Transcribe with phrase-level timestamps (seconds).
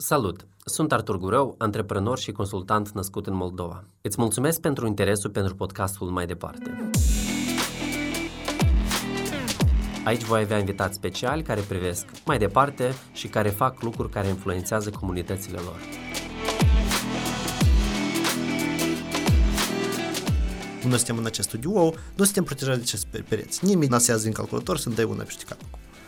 [0.00, 0.46] Salut!
[0.64, 3.84] Sunt Artur Gurău, antreprenor și consultant născut în Moldova.
[4.00, 6.90] Îți mulțumesc pentru interesul pentru podcastul mai departe.
[10.04, 14.90] Aici voi avea invitați speciali care privesc mai departe și care fac lucruri care influențează
[14.90, 15.80] comunitățile lor.
[20.88, 23.64] Noi suntem în acest studio, nu suntem protejați de acest pereți.
[23.64, 25.58] Nimeni nu în calculator să-mi dai una peste cap.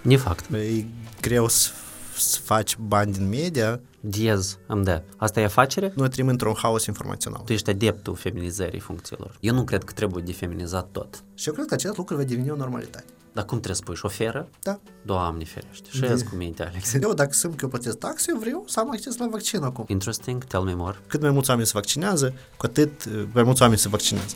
[0.03, 0.53] Ne fapt.
[0.53, 0.85] E
[1.21, 1.71] greu să
[2.17, 3.81] să faci bani din media.
[4.01, 5.03] Diez, MD.
[5.17, 5.93] Asta e afacere?
[5.97, 7.43] Noi trăim într-un haos informațional.
[7.45, 9.37] Tu ești adeptul feminizării funcțiilor.
[9.41, 11.25] Eu nu cred că trebuie defeminizat tot.
[11.35, 13.05] Și eu cred că acest lucru va deveni o normalitate.
[13.33, 13.95] Dar cum trebuie să spui?
[13.95, 14.49] Șoferă?
[14.63, 14.81] Da.
[15.03, 15.89] Doamne ferește.
[15.91, 16.25] Și de...
[16.31, 16.93] cu minte, Alex.
[17.03, 19.85] Eu, dacă sunt că eu plătesc taxe, eu vreau să am acces la vaccin acum.
[19.89, 20.45] Interesting.
[20.45, 20.99] Tell me more.
[21.07, 24.35] Cât mai mulți oameni se vaccinează, cu atât mai mulți oameni se vaccinează.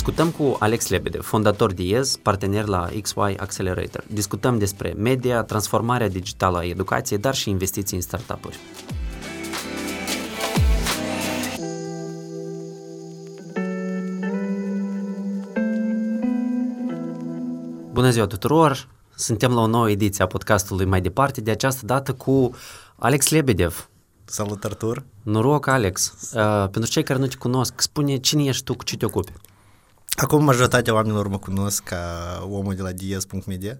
[0.00, 4.04] Discutăm cu Alex Lebede, fondator IEZ, partener la XY Accelerator.
[4.12, 8.58] Discutăm despre media, transformarea digitală a educației, dar și investiții în startup-uri.
[17.92, 18.88] Bună ziua tuturor!
[19.14, 22.50] Suntem la o nouă ediție a podcastului mai departe, de această dată cu
[22.96, 23.90] Alex Lebedev.
[24.24, 25.04] Salut, Artur!
[25.22, 26.14] Noroc, Alex!
[26.34, 29.32] Uh, pentru cei care nu te cunosc, spune cine ești tu, cu ce te ocupi?
[30.16, 33.78] Acum majoritatea oamenilor mă cunosc ca omul de la diez.media,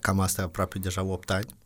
[0.00, 1.56] cam asta aproape deja 8 ani.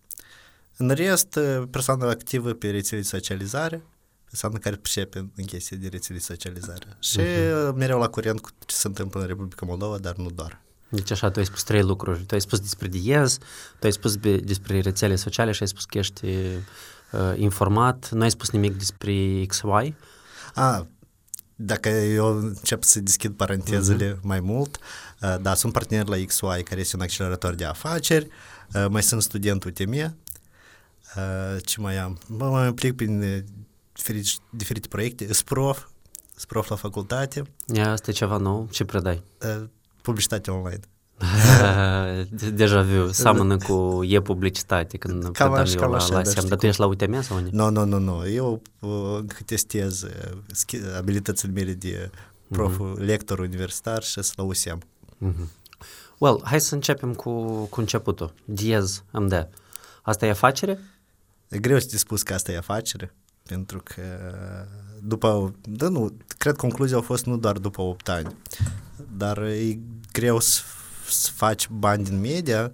[0.76, 1.38] În rest,
[1.70, 3.82] persoană activă pe rețele de socializare,
[4.24, 6.86] persoană care pricepe în chestii de rețele de socializare.
[7.00, 7.74] Și uh-huh.
[7.74, 10.60] mereu la curent cu ce se întâmplă în Republica Moldova, dar nu doar.
[10.88, 12.24] Deci așa, tu ai spus trei lucruri.
[12.24, 13.38] Tu ai spus despre Diez,
[13.78, 18.10] tu ai spus despre rețele sociale și ai spus că ești uh, informat.
[18.10, 19.94] Nu ai spus nimic despre XY.
[20.54, 20.86] A,
[21.64, 24.20] dacă eu încep să deschid parantezele uh-huh.
[24.20, 24.78] mai mult,
[25.20, 28.28] uh, da, sunt partener la XY, care este un accelerator de afaceri,
[28.74, 32.18] uh, mai sunt student UTM, uh, ce mai am?
[32.26, 33.44] Mă mai implic prin
[33.92, 35.86] diferite, diferite proiecte, SPROF,
[36.36, 37.42] SPROF la facultate.
[37.74, 39.22] Ia, asta e ceva nou, ce predai?
[40.02, 40.80] Publicitate online.
[42.52, 46.66] Deja viu, seamănă cu e-publicitate când cam predam eu la, așa, la SEM, dar tu
[46.66, 47.50] ești la UTM sau unde?
[47.52, 50.06] Nu, nu, nu, nu, eu uh, testez
[50.96, 52.10] abilitățile mele de
[52.48, 52.98] prof, uh-huh.
[52.98, 54.78] lector universitar și să la USM.
[54.78, 55.46] Uh-huh.
[56.18, 58.34] Well, hai să începem cu, cu începutul.
[58.44, 59.48] Diez MD.
[60.02, 60.78] Asta e afacere?
[61.48, 64.02] E greu să te spus că asta e afacere, pentru că
[65.02, 68.36] după, da, nu, cred concluzia a fost nu doar după 8 ani,
[69.16, 69.78] dar e
[70.12, 70.60] greu să
[71.08, 72.72] să faci bani din media,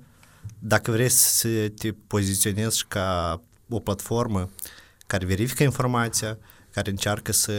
[0.58, 4.50] dacă vrei să te poziționezi ca o platformă
[5.06, 6.38] care verifică informația,
[6.70, 7.52] care încearcă să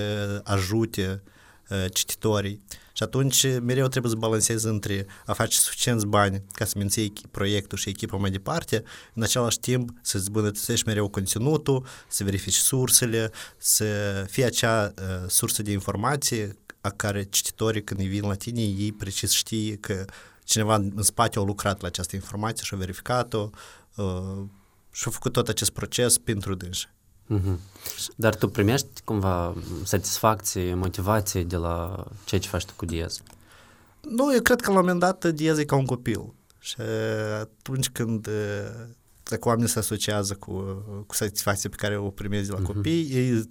[0.44, 1.22] ajute
[1.69, 2.62] uh, cititorii.
[2.94, 7.78] Și atunci mereu trebuie să balancezi între a face suficienți bani ca să menții proiectul
[7.78, 13.86] și echipa mai departe, în același timp să îmbunătățești mereu conținutul, să verifici sursele, să
[14.30, 19.31] fie acea uh, sursă de informație a care cititorii când vin la tine, ei precis
[19.31, 20.06] știe că
[20.50, 23.50] cineva în spate a lucrat la această informație și a verificat-o
[23.96, 24.44] uh,
[24.92, 26.90] și a făcut tot acest proces pentru dânsi.
[27.30, 27.58] Mm-hmm.
[28.16, 33.22] Dar tu primești cumva satisfacție, motivație de la ceea ce faci tu cu Diaz?
[34.02, 36.34] Nu, eu cred că la un moment dat Diaz e ca un copil.
[36.60, 36.76] Și
[37.40, 38.30] atunci când
[39.24, 40.52] dacă oamenii se asociază cu,
[41.08, 42.74] cu satisfacția pe care o primezi de la mm-hmm.
[42.74, 43.50] copii, ei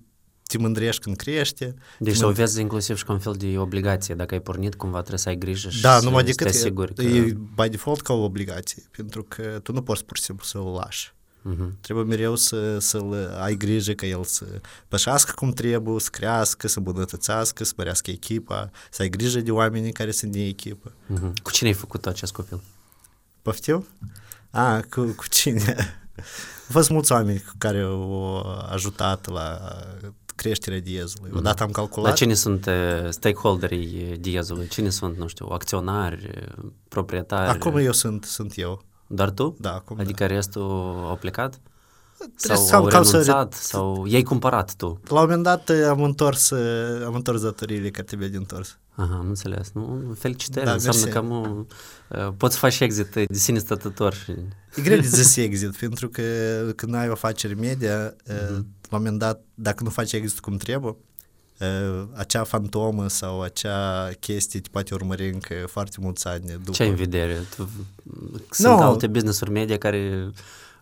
[0.48, 1.74] te mândrești când crește.
[1.98, 4.14] Deci să o vezi inclusiv și ca un fel de obligație.
[4.14, 6.58] Dacă ai pornit, cumva trebuie să ai grijă și da, să, numai decât să te
[6.58, 7.02] asiguri că...
[7.02, 10.60] E by default ca o obligație, pentru că tu nu poți pur și simplu să-l
[10.60, 11.12] lași.
[11.50, 11.80] Uh-huh.
[11.80, 14.44] Trebuie mereu să, să-l ai grijă ca el să
[14.88, 19.92] pășească cum trebuie, să crească, să îmbunătățească, să mărească echipa, să ai grijă de oamenii
[19.92, 20.92] care sunt din echipă.
[20.92, 21.42] Uh-huh.
[21.42, 22.60] Cu cine ai făcut acest copil?
[23.42, 23.86] Poftim?
[24.50, 25.76] A, cu, cu cine?
[26.16, 29.60] Au fost mulți oameni care au ajutat la
[30.38, 31.30] creșterea diezului.
[31.30, 31.36] Mm-hmm.
[31.38, 32.08] Odată am calculat...
[32.08, 32.72] Dar cine sunt uh,
[33.10, 34.66] stakeholderii diezului?
[34.68, 36.30] Cine sunt, nu știu, acționari,
[36.88, 37.50] proprietari?
[37.50, 38.82] Acum eu sunt, sunt eu.
[39.06, 39.56] Doar tu?
[39.60, 40.34] Da, acum Adică da.
[40.34, 40.62] restul
[41.08, 41.60] au plecat?
[42.34, 43.52] Sau sau au renunțat?
[43.52, 43.62] Să...
[43.62, 45.00] Sau i-ai cumpărat tu?
[45.08, 48.78] La un moment dat uh, am întors, uh, am întors datoriile care trebuie de întors.
[48.94, 49.70] Aha, am înțeles.
[49.74, 51.14] Nu, felicitări, da, înseamnă mersi.
[51.14, 51.66] că am,
[52.08, 54.14] uh, poți să faci exit de sine stătător.
[54.14, 54.30] Și...
[54.74, 56.22] E greu de zis exit, pentru că
[56.76, 58.64] când ai o afacere media, mm-hmm.
[58.88, 60.96] La un moment dat, dacă nu faci exit cum trebuie,
[62.14, 66.70] acea fantomă sau acea chestie te poate urmări încă foarte mulți ani după.
[66.70, 67.36] Ce ai în vedere?
[67.56, 67.68] Tu,
[68.50, 68.82] sunt no.
[68.82, 70.30] alte business-uri media care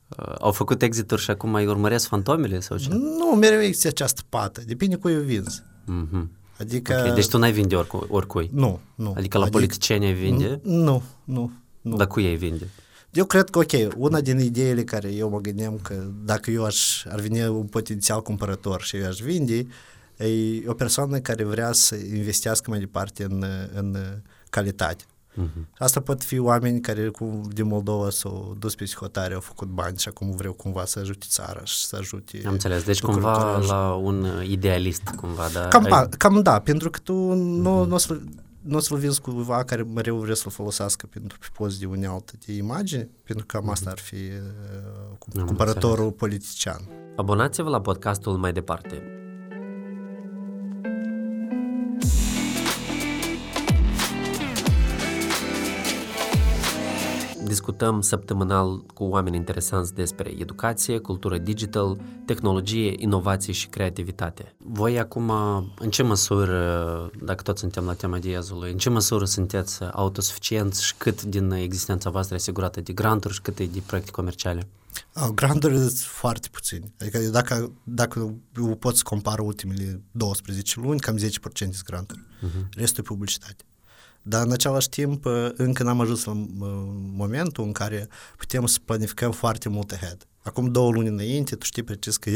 [0.08, 2.88] uh, au făcut exit-uri și acum mai urmăresc fantomele sau ce?
[2.90, 4.62] Nu, mereu există această pată.
[4.66, 5.62] Depinde cu eu vinzi.
[5.62, 6.26] Mm-hmm.
[6.60, 6.96] Adică...
[7.00, 8.06] Okay, deci tu n-ai vinde oricui?
[8.08, 8.50] oricui.
[8.52, 9.14] Nu, nu.
[9.16, 10.60] Adică la adică, politicieni ai vinde?
[10.62, 11.96] Nu, nu, nu.
[11.96, 12.68] Dar cu ei vinde?
[13.16, 17.04] Eu cred că, ok, una din ideile care eu mă gândeam că dacă eu aș,
[17.08, 19.66] ar veni un potențial cumpărător și eu aș vinde,
[20.16, 23.96] e o persoană care vrea să investească mai departe în, în
[24.50, 25.04] calitate.
[25.42, 25.78] Uh-huh.
[25.78, 29.98] Asta pot fi oameni care cu, din Moldova s-au dus pe psihotare, au făcut bani
[29.98, 32.42] și acum vreau cumva să ajute țara și să ajute...
[32.46, 35.68] Am înțeles, deci cumva la un idealist cumva, da?
[35.68, 36.08] Cam, ai...
[36.08, 37.88] cam da, pentru că tu nu, uh-huh.
[37.88, 38.20] nu o să
[38.66, 42.32] nu o să-l vinzi cuiva care mereu vrea să-l folosească pentru pe post de unealtă
[42.46, 46.80] de imagine, pentru că cam asta ar fi uh, cumpărătorul politician.
[47.16, 49.25] Abonați-vă la podcastul mai departe.
[57.46, 64.54] Discutăm săptămânal cu oameni interesanți despre educație, cultură digital, tehnologie, inovație și creativitate.
[64.58, 65.30] Voi acum,
[65.78, 70.94] în ce măsură, dacă tot suntem la tema diazului, în ce măsură sunteți autosuficienți și
[70.98, 74.68] cât din existența voastră e asigurată de granturi și cât e de proiecte comerciale?
[75.14, 76.92] Oh, granturi sunt foarte puțini.
[77.00, 81.20] Adică dacă, dacă eu pot să compar ultimele 12 luni, cam 10%
[81.54, 82.20] sunt granturi.
[82.20, 82.68] Uh-huh.
[82.70, 83.64] Restul e publicitate.
[84.28, 85.24] Dar în același timp
[85.56, 86.32] încă n-am ajuns la
[87.12, 90.26] momentul în care putem să planificăm foarte mult ahead.
[90.42, 92.30] Acum două luni înainte, tu știi precis că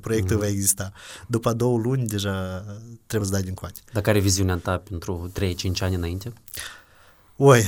[0.00, 0.42] proiectul mm.
[0.42, 0.92] va exista.
[1.28, 2.64] După două luni, deja
[3.06, 3.80] trebuie să dai din coate.
[3.92, 5.42] Dar care e viziunea ta pentru 3-5
[5.80, 6.32] ani înainte?
[7.36, 7.62] Oi,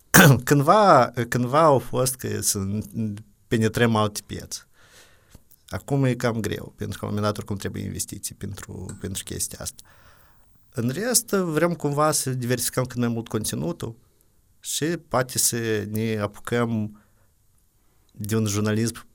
[0.44, 2.58] cândva, cândva au fost că să
[3.48, 4.66] penetrăm alte piețe.
[5.68, 9.22] Acum e cam greu, pentru că la un moment dat oricum trebuie investiții pentru, pentru
[9.24, 9.82] chestia asta.
[10.80, 13.94] În rest, vrem cumva să diversificăm cât mai mult conținutul
[14.60, 17.00] și poate să ne apucăm
[18.12, 19.06] de un jurnalism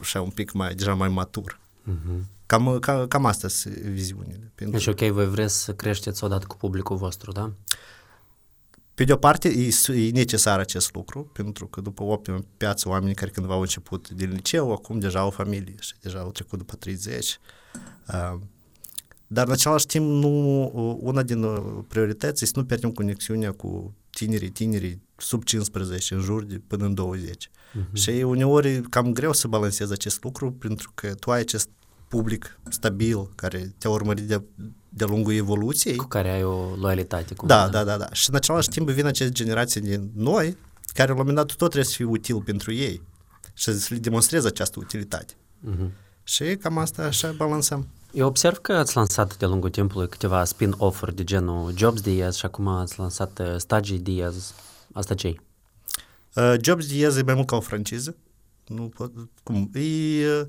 [0.00, 1.60] așa un pic mai, deja mai matur.
[1.90, 2.24] Uh-huh.
[2.46, 4.52] Cam, cam, cam astea sunt viziunile.
[4.54, 4.76] Pentru...
[4.76, 7.52] Deci, ok, voi vreți să creșteți odată cu publicul vostru, da?
[8.94, 12.88] Pe de o parte, e, e necesar acest lucru, pentru că după 8 ani piață,
[12.88, 16.58] oamenii care cândva au început din liceu, acum deja au familie și deja au trecut
[16.58, 17.38] după 30.
[18.08, 18.38] Uh,
[19.32, 23.94] dar în același timp, nu, una din uh, priorități este să nu pierdem conexiunea cu
[24.10, 27.46] tinerii, tinerii sub 15, în jur de până în 20.
[27.46, 27.72] Uh-huh.
[27.72, 27.94] Mhm.
[27.94, 31.68] Și uneori e cam greu să balancezi acest lucru, pentru că tu ai acest
[32.08, 34.42] public stabil care te-a urmărit de,
[34.88, 35.96] de lungul evoluției.
[35.96, 37.34] Cu care ai o loialitate.
[37.34, 38.12] Cum da, da, da, da.
[38.12, 40.56] Și în același timp vin aceste generații din noi,
[40.94, 43.02] care la un moment dat tot trebuie să fie util pentru ei
[43.54, 45.34] și să le demonstreze această utilitate.
[45.34, 45.90] Uh-huh.
[46.22, 47.88] Și cam asta așa balansăm.
[48.12, 52.44] Eu observ că ați lansat de-a lungul timpului câteva spin-off-uri de genul Jobs Diaz și
[52.44, 54.54] acum ați lansat uh, Stagii Diaz.
[54.92, 55.34] Asta ce
[56.34, 58.16] uh, Jobs Diaz e mai mult ca o franciză.
[58.66, 59.12] Nu pot,
[59.42, 59.70] cum?
[59.74, 59.80] E
[60.26, 60.46] uh,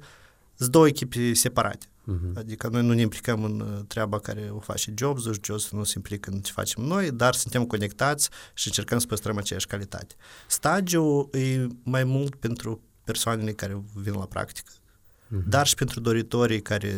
[0.57, 1.85] două echipe separate.
[1.85, 2.35] Uh-huh.
[2.35, 5.93] Adică noi nu ne implicăm în uh, treaba care o face Jobs, Jobs nu se
[5.95, 10.15] implică în ce facem noi, dar suntem conectați și încercăm să păstrăm aceeași calitate.
[10.47, 15.47] Stagiul e mai mult pentru persoanele care vin la practică, uh-huh.
[15.47, 16.95] dar și pentru doritorii care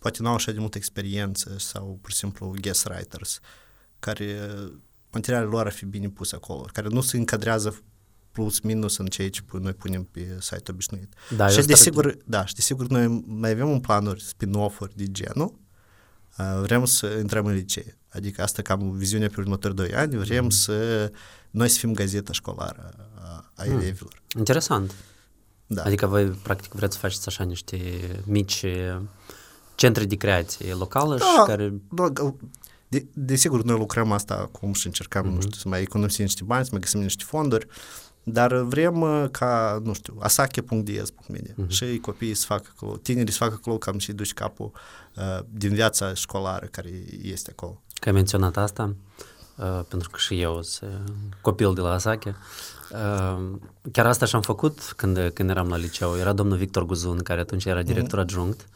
[0.00, 3.40] poate nu au așa de multă experiență sau, pur și simplu, guest writers,
[3.98, 4.50] care
[5.12, 7.82] materialele lor ar fi bine puse acolo, care nu se încadrează
[8.32, 11.12] plus minus în ceea ce noi punem pe site obișnuit.
[11.36, 15.58] Da, și desigur, da, și desigur noi mai avem un planuri spin-off-uri de genul,
[16.62, 17.98] vrem să intrăm în licee.
[18.08, 20.50] Adică asta cam viziunea pe următorii doi ani, vrem mm.
[20.50, 21.12] să
[21.50, 23.72] noi să fim gazeta școlară a, a mm.
[23.72, 24.22] elevilor.
[24.38, 24.94] Interesant.
[25.66, 25.82] Da.
[25.82, 27.78] Adică voi practic vreți să faceți așa niște
[28.24, 28.64] mici
[29.80, 31.72] centre de creație locală da, și care...
[31.90, 32.34] Da,
[32.88, 35.34] de, desigur, noi lucrăm asta acum și încercăm, mm-hmm.
[35.34, 37.66] nu știu, să mai economisim niște bani, să mai găsim niște fonduri,
[38.22, 41.68] dar vrem uh, ca, nu știu, asache.diez.media mm-hmm.
[41.68, 44.70] și copiii să facă acolo, tinerii să facă acolo cam și duci capul
[45.16, 46.90] uh, din viața școlară care
[47.22, 47.82] este acolo.
[48.00, 48.94] Că ai menționat asta,
[49.56, 52.36] uh, pentru că și eu sunt copil de la Asache,
[52.92, 53.58] uh,
[53.92, 56.16] chiar asta și-am făcut când, când eram la liceu.
[56.16, 58.22] Era domnul Victor Guzun, care atunci era director mm-hmm.
[58.22, 58.68] adjunct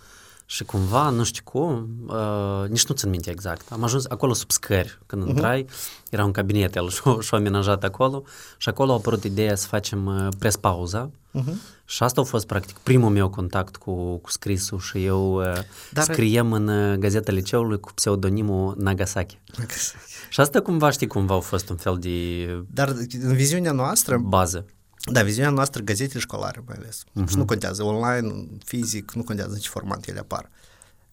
[0.47, 3.73] și cumva, nu știu cum, uh, nici nu țin minte exact.
[3.73, 5.29] Am ajuns acolo sub scări când uh-huh.
[5.29, 5.67] intrai,
[6.11, 8.23] era un cabinet, el și-o, și amenajat acolo
[8.57, 11.55] și acolo a apărut ideea să facem uh, pres-pauza uh-huh.
[11.85, 15.59] și asta a fost practic primul meu contact cu, cu scrisul și eu uh,
[15.91, 16.05] Dar...
[16.05, 19.39] scriem în uh, gazeta liceului cu pseudonimul Nagasaki.
[19.57, 20.13] Nagasaki.
[20.31, 22.47] Și asta cumva, știi, cumva a fost un fel de...
[22.71, 22.89] Dar
[23.23, 24.19] în viziunea noastră...
[24.19, 24.67] Bază.
[25.13, 27.05] Da, viziunea noastră, gazetele școlare mai ales.
[27.05, 27.29] Uh-huh.
[27.29, 30.51] Și nu contează online, fizic, nu contează în ce format ele apar.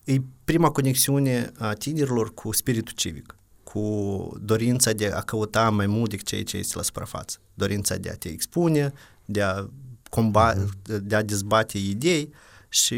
[0.04, 6.10] E prima conexiune a tinerilor cu spiritul civic, cu dorința de a căuta mai mult
[6.10, 7.38] decât ceea ce este la suprafață.
[7.54, 8.92] Dorința de a te expune,
[9.24, 9.68] de a,
[10.10, 10.98] comba- uh-huh.
[11.02, 12.32] de a dezbate idei
[12.68, 12.96] și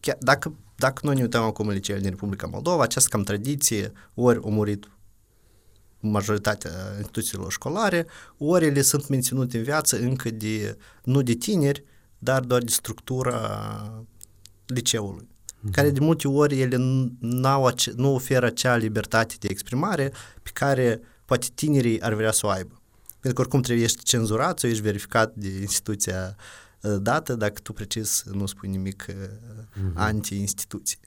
[0.00, 3.92] chiar dacă dacă noi ne uităm acum în liceele din Republica Moldova, această cam tradiție,
[4.14, 4.88] ori a murit
[6.00, 8.06] majoritatea instituțiilor școlare,
[8.38, 11.84] ori ele sunt menținute în viață încă de, nu de tineri,
[12.18, 14.04] dar doar de structura
[14.66, 15.70] liceului, mm-hmm.
[15.70, 16.76] care de multe ori ele
[17.18, 20.12] n-au, nu oferă acea libertate de exprimare
[20.42, 22.82] pe care poate tinerii ar vrea să o aibă.
[23.20, 26.36] Pentru că oricum trebuie ești cenzurat sau ești verificat de instituția
[26.80, 29.92] uh, dată dacă tu precis nu spui nimic mm-hmm.
[29.94, 30.98] anti-instituție.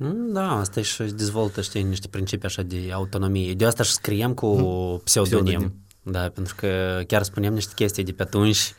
[0.00, 3.54] Mm, da, asta și dezvoltă, știi, niște principii așa de autonomie.
[3.54, 5.00] De asta și scriem cu mm.
[5.04, 5.44] pseudonim.
[5.44, 5.74] pseudonim.
[6.02, 8.74] Da, pentru că chiar spunem niște chestii de pe atunci,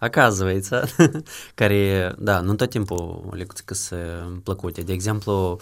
[0.00, 0.84] оказывается,
[1.54, 4.80] care, da, nu tot timpul le sunt plăcute.
[4.80, 5.58] De exemplu,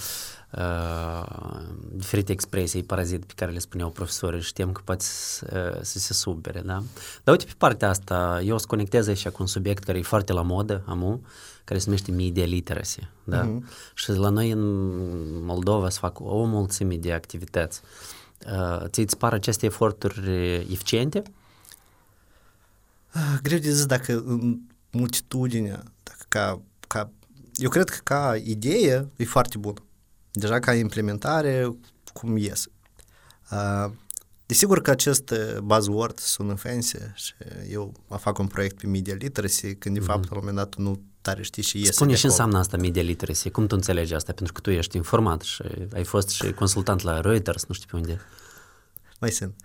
[0.50, 1.60] uh,
[1.92, 6.60] diferite expresii, parazit pe care le spuneau profesorii, știam că poate să, să se subere,
[6.60, 6.82] da?
[7.24, 10.02] Dar uite, pe partea asta, eu o să conectez aici cu un subiect care e
[10.02, 11.22] foarte la modă, amu,
[11.65, 13.47] care se numește media literacy, da?
[13.47, 13.93] Uh-huh.
[13.93, 17.81] Și la noi în Moldova se fac o mulțime de activități.
[18.45, 20.29] Uh, ți îți par aceste eforturi
[20.71, 21.23] eficiente?
[23.15, 24.59] Uh, greu de zis dacă în
[24.91, 27.11] multitudinea, dacă ca, ca,
[27.55, 29.83] eu cred că ca idee e foarte bună.
[30.31, 31.77] Deja ca implementare,
[32.13, 32.67] cum ies.
[33.51, 33.91] Uh,
[34.45, 35.33] Desigur că acest
[35.63, 37.33] buzzword sună fancy și
[37.69, 40.05] eu fac un proiect pe media literacy, când de mm-hmm.
[40.05, 43.01] fapt la un moment dat nu tare știi și iese Spune și înseamnă asta media
[43.01, 44.33] literacy, cum tu înțelegi asta?
[44.33, 47.95] Pentru că tu ești informat și ai fost și consultant la Reuters, nu știu pe
[47.95, 48.21] unde.
[49.19, 49.55] Mai sunt.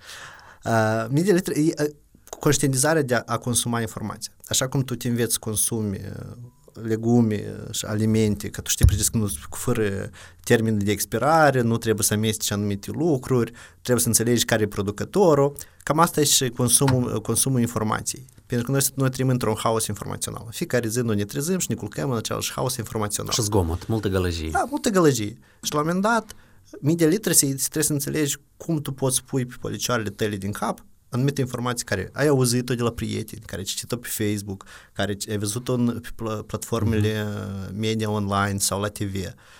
[0.64, 1.90] Uh, media literacy e uh,
[2.38, 4.32] conștientizarea de a, a consuma informația.
[4.48, 6.36] Așa cum tu te înveți să consumi uh,
[6.72, 10.10] legume și alimente, că tu știi precis că nu fără
[10.44, 15.56] termen de expirare, nu trebuie să amesteci anumite lucruri, trebuie să înțelegi care e producătorul.
[15.82, 18.24] Cam asta e și consumul, consumul informației.
[18.46, 20.46] Pentru că noi, noi trăim într-un haos informațional.
[20.50, 23.32] Fiecare zi noi ne trezim și ne culcăm în același haos informațional.
[23.32, 24.50] Și zgomot, multă gălăgie.
[24.52, 25.38] Da, multă gălăgie.
[25.62, 26.34] Și la un moment dat,
[26.80, 31.40] media literacy trebuie să înțelegi cum tu poți pui pe policioarele tale din cap anumite
[31.40, 35.72] informații care ai auzit-o de la prieteni, care ai citit-o pe Facebook, care ai văzut-o
[35.72, 37.74] în, pe platformele mm-hmm.
[37.74, 39.14] media online sau la TV.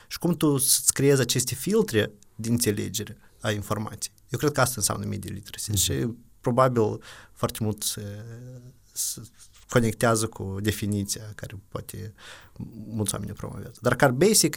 [0.08, 4.14] Și cum tu să-ți creezi aceste filtre de înțelegere a informației.
[4.28, 5.82] Eu cred că asta înseamnă media literacy mm-hmm.
[5.82, 6.06] și
[6.40, 6.98] probabil
[7.32, 8.24] foarte mult se,
[8.92, 9.20] se
[9.68, 12.14] conectează cu definiția care poate
[12.86, 13.78] mulți oameni promovează.
[13.80, 14.56] Dar ca basic,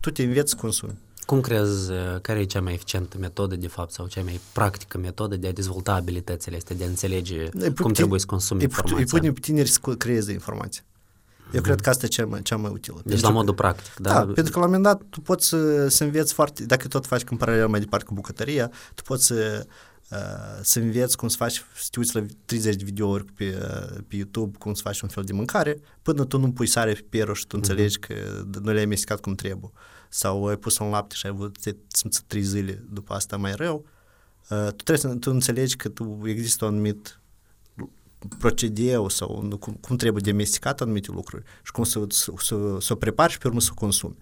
[0.00, 0.98] tu te înveți să consumi.
[1.28, 1.90] Cum crezi,
[2.22, 5.52] care e cea mai eficientă metodă, de fapt, sau cea mai practică metodă de a
[5.52, 8.96] dezvolta abilitățile astea, de a înțelege e cum trebuie să consumi informația?
[8.96, 10.82] Îi pune pe tineri să creeze informație.
[11.52, 11.62] Eu mm-hmm.
[11.62, 13.00] cred că asta e cea mai, cea mai utilă.
[13.04, 14.12] Deci la modul practic, da?
[14.12, 17.06] Da, pentru că la un moment dat tu poți să, să înveți foarte, dacă tot
[17.06, 19.66] faci în paralel mai departe cu bucătăria, tu poți să,
[20.10, 20.18] uh,
[20.62, 23.44] să înveți cum să faci, să te uiți la 30 de videouri pe,
[24.08, 27.04] pe YouTube, cum să faci un fel de mâncare, până tu nu pui sare pe
[27.08, 27.58] perul și tu mm-hmm.
[27.58, 28.14] înțelegi că
[28.62, 29.70] nu le-ai amestecat cum trebuie
[30.08, 31.56] sau ai pus un lapte și ai avut
[31.88, 33.86] simțit trei zile după asta mai rău,
[34.50, 37.20] uh, tu trebuie să tu înțelegi că tu există un anumit
[38.38, 42.96] procedeu sau cum, cum trebuie domesticat anumite lucruri și cum să, să, să, să o
[42.96, 44.16] prepari și pe urmă să o consumi.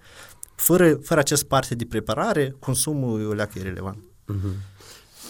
[0.55, 3.99] Fără, fără acest parte de preparare, consumul e o leacă irrelevant.
[3.99, 4.76] Mm-hmm.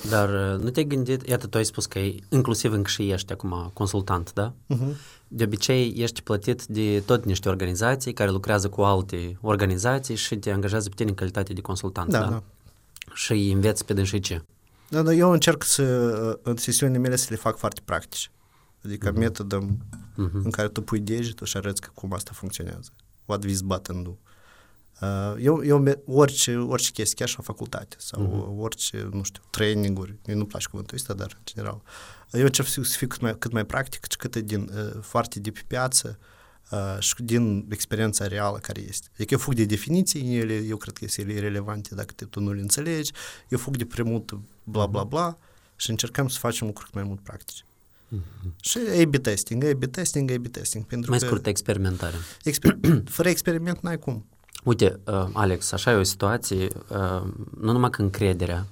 [0.09, 3.33] Dar uh, nu te-ai gândit, iată, tu ai spus că e, inclusiv încă și ești
[3.33, 4.53] acum consultant, da?
[4.53, 4.97] Uh-huh.
[5.29, 10.51] De obicei ești plătit de tot niște organizații care lucrează cu alte organizații și te
[10.51, 12.21] angajează pe tine în calitate de consultant, da?
[12.21, 12.29] da?
[12.29, 12.43] da.
[13.15, 14.43] Și îi înveți pe dânsii ce?
[14.89, 15.83] Da, da, eu încerc să,
[16.43, 18.29] în sesiunile mele să le fac foarte practice.
[18.85, 19.17] Adică uh-huh.
[19.17, 20.43] metodă uh-huh.
[20.45, 22.91] în care tu pui degetul și arăți că cum asta funcționează.
[23.25, 24.11] What this button do.
[24.11, 24.17] Uh,
[25.39, 28.63] eu, eu orice, orice chestie, chiar și la facultate sau uh-huh.
[28.63, 31.83] orice, nu știu, traininguri, mie nu-mi place cuvântul ăsta, dar în general.
[32.33, 35.51] Eu încerc să fiu cât mai, cât mai practic și cât din, uh, foarte de
[35.51, 36.19] pe piață
[36.71, 39.09] uh, și din experiența reală care este.
[39.15, 42.53] Adică eu fug de definiții, ele, eu cred că sunt relevante dacă te, tu nu
[42.53, 43.13] le înțelegi,
[43.49, 45.39] eu fug de prea mult bla bla bla
[45.77, 47.63] și încercăm să facem lucruri mai mult practice.
[48.15, 48.51] Uh-huh.
[48.61, 50.85] Și A-B testing, A-B testing, A-B testing.
[50.85, 52.17] Pentru mai că scurt, experimentare.
[52.45, 54.27] Exper- fără experiment n-ai cum.
[54.67, 57.23] Uite, uh, Alex, așa e o situație, uh,
[57.61, 58.67] nu numai că încrederea,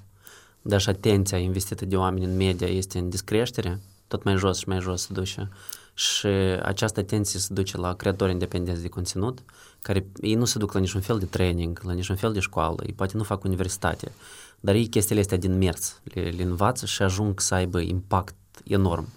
[0.63, 4.69] dar și atenția investită de oameni în media este în descreștere, tot mai jos și
[4.69, 5.49] mai jos se duce.
[5.95, 6.27] Și
[6.63, 9.39] această atenție se duce la creatori independenți de conținut,
[9.83, 12.83] care ei nu se duc la niciun fel de training, la niciun fel de școală,
[12.87, 14.13] ei poate nu fac universitate,
[14.61, 18.35] dar ei chestiile astea din mers le, le învață și ajung să aibă impact
[18.65, 19.09] enorm.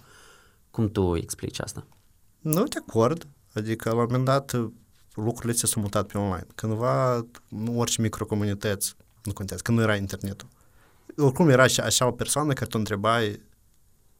[0.70, 1.84] Cum tu explici asta?
[2.40, 3.26] Nu, de acord.
[3.54, 4.56] Adică, la un moment dat,
[5.24, 6.46] lucrurile ți s-au mutat pe online.
[6.54, 8.94] Cândva, nu orice microcomunități,
[9.24, 10.48] nu contează, când nu era internetul.
[11.16, 13.40] Oricum era și așa o persoană care tu întrebai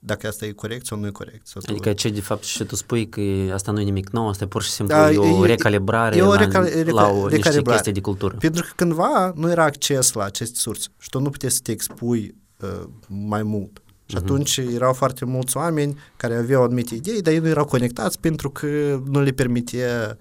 [0.00, 1.46] dacă asta e corect sau nu e corect.
[1.46, 3.20] Sau tu- Adică ce de fapt și tu spui că
[3.52, 6.16] asta nu e nimic nou, asta e pur și simplu Da, e o e- recalibrare
[6.16, 7.70] e o la, recal- reca- la o, niște recalibrare.
[7.70, 8.36] chestii de cultură.
[8.38, 11.70] Pentru că cândva nu era acces la aceste surse și tu nu puteai să te
[11.72, 13.82] expui uh, mai mult.
[14.06, 14.24] Și Mhm.
[14.24, 18.50] atunci erau foarte mulți oameni care aveau anumite idei, dar ei nu erau conectați pentru
[18.50, 18.66] că
[19.04, 20.16] nu le permitea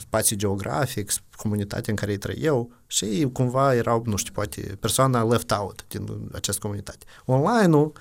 [0.00, 5.24] spațiu geografic, comunitatea în care ei trăiau și ei cumva erau, nu știu, poate persoana
[5.24, 7.06] left out din această comunitate.
[7.24, 7.92] Online-ul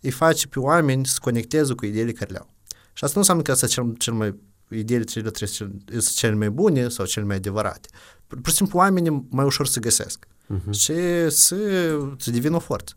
[0.00, 2.50] îi face pe oameni să conecteze cu ideile care le au.
[2.92, 4.34] Și asta nu înseamnă că asta cel, cel mai
[4.68, 7.88] ideile cele trebuie să sunt cele mai bune sau cele mai adevărate.
[8.26, 10.70] Pur și simplu oamenii mai ușor se găsesc Mhm.
[10.70, 10.92] și
[11.30, 11.56] să,
[12.18, 12.94] să devină o forță.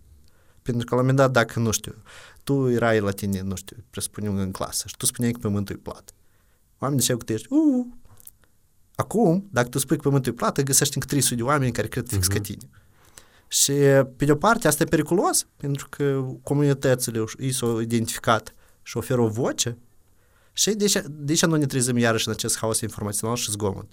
[0.62, 1.96] Pentru că la un moment dat, dacă, nu știu,
[2.44, 5.80] tu erai la tine, nu știu, presupunem în clasă și tu spuneai că pământul e
[5.84, 6.12] plat.
[6.78, 7.86] Oamenii ziceau că tu ești, uh,
[8.96, 12.08] Acum, dacă tu spui că pământul e plat, găsești încă 300 de oameni care cred
[12.08, 12.36] fix Mhm.
[12.36, 12.70] ca tine.
[13.48, 13.72] Și,
[14.18, 18.98] pe de o parte, asta e periculos, pentru că comunitățile își- ei s-au identificat și
[18.98, 19.78] oferă o voce
[20.54, 23.88] și de ce, de ce nu ne trezim iarăși în acest haos informațional și zgomot?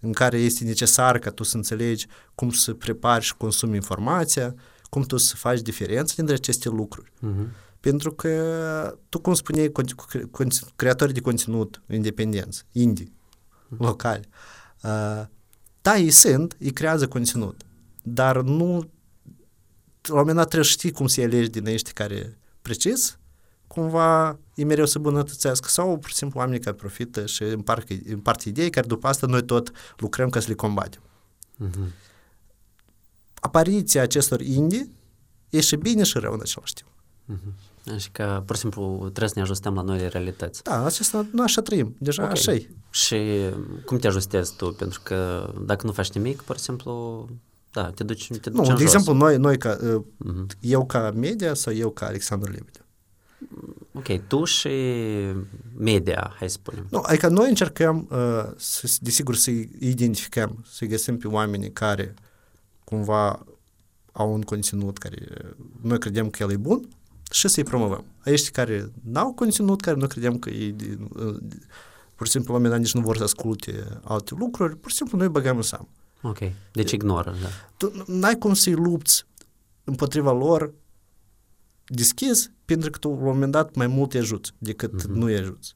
[0.00, 4.54] În care este necesar ca tu să înțelegi cum să prepari și consumi informația,
[4.90, 7.12] cum tu să faci diferență dintre aceste lucruri.
[7.20, 7.48] Mhm.
[7.80, 13.12] Pentru că tu, cum spuneai, con- con- creatori de conținut independenți, indie,
[13.78, 14.28] locali,
[14.82, 15.22] uh,
[15.82, 17.60] da, ei sunt, ei creează conținut,
[18.02, 18.90] dar nu,
[20.02, 23.18] la un moment dat trebuie să știi cum să-i alegi din ăștia care precis,
[23.66, 28.42] cumva e mereu să bunătățească sau pur și simplu oamenii care profită și împart, împart
[28.42, 31.02] idei care după asta noi tot lucrăm ca să le combatem.
[31.56, 31.92] Mhm.
[33.34, 34.88] Apariția acestor indie
[35.50, 36.88] e și bine și rău în același timp.
[37.24, 37.54] Mhm.
[37.94, 40.62] Așa că, pur și simplu, trebuie să ne ajustăm la noile realități.
[40.62, 42.28] Da, acesta, nu așa trăim, deja Ok.
[42.28, 42.40] okay.
[42.40, 42.68] așa e.
[42.90, 43.16] Și
[43.84, 44.72] cum te ajustezi tu?
[44.72, 47.26] Pentru că dacă nu faci nimic, pur și simplu,
[47.72, 48.94] da, te duci, te duci Nu, în de jos.
[48.94, 50.46] exemplu, noi, noi ca, uh, Mhm.
[50.60, 52.78] eu ca media sau eu ca Alexandru Lebede?
[53.92, 54.70] Ok, tu și
[55.76, 56.86] media, hai să spunem.
[56.90, 62.14] Nu, adică noi încercăm, uh, să, desigur, să identificăm, să găsim pe oamenii care
[62.84, 63.46] cumva
[64.12, 65.18] au un conținut care
[65.82, 66.88] noi credem că el e bun
[67.30, 68.04] și să-i promovăm.
[68.20, 71.36] Acești care n-au conținut, care nu credem că ei, din- uh,
[72.14, 74.90] pur și simplu, la un moment dat nici nu vor să asculte alte lucruri, pur
[74.90, 75.88] și simplu noi băgăm în seamă.
[76.22, 76.38] Ok,
[76.72, 77.48] deci ignoră, da.
[77.76, 79.24] tu n-ai cum să-i lupți
[79.84, 80.72] împotriva lor
[81.86, 85.02] deschis, pentru că tu la un moment dat mai mult îi ajuți decât Mhm.
[85.06, 85.14] mm-hmm.
[85.14, 85.74] nu îi ajuți.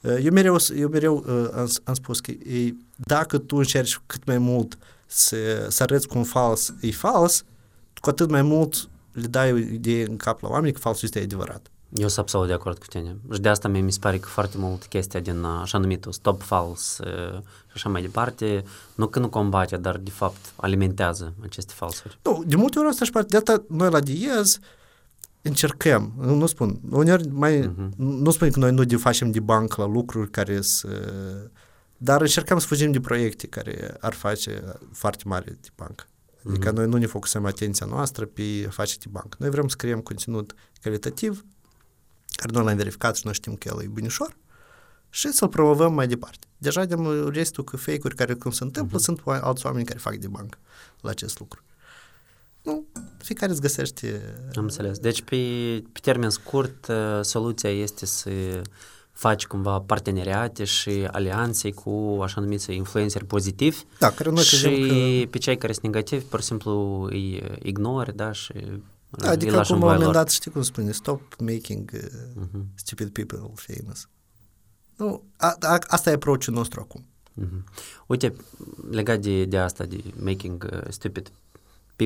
[0.00, 4.24] Uh, Eu mereu, eu mereu uh, am, am spus că e, dacă tu încerci cât
[4.24, 7.44] mai mult să, să arăți cum fals e fals,
[8.00, 8.88] cu atât mai mult
[9.20, 11.70] le dai o idee în cap la oameni că falsul este adevărat.
[11.94, 13.16] Eu sunt absolut de acord cu tine.
[13.32, 16.12] Și de asta mie mi se pare că foarte mult chestia din uh, așa numitul
[16.12, 21.34] stop false uh, și așa mai departe, nu că nu combate, dar de fapt alimentează
[21.42, 22.18] aceste falsuri.
[22.22, 23.28] Nu, de multe ori asta și parte.
[23.28, 24.58] De asta noi la Diez
[25.42, 27.92] încercăm, nu, nu spun, uneori mai, Mhm.
[27.96, 30.88] nu spun că noi nu de facem de banc la lucruri care să...
[31.96, 36.06] Dar încercăm să fugim de proiecte care ar face foarte mare de banc.
[36.48, 36.76] Adică Mhm.
[36.76, 39.34] noi nu ne focusăm atenția noastră pe a face de banc.
[39.38, 41.44] Noi vrem să creăm conținut calitativ,
[42.36, 44.36] care noi l-am verificat și noi știm că el e bunișor,
[45.10, 46.46] și să-l promovăm mai departe.
[46.58, 46.94] Deja de
[47.28, 49.04] restul cu fake-uri care cum se întâmplă, Mhm.
[49.04, 50.58] sunt oa- alți oameni care fac de banc
[51.00, 51.62] la acest lucru.
[52.62, 52.86] Nu,
[53.18, 54.34] fiecare îți găsește...
[54.54, 54.98] Am înțeles.
[54.98, 55.36] Deci pe,
[55.92, 58.30] pe termen scurt, uh, soluția este să
[59.18, 64.88] faci cumva parteneriate și alianțe cu așa numiți influenceri pozitivi Da, care noi și credem
[64.88, 65.28] că...
[65.30, 68.52] pe cei care sunt negativi, pur și simplu îi ignori, da, și
[69.08, 70.12] Da, îi adică lași acum în la un voia moment lor.
[70.14, 72.00] dat, știi cum spune, stop making uh,
[72.34, 74.08] Mhm, stupid people famous.
[74.96, 77.04] Nu, a, a, asta e approach-ul nostru acum.
[77.34, 77.64] mhm.
[78.06, 78.32] Uite,
[78.90, 81.32] legat de, de asta, de making uh, stupid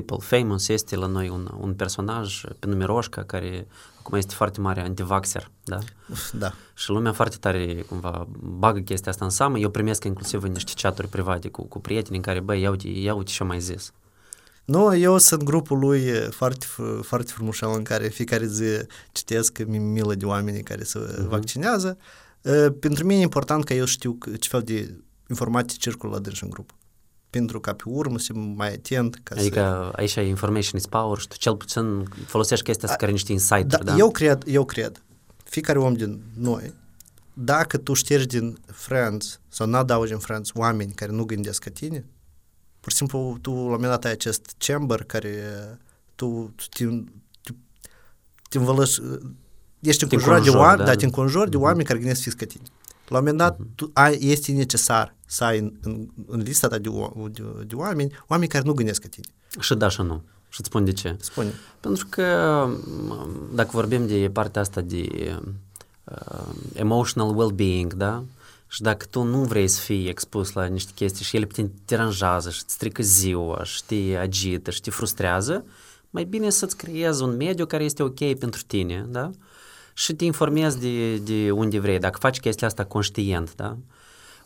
[0.01, 3.67] people famous, este la noi un, un personaj pe nume Roșca, care
[3.99, 5.79] acum este foarte mare antivaxer, da?
[6.33, 6.53] Da.
[6.75, 9.59] Și lumea foarte tare cumva bagă chestia asta în seamă.
[9.59, 12.89] Eu primesc inclusiv în niște chaturi private cu, cu prieteni în care, băi, ia uite,
[12.89, 13.93] ia uite ce-am mai zis.
[14.65, 18.65] Nu, eu sunt grupul lui e, foarte, f- foarte frumușel în care fiecare zi
[19.13, 21.29] citesc că mi milă de oameni care se Mhm.
[21.29, 21.99] vaccinează.
[22.43, 24.95] E, Pentru mine e important ca eu știu că- ce fel de
[25.29, 26.71] informații circulă la dânsi în grup.
[27.33, 29.21] Pentru ca pe urmă să fiu mai atent.
[29.23, 29.97] Ca Adică să...
[29.97, 33.67] aici e information is power și tu cel puțin folosești chestia asta care niște insight
[33.69, 33.97] Da, da?
[33.97, 35.03] Eu cred, eu cred,
[35.45, 36.73] fiecare om din noi,
[37.33, 41.71] dacă tu ștergi din friends sau nu adaugi în friends oameni care nu gândesc ca
[41.71, 42.05] tine,
[42.81, 45.35] pur și simplu tu la un moment dat ai acest chamber care
[46.15, 46.85] tu, tu te,
[47.43, 47.53] te,
[48.49, 49.01] te învălăși,
[49.81, 50.85] ești Te înconjurat de înconjori, oameni, da?
[50.85, 51.65] da, te înconjori de Mhm.
[51.65, 52.65] oameni care gândesc fix ca tine.
[53.09, 56.79] La un moment dat, tu ai, este necesar să ai în, în, în lista ta
[56.79, 59.27] de, o- de, de oameni, oameni care nu gândesc ca tine.
[59.61, 60.23] Și da și nu.
[60.49, 61.17] Și îți spun de ce.
[61.21, 61.53] Spune.
[61.81, 62.25] Pentru că
[63.09, 65.07] m, dacă vorbim de partea asta de
[66.05, 68.25] uh, emotional well-being, da?
[68.69, 72.51] Și dacă tu nu vrei să fii expus la niște chestii și ele te deranjează
[72.51, 75.65] și îți strică ziua și te agită și te frustrează,
[76.11, 79.31] mai bine să-ți creezi un mediu care este ok pentru tine, da?
[79.95, 83.77] Și te informezi de, de unde vrei, dacă faci chestia asta conștient, da?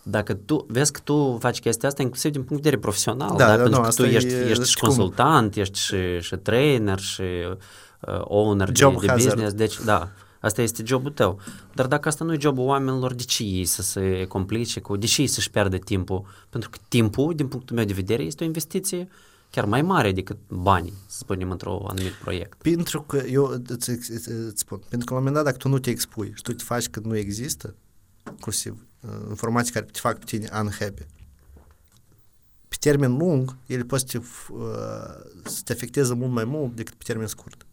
[0.02, 3.36] Dacă tu vezi că tu faci chestia asta inclusiv din punct de vedere profesional, Da,
[3.36, 5.78] da, da, pentru nu, că tu asta ești, e- ești și știi cum- consultant, ești
[5.78, 9.28] și, și trainer și uh, owner Job de, de hazard.
[9.30, 10.08] business, deci da,
[10.40, 11.38] asta este jobul tău.
[11.74, 15.06] Dar dacă asta nu e jobul oamenilor, de ce ei să se complice cu, de
[15.06, 16.24] ce ei să-și pierdă timpul?
[16.50, 19.08] Pentru că timpul, din punctul meu de vedere, este o investiție
[19.56, 22.62] chiar mai mare decât banii, să spunem, într-un anumit proiect.
[22.62, 25.56] Pentru că eu îți, îți, îți, îți spun, pentru că la un moment dat dacă
[25.56, 27.74] tu nu te expui și tu te faci că nu există,
[28.30, 31.06] inclusiv uh, informații care te fac pe tine unhappy,
[32.68, 36.76] pe termen lung, ele pot să te, f- uh, să te afecteze mult mai mult
[36.76, 37.66] decât pe termen scurt.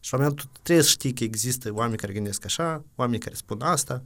[0.00, 2.84] Și la un moment dat tu trebuie să știi că există oameni care gândesc așa,
[2.94, 4.02] oameni care spun asta.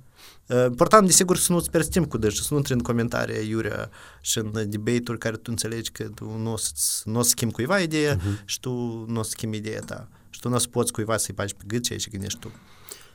[0.46, 3.90] Uh, important, desigur, să nu-ți pierzi timp cu dâns, să nu intri în comentarii iurea
[4.20, 6.72] și în debate-uri care tu înțelegi că tu nu o să,
[7.04, 8.44] nu o să schimbi cuiva ideea uh-huh.
[8.44, 8.70] și tu
[9.08, 10.08] nu o să schimbi ideea ta.
[10.30, 12.50] Și tu nu o să poți cuiva să-i bagi pe gât ceea ce gândești tu.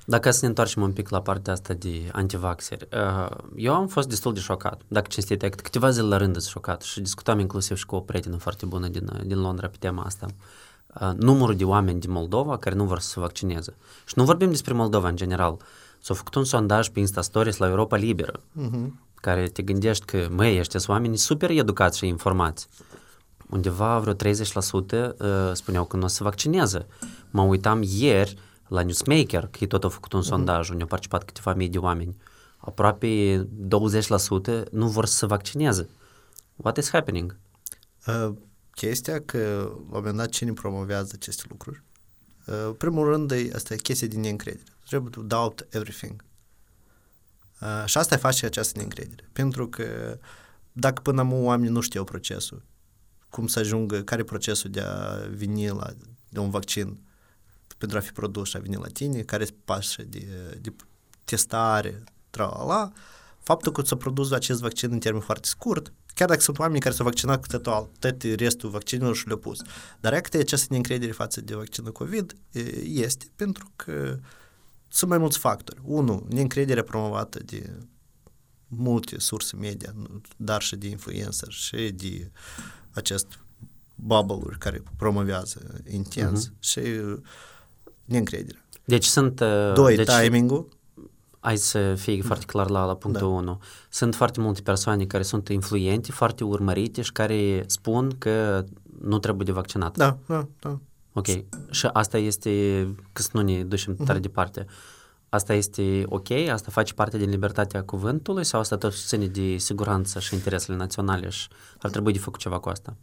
[0.05, 4.09] Dacă să ne întoarcem un pic la partea asta de antivaxeri, uh, eu am fost
[4.09, 7.77] destul de șocat, dacă cinstit, adică câteva zile la rând sunt șocat și discutam inclusiv
[7.77, 10.25] și cu o prietenă foarte bună din, din Londra pe tema asta.
[11.01, 13.75] Uh, numărul de oameni din Moldova care nu vor să se vaccineze.
[14.05, 15.57] Și nu vorbim despre Moldova în general.
[16.05, 18.87] S-a făcut un sondaj pe Insta Stories la Europa Liberă, Uh-huh.
[19.15, 22.67] care te gândești că, măi, ăștia sunt oameni super educați și informați.
[23.49, 26.87] Undeva vreo 30% uh, spuneau că nu o să se vaccineze.
[27.31, 28.37] Mă uitam ieri
[28.67, 31.77] la Newsmaker, că ei tot au făcut un sondaj unde au participat câteva mii de
[31.77, 32.17] oameni.
[32.57, 33.47] Aproape
[34.65, 35.89] 20% nu vor să se vaccineze.
[36.55, 37.37] What is happening?
[38.07, 38.33] Uh,
[38.71, 39.37] chestia că
[39.67, 41.83] la un moment dat cine promovează aceste lucruri,
[42.45, 44.63] uh, primul rând e, asta e chestia din neîncredere.
[44.87, 46.23] Trebuie to doubt everything.
[47.61, 49.29] Uh, și asta face această neîncredere.
[49.33, 50.17] Pentru că
[50.71, 52.63] dacă până acum oamenii nu știau procesul,
[53.29, 55.93] cum să ajungă, care e procesul de a veni la
[56.29, 57.01] de un vaccin
[57.77, 60.25] pentru a fi produs și a veni la tine, care sunt pașii de,
[60.61, 60.73] de
[61.23, 62.91] testare, tra-la-la,
[63.39, 66.95] faptul că s-a produs acest vaccin în termen foarte scurt, chiar dacă sunt oameni care
[66.95, 69.61] s-au vaccinat cu total, tot restul vaccinelor și le-au pus.
[69.99, 74.17] Dar că această neîncredere față de vaccinul COVID e, este pentru că
[74.87, 75.81] sunt mai mulți factori.
[75.83, 77.69] Unu, neîncrederea promovată de
[78.67, 82.31] multe surse media, nu- dar și de influencer și de
[82.91, 83.39] acest
[83.95, 86.59] bubble-uri care promovează intens uh-huh.
[86.59, 86.81] și
[88.05, 88.65] neîncrederea.
[88.85, 89.39] Deci sunt...
[89.39, 90.81] uh, Doi, deci, timing-ul.
[91.43, 93.33] Hai să fie foarte clar la, la punctul Da.
[93.33, 93.61] 1.
[93.89, 98.65] Sunt foarte multe persoane care sunt influente, foarte urmărite și care spun că
[99.01, 99.97] nu trebuie de vaccinat.
[99.97, 100.79] Da, da, da.
[101.13, 101.27] Ok.
[101.69, 102.49] Și asta este,
[103.13, 104.65] că să nu ne ducem tare departe,
[105.29, 106.31] asta este ok?
[106.31, 111.29] Asta face parte din libertatea cuvântului sau asta tot ține de siguranță și interesele naționale
[111.29, 111.47] și
[111.81, 112.95] ar trebui de făcut ceva cu asta?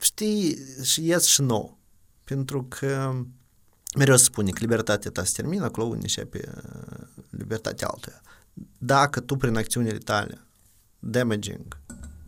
[0.00, 1.78] Știi, și ies și nou.
[2.24, 3.14] Pentru că
[3.96, 8.20] mereu se spune că libertatea ta se termină, acolo unde începe uh, libertatea altuia.
[8.78, 10.40] Dacă tu prin acțiunile tale
[10.98, 11.78] damaging,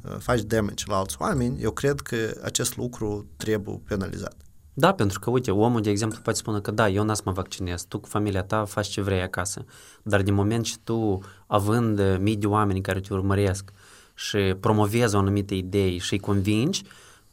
[0.05, 4.37] uh, faci damage la alți oameni, eu cred că acest lucru trebuie penalizat.
[4.79, 7.33] Da, pentru că, uite, omul, de exemplu, poate spune că da, eu n-am să mă
[7.33, 9.65] vaccinez, tu cu familia ta faci ce vrei acasă,
[10.03, 13.71] dar din moment ce tu, având uh, mii de oameni care te urmăresc
[14.15, 16.83] și promovezi o anumită idee și îi convingi,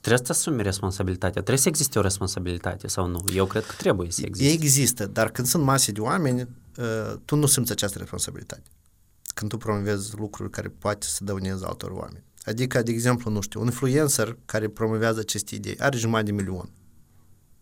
[0.04, 3.24] trebuie să asumi responsabilitatea, trebuie să existe o responsabilitate sau nu?
[3.34, 4.54] Eu cred că trebuie să existe.
[4.54, 8.64] Există, dar când sunt mase de oameni, uh, tu nu simți această responsabilitate.
[9.34, 12.24] Când tu promovezi lucruri care poate să dăuneze altor oameni.
[12.46, 16.70] Adică, de exemplu, nu știu, un influencer care promovează aceste idei are jumătate de milion.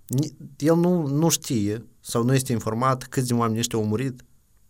[0.08, 4.24] Ni- El nu, nu știe sau nu este informat câți de oameni ăștia au murit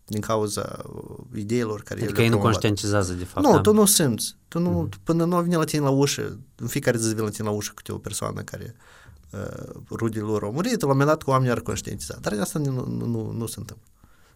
[0.06, 2.60] din cauza uh, ideilor care el Adică le-a ei nu promovat.
[2.60, 3.46] conștientizează de fapt.
[3.46, 3.60] Nu, da?
[3.60, 4.36] tu nu simți.
[4.48, 5.02] Tu nu, mm-hmm.
[5.04, 7.72] Până nu vine la tine la ușă, în fiecare zi vine la tine la ușă
[7.74, 8.74] câte o persoană care
[9.30, 12.18] uh, rudele lor au murit, la un moment dat cu oamenii ar conștientiza.
[12.20, 13.86] Dar asta nu, nu, nu, nu se întâmplă.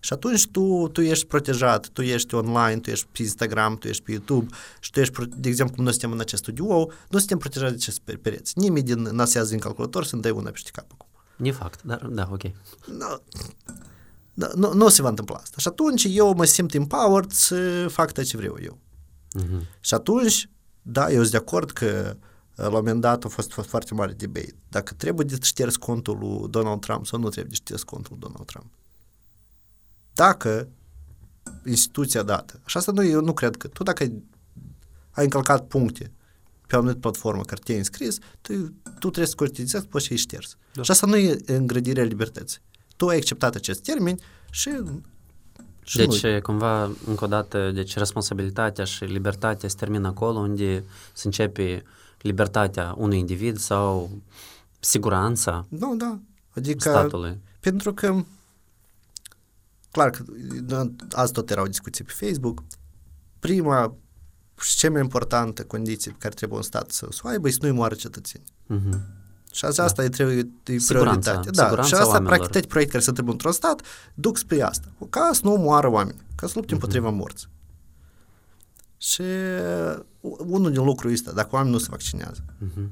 [0.00, 4.02] Și atunci tu, tu ești protejat, tu ești online, tu ești pe Instagram, tu ești
[4.02, 4.46] pe YouTube
[4.80, 7.72] și tu ești, pro- de exemplu, cum noi suntem în acest studio, nu suntem protejați
[7.72, 8.58] de acest pe- pereți.
[8.58, 11.06] Nimeni din nasează din calculator să-mi dai una peste cap acum.
[11.46, 12.42] E fapt, dar da, ok.
[12.86, 13.20] Nu,
[14.36, 15.56] nu, nu, nu se va întâmpla asta.
[15.58, 18.78] Și atunci eu mă simt empowered să fac tot ce vreau eu.
[19.32, 19.62] Mhm.
[19.80, 20.50] Și atunci,
[20.82, 23.94] da, eu sunt de acord că uh, la un moment dat a fost, fost foarte
[23.94, 24.56] mare debate.
[24.68, 28.28] Dacă trebuie de șters contul lui Donald Trump sau nu trebuie de șters contul lui
[28.28, 28.66] Donald Trump.
[30.12, 30.68] Dacă
[31.64, 34.22] instituția dată, și asta nu, eu nu cred că, tu dacă ai,
[35.10, 36.12] ai încălcat puncte
[36.66, 40.20] pe o anumită platformă care te-ai înscris, tu, tu trebuie să conștientizezi, poți să iei
[40.20, 40.56] șters.
[40.72, 40.82] Da.
[40.82, 42.60] Și asta nu e îngrădirea libertății.
[42.96, 44.18] Tu ai acceptat acest termen
[44.50, 44.70] și
[45.86, 46.40] și deci, nu.
[46.40, 51.84] cumva, încă o dată, deci responsabilitatea și libertatea se termină acolo unde se începe
[52.20, 54.10] libertatea unui individ sau
[54.80, 56.18] siguranța da, da.
[56.54, 57.38] Adică, statului.
[57.60, 58.24] Pentru că,
[59.90, 60.24] clar că
[61.10, 62.62] azi tot erau discuții pe Facebook,
[63.38, 63.94] prima
[64.60, 67.58] și cea mai importantă condiție pe care trebuie un stat să o aibă e să
[67.60, 68.44] nu-i moară cetățeni.
[68.44, 69.00] Uh-huh.
[69.56, 70.04] Și asta da.
[70.04, 71.50] e, trebuie, e prioritate.
[71.50, 72.22] Da, și asta, oamenilor.
[72.22, 73.82] practic, toate proiecte care se întâmplă într-un stat
[74.14, 74.88] duc spre asta.
[75.10, 76.74] Ca să nu moară oameni, ca să lupte uh-huh.
[76.74, 77.48] împotriva morții.
[78.96, 79.22] Și
[80.38, 82.88] unul din lucrurile ăsta, dacă oamenii nu se vaccinează uh-huh.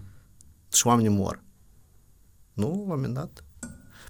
[0.73, 1.43] și oamenii mor,
[2.53, 3.45] nu, la un moment dat.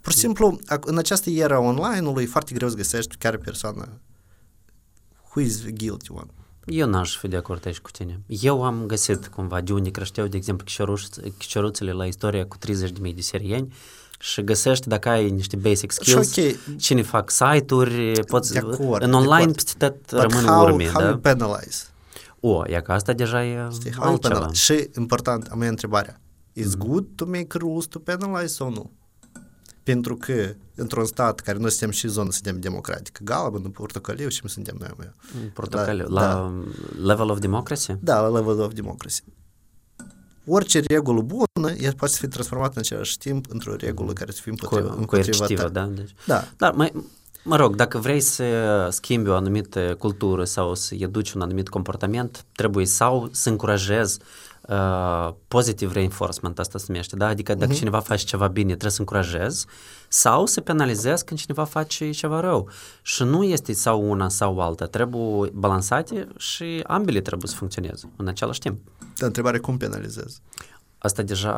[0.02, 4.00] Pur și simplu, în această era online-ului e foarte greu să găsești chiar persoană
[5.30, 6.30] who is guilty one.
[6.66, 8.20] Eu n-aș fi de acord aici cu tine.
[8.26, 10.66] Eu am găsit cumva de unde creșteau, de exemplu,
[11.38, 13.72] chișoruțele la istoria cu 30.000 de serieni
[14.18, 16.56] și găsești dacă ai niște basic skills, okay.
[16.78, 20.86] cine fac site-uri, poți, acord, în online peste tot rămân how, urme.
[20.88, 21.08] How da?
[21.08, 21.84] you penalize?
[22.40, 24.52] O, ia că asta deja e Știi, altceva.
[24.52, 26.20] Și important, am întrebarea.
[26.52, 26.86] Is mm.
[26.86, 28.90] good to make rules to penalize sau nu?
[29.84, 34.76] Pentru că într-un stat care noi suntem și zonă, suntem democratică, galben, portocaliu și suntem
[34.78, 34.90] noi.
[34.96, 35.12] Mai.
[35.54, 36.52] Portocaliu, la, la
[37.02, 37.96] level of democracy?
[38.00, 39.22] Da, la level of democracy.
[40.46, 44.40] Orice regulă bună, ea poate să fie transformată în același timp într-o regulă care să
[44.42, 45.68] fie împotriva, Cu, împotriva ta.
[45.68, 45.84] da?
[45.84, 46.48] Deci, da.
[46.56, 46.92] Dar mai,
[47.44, 52.44] mă rog, dacă vrei să schimbi o anumită cultură sau să educi un anumit comportament,
[52.52, 54.18] trebuie sau să încurajezi
[54.68, 57.26] uh, positive reinforcement, asta se numește, da?
[57.26, 57.76] Adică dacă uh-huh.
[57.76, 59.66] cineva face ceva bine, trebuie să încurajezi
[60.08, 62.68] sau să penalizezi când cineva face ceva rău.
[63.02, 68.28] Și nu este sau una sau alta, trebuie balansate și ambele trebuie să funcționeze în
[68.28, 68.78] același timp.
[68.98, 70.40] Dar întrebare cum penalizezi?
[71.04, 71.52] Asta deja,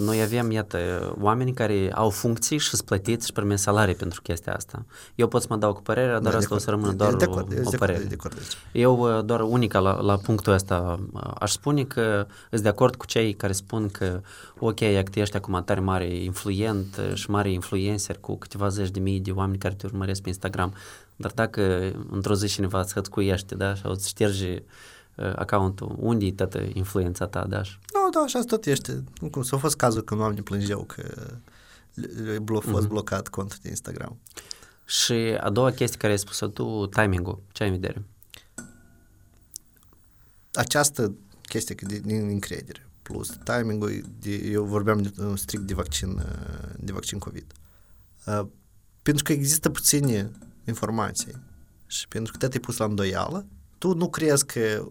[0.00, 0.78] noi avem, iată,
[1.20, 4.84] oameni care au funcții și sunt plătiți și primesc salarii pentru chestia asta.
[5.14, 7.24] Eu pot să mă dau cu părerea, dar da, asta o să rămână doar de
[7.24, 7.98] acord, o, o părere.
[7.98, 8.46] De acord, de acord.
[8.72, 11.00] Eu doar unica la, la punctul ăsta
[11.38, 14.20] aș spune că sunt de acord cu cei care spun că
[14.58, 19.20] ok, că ești acum tare mare influent și mare influencer cu câteva zeci de mii
[19.20, 20.74] de oameni care te urmăresc pe Instagram,
[21.16, 26.32] dar dacă într-o zi cineva îți hățcuiește, da, sau îți șterge uh, accountul, unde e
[26.32, 27.78] toată influența ta, daș?
[28.12, 29.04] da, așa tot este.
[29.30, 31.02] Cum s-a fost cazul când oamenii plângeau că
[32.56, 32.88] a fost mm-hmm.
[32.88, 34.18] blocat contul de Instagram.
[34.84, 37.42] Și a doua chestie care ai spus-o tu, timingul.
[37.52, 38.04] Ce ai în vedere?
[40.52, 46.22] Această chestie de, de încredere plus timingul, de, eu vorbeam de, strict de vaccin,
[46.76, 47.52] de vaccin COVID.
[48.26, 48.46] Uh,
[49.02, 50.30] pentru că există puține
[50.64, 51.34] informații
[51.86, 53.46] și pentru că te-ai pus la îndoială,
[53.78, 54.88] tu nu crezi că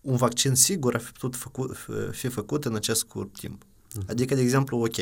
[0.00, 1.76] un vaccin sigur a fi putut făcut,
[2.10, 3.64] fi făcut în acest scurt timp.
[3.64, 4.06] Uh-huh.
[4.08, 4.96] Adică, de exemplu, ok,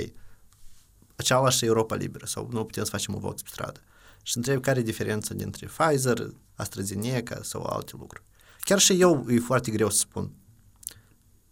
[1.16, 3.80] aceeași Europa liberă sau nu putem să facem o vox pe stradă.
[4.22, 8.24] Și întreb care e diferența dintre Pfizer, AstraZeneca sau alte lucruri.
[8.60, 10.32] Chiar și eu e foarte greu să spun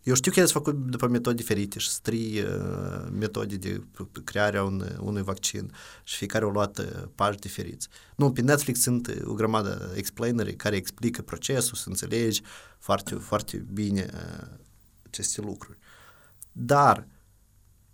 [0.07, 3.83] eu știu că ele sunt făcut după metode diferite și trei uh, metode de
[4.25, 5.73] crearea un, unui vaccin
[6.05, 7.89] și fiecare au luat uh, pași diferiți.
[8.17, 12.43] Nu, pe Netflix sunt uh, o grămadă explaineri care explică procesul, să înțelegi
[12.79, 14.49] foarte, foarte bine uh,
[15.07, 15.79] aceste lucruri.
[16.53, 17.07] Dar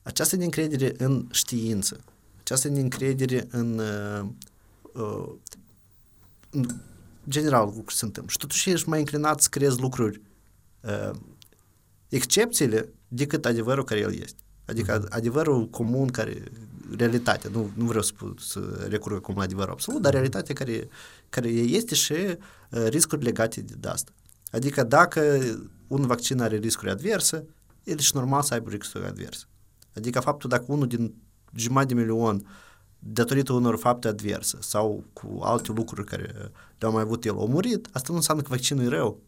[0.03, 2.01] această încredere în știință,
[2.41, 4.29] această încredere în, uh,
[4.93, 5.33] uh,
[6.51, 6.67] în
[7.29, 8.33] general lucruri se întâmplă.
[8.33, 10.21] Și totuși ești mai înclinat să creezi lucruri
[10.81, 11.11] uh,
[12.15, 14.43] excepțiile decât adevărul care el este.
[14.65, 15.09] Adică uh-huh.
[15.09, 16.43] adevărul comun care,
[16.97, 20.89] realitatea, nu, nu vreau să, să recurg acum la adevărul absolut, dar realitatea care,
[21.29, 24.13] care este și uh, riscuri legate de, de asta.
[24.51, 25.41] Adică dacă
[25.87, 27.45] un vaccin are riscuri adverse,
[27.85, 29.45] el și normal să aibă riscuri adverse.
[29.95, 31.15] Adică faptul dacă unul din
[31.55, 32.47] jumătate de milion
[32.99, 37.89] datorită unor fapte adverse sau cu alte lucruri care le-au mai avut el, a murit,
[37.93, 39.21] asta nu înseamnă că vaccinul e rău.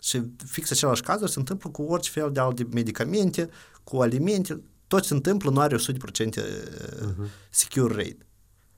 [0.00, 3.48] Și fix același cazuri se întâmplă cu orice fel de alte medicamente,
[3.84, 7.28] cu alimente, tot se întâmplă, nu are 100% uh-huh.
[7.50, 8.26] secure rate.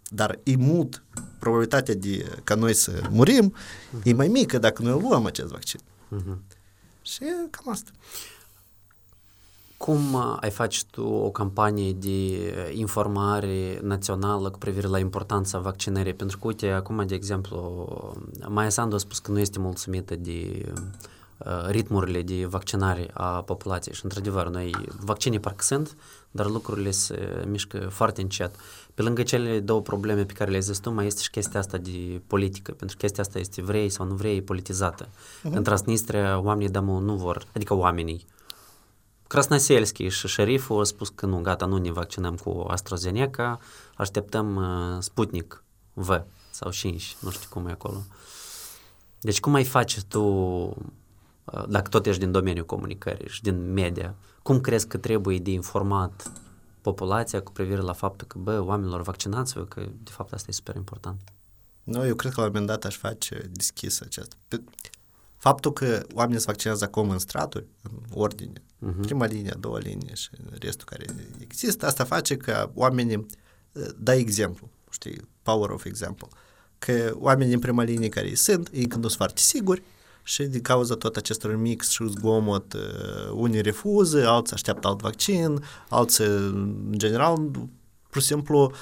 [0.08, 1.04] Dar e mult
[1.38, 4.02] probabilitatea de ca noi să murim, uh-huh.
[4.04, 5.80] e mai mică dacă noi luăm acest vaccin.
[6.16, 6.38] Uh-huh.
[7.02, 7.90] Și cam asta.
[9.84, 12.38] Cum ai face tu o campanie de
[12.72, 16.14] informare națională cu privire la importanța vaccinării?
[16.14, 17.86] Pentru că, uite, acum, de exemplu,
[18.48, 20.72] Maia Sandu a spus că nu este mulțumită de
[21.68, 25.96] ritmurile de vaccinare a populației și într-adevăr noi vaccine parcă sunt,
[26.30, 28.54] dar lucrurile se mișcă foarte încet.
[28.94, 31.78] Pe lângă cele două probleme pe care le-ai zis tu, mai este și chestia asta
[31.78, 35.06] de politică, pentru că chestia asta este vrei sau nu vrei, e politizată.
[35.06, 35.52] Uh-huh.
[35.52, 38.26] În Transnistria oamenii de nu vor, adică oamenii,
[39.32, 43.58] Krasnoselski și șeriful au spus că nu, gata, nu ne vaccinăm cu AstraZeneca,
[43.94, 46.10] așteptăm uh, Sputnik V
[46.50, 48.04] sau 5, nu știu cum e acolo.
[49.20, 54.14] Deci cum ai face tu, uh, dacă tot ești din domeniul comunicării și din media,
[54.42, 56.32] cum crezi că trebuie de informat
[56.80, 60.74] populația cu privire la faptul că, bă, oamenilor vaccinați-vă, că de fapt asta e super
[60.74, 61.20] important?
[61.82, 64.36] Nu, eu cred că la un moment dat aș face deschis acest.
[65.36, 69.00] Faptul că oamenii se vaccinează acum în straturi, în ordine, uh-huh.
[69.00, 70.28] prima linie, a doua linie și
[70.60, 71.04] restul care
[71.38, 73.26] există, asta face ca oamenii
[73.98, 76.28] da exemplu, știi, power of example,
[76.78, 79.82] că oamenii în prima linie care sunt, ei când sunt foarte siguri
[80.22, 82.76] și din cauza tot acestor mix și zgomot,
[83.32, 87.36] unii refuză, alții așteaptă alt vaccin, alții, în general,
[88.10, 88.72] pur și simplu,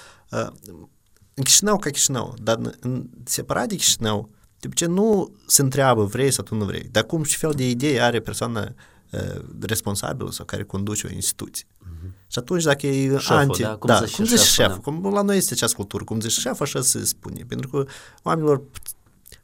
[1.34, 6.30] în Chișinău ca Chișinău, dar în separat de Chișinău, de ce nu se întreabă vrei
[6.30, 8.74] sau tu nu vrei, dar cum și fel de idee are persoana
[9.12, 11.66] uh, responsabilă sau care conduce o instituție.
[11.66, 12.10] Uh-huh.
[12.26, 13.62] Și atunci dacă e șeful, anti...
[13.62, 15.00] Da, cum da, zice cum zice șeful, șeful, da.
[15.00, 17.44] cum la noi este această cultură, cum zice șeful, așa se spune.
[17.48, 17.86] Pentru că
[18.22, 18.62] oamenilor,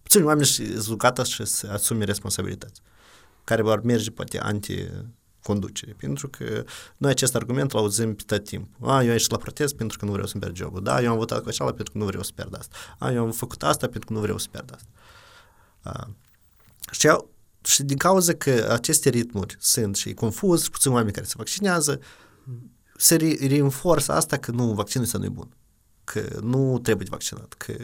[0.03, 2.81] puțini oameni sunt gata și să asume responsabilități,
[3.45, 4.89] care vor merge poate anti
[5.43, 5.95] conducere.
[5.99, 6.65] Pentru că
[6.97, 8.89] noi acest argument îl auzim pe tot timpul.
[8.89, 10.83] A, eu am ieșit la protest pentru că nu vreau să-mi pierd jobul.
[10.83, 12.77] Da, eu am votat cu așa pentru că nu vreau să pierd asta.
[12.99, 14.89] A, eu am făcut asta pentru că nu vreau să pierd asta.
[15.81, 16.11] A,
[16.91, 17.31] și, eu,
[17.67, 22.01] și din cauza că aceste ritmuri sunt și confuz, puțini oameni care se vaccinează,
[22.97, 25.49] se re- reinforță asta că nu, vaccinul ăsta nu e bun.
[26.05, 27.75] Că nu trebuie vaccinat, că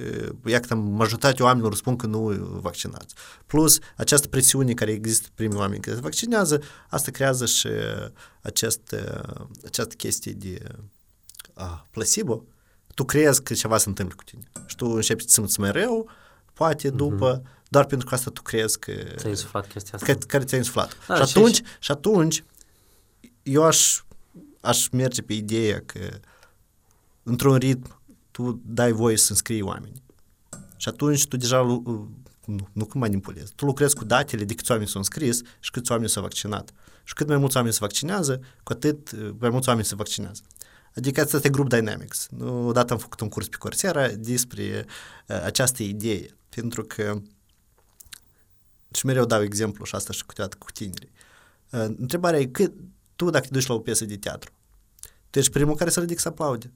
[0.47, 2.29] iată, majoritatea oamenilor spun că nu
[2.61, 3.15] vaccinați.
[3.47, 7.69] Plus, această presiune care există primii oameni care se vaccinează, asta creează și
[8.43, 8.95] acest,
[9.65, 10.63] această chestie de
[11.55, 12.45] a, placebo.
[12.95, 15.73] Tu crezi că ceva se întâmplă cu tine și tu începi să te simți mai
[15.73, 16.11] rău,
[16.53, 17.62] poate după, mm-hmm.
[17.73, 18.93] Doar pentru că asta tu crezi că...
[19.17, 20.13] Ți-ai insuflat chestia asta.
[20.13, 20.97] Că, care ți-ai insuflat.
[21.07, 22.45] Da, și, și- atunci, și atunci,
[23.43, 24.03] eu aș,
[24.61, 25.99] aș merge pe ideea că
[27.23, 30.03] într-un ritm tu dai voie să înscrii oameni.
[30.77, 32.11] Și atunci tu deja lu-
[32.45, 33.53] nu, nu că manipulezi.
[33.55, 36.71] Tu lucrezi cu datele de câți oameni s-au înscris și câți oameni s-au vaccinat.
[37.05, 40.43] Și cât mai mulți oameni se vaccinează, cu atât uh, mai mulți oameni se vaccinează.
[40.97, 42.29] Adică asta este Group Dynamics.
[42.31, 44.85] Nu, odată am făcut un curs pe Coursera despre
[45.29, 46.27] uh, această idee.
[46.49, 47.21] Pentru că
[48.95, 51.13] și mereu dau exemplu și asta și câteodată cu tinerii.
[51.71, 52.73] Uh, întrebarea e cât
[53.17, 54.53] tu dacă te duci la o piesă de teatru,
[55.31, 56.73] tu ești primul care să ridic să aplaude.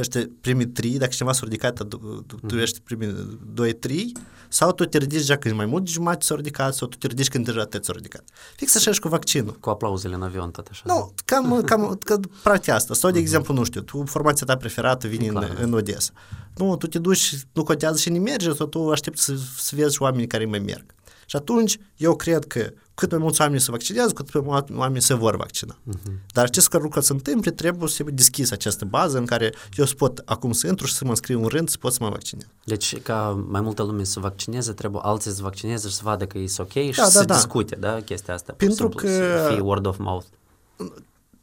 [0.00, 4.12] Tu ești primii trei, dacă cineva s-a ridicat, tu, tu ești primii doi, trei,
[4.48, 7.06] sau tu te ridici deja când mai mult de jumătate s-au ridicat, sau tu te
[7.06, 8.24] ridici când deja atât s-au ridicat.
[8.56, 9.56] Fix așa și cu vaccinul.
[9.60, 10.82] Cu aplauzele în avion, tot așa.
[10.86, 12.94] Nu, cam, cam că, practic asta.
[12.94, 15.56] Sau, de exemplu, nu știu, tu, formația ta preferată vine în, Clar.
[15.60, 16.10] în Odessa.
[16.56, 19.94] Nu, tu te duci, nu contează și nu mergi, sau tu aștepți să, să vezi
[19.94, 20.94] și oamenii care mai merg.
[21.26, 25.02] Și atunci, eu cred că cât mai mulți oameni se vaccinează, cât mai mulți oameni
[25.02, 25.74] se vor vaccina.
[25.74, 26.12] Uh-huh.
[26.32, 29.94] Dar acest lucru să întâmple, trebuie să fie deschis această bază în care eu să
[29.94, 32.46] pot acum să intru și să mă înscriu în rând să pot să mă vaccinez.
[32.64, 36.38] Deci, ca mai multă lume să vaccineze, trebuie alții să vaccineze și să vadă că
[36.38, 37.34] e ok și Da, da, să da.
[37.34, 38.52] discute, da, chestia asta.
[38.52, 40.26] pur și Pentru simplu, că- Să fie word of mouth.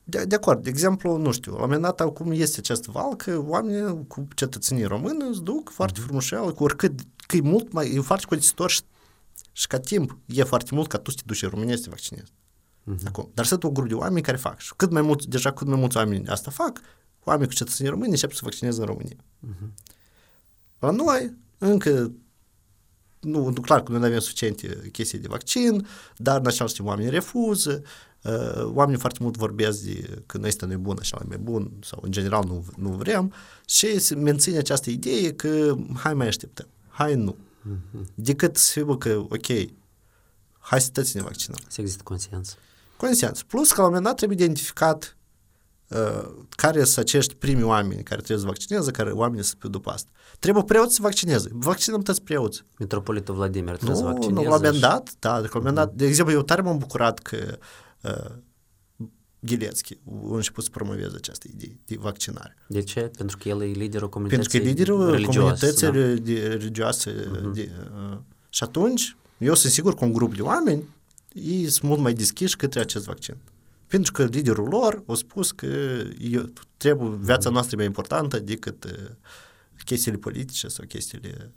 [0.03, 3.15] De, de acord, de exemplu, nu știu, la un moment dat acum este acest val
[3.15, 7.93] că oamenii cu cetățenii români îți duc foarte frumușel, cu oricât, că e mult mai,
[7.95, 8.81] e foarte costisitor și,
[9.57, 11.89] și ca timp e foarte mult ca tu să te duci în România să te
[11.89, 12.31] vaccinezi.
[13.05, 13.31] Acum.
[13.33, 15.79] Dar sunt un grup de oameni care fac și cât mai mult, deja cât mai
[15.79, 16.81] mulți oameni asta fac,
[17.23, 19.17] oameni cu cetățenii români încep să vaccineze în România.
[20.79, 22.11] La noi, încă
[23.19, 25.87] nu, nu clar că noi nu avem suficiente chestii de vaccin,
[26.17, 27.81] dar în același timp oamenii refuză,
[28.21, 32.11] uh, oamenii foarte mult vorbesc de că noi este nebun, așa mai bun, sau în
[32.11, 33.33] general nu, nu vrem,
[33.65, 37.35] și se menține această idee că hai mai așteptăm, hai nu.
[38.15, 39.45] Decât să fie că, ok,
[40.59, 41.59] hai să toți ne vaccinăm.
[41.67, 42.53] Să există conștiință.
[42.97, 43.43] Consens.
[43.43, 45.17] Plus că la un moment dat trebuie identificat
[45.87, 49.89] uh, care sunt acești primi oameni care trebuie să vaccineze, care oamenii să fie după
[49.91, 50.09] asta.
[50.39, 51.49] Trebuie preoți să vaccineze.
[51.51, 52.63] Vaccinăm toți preoți.
[52.79, 54.33] Metropolitul Vladimir trebuie să Nu, vaccineze.
[54.33, 56.61] nu, la un moment și- dat, da, la un moment dat, de exemplu, eu tare
[56.61, 57.57] m-am bucurat că
[58.01, 58.35] uh,
[59.45, 62.57] Ghilețchi a început să promoveze această idee de vaccinare.
[62.67, 63.01] De ce?
[63.01, 66.31] Pentru că el e liderul Pentru comunității că e liderul religioase, comunității da?
[66.31, 67.11] de- religioase.
[67.53, 67.69] De,
[68.11, 68.17] uh,
[68.49, 70.83] și atunci, eu sunt sigur că un grup de oameni
[71.35, 73.35] ei sunt mult mai deschiși către acest vaccin.
[73.87, 75.67] Pentru că liderul lor a spus că
[76.19, 78.91] eu, trebuie, viața noastră e mai importantă decât uh,
[79.85, 81.51] chestiile politice sau chestiile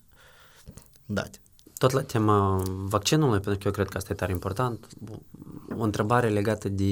[1.07, 1.41] date.
[1.79, 4.89] Tot la tema vaccinului, pentru că eu cred că asta e tare important,
[5.77, 6.85] o întrebare legată de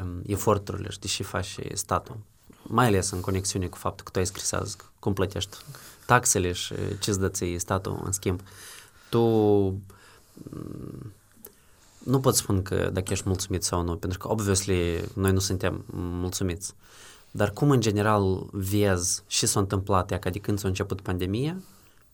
[0.00, 2.16] um, eforturile și de ce face statul,
[2.62, 5.56] mai ales în conexiune cu faptul că tu ai scris azi cum plătești
[6.06, 8.40] taxele și ce îți dă ție statul în schimb.
[9.08, 11.12] Tu mm,
[11.98, 15.84] nu pot spune că dacă ești mulțumit sau nu, pentru că, obviously, noi nu suntem
[15.92, 16.74] mulțumiți.
[17.30, 21.56] Dar cum, în general, vezi și s-a întâmplat ea, ca de când s-a început pandemia,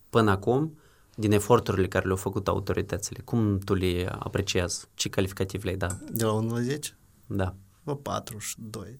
[0.09, 0.77] până acum,
[1.15, 4.85] din eforturile care le-au făcut autoritățile, cum tu le apreciezi?
[4.93, 5.99] Ce calificativ le-ai dat?
[5.99, 6.97] De la 1 la 10?
[7.27, 7.55] Da.
[7.83, 8.99] Vă 42.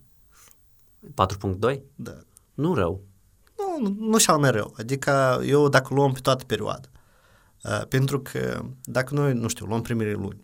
[1.72, 1.80] 4.2?
[1.96, 2.18] Da.
[2.54, 3.04] Nu rău.
[3.58, 4.74] Nu, nu, nu și-au mereu.
[4.78, 6.88] Adică eu dacă luăm pe toată perioada,
[7.64, 10.44] uh, pentru că dacă noi, nu știu, luăm primele luni,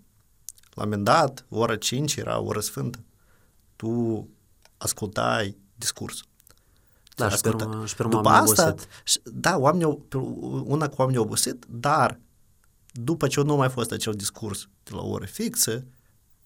[0.74, 3.00] la un moment dat, ora 5 era ora sfântă,
[3.76, 4.28] tu
[4.78, 6.28] ascultai discursul.
[7.20, 9.22] Da, și pe urmă, și pe urmă După asta, obosit.
[9.24, 9.98] da, oamenii,
[10.64, 12.20] una cu oamenii au obosit, dar
[12.92, 15.84] după ce nu mai fost acel discurs de la o oră fixă,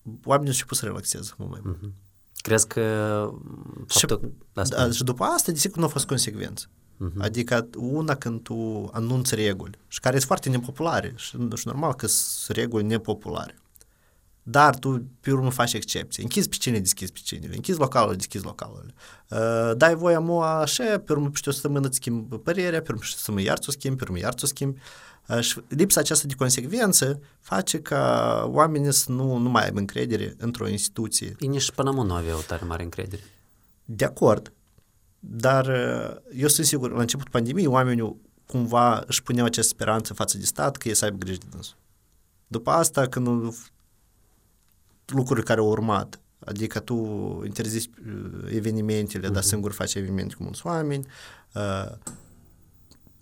[0.03, 1.77] oamenii au început să relaxeze mult mai mult.
[1.77, 2.01] Mm-hmm.
[2.41, 2.81] Crezi că
[3.87, 4.31] faptul...
[4.31, 6.65] Și, da, da, și după asta, desigur, nu a fost consecvență.
[6.67, 7.17] Uh-huh.
[7.17, 12.07] Adică una când tu anunți reguli, și care sunt foarte nepopulare, și, și normal că
[12.07, 13.57] sunt reguli nepopulare,
[14.43, 16.23] dar tu pe urmă faci excepții.
[16.23, 17.49] Închizi pe cine, deschizi pe cine.
[17.51, 18.93] Închizi localul, deschizi localul.
[19.29, 22.99] Uh, dai voia mu așa, pe urmă peste o săptămână îți schimbi părerea, pe urmă
[22.99, 24.79] peste o săptămână iar ți-o schimbi, pe urmă iar ți-o schimbi.
[25.27, 30.35] Uh, și lipsa aceasta de consecvență face ca oamenii să nu, nu mai aibă încredere
[30.37, 31.35] într-o instituție.
[31.39, 33.21] Ei nici până nu aveau tare mare încredere.
[33.85, 34.53] De acord.
[35.19, 40.37] Dar uh, eu sunt sigur, la început pandemiei, oamenii cumva își puneau această speranță față
[40.37, 41.75] de stat că ei să aibă grijă de dânsul.
[42.47, 43.27] După asta, când
[45.05, 46.19] lucruri care au urmat.
[46.45, 46.95] Adică tu
[47.45, 49.31] interziți uh, evenimentele, uh-huh.
[49.31, 49.51] dar mhm.
[49.51, 51.07] singur faci evenimente cu mulți oameni.
[51.53, 51.91] Uh,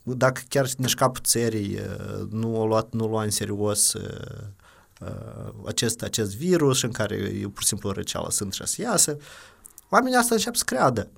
[0.04, 3.94] dacă chiar nici capul țării uh, nu o luat, nu lua în serios
[5.66, 9.18] acest, acest virus în care e pur și simplu răceala sunt și să iasă,
[9.90, 11.10] oamenii asta încep să creadă.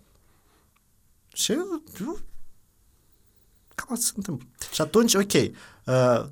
[1.34, 1.54] Și
[3.76, 4.48] cam asta se întâmplă.
[4.72, 6.26] Și atunci, ok, uh,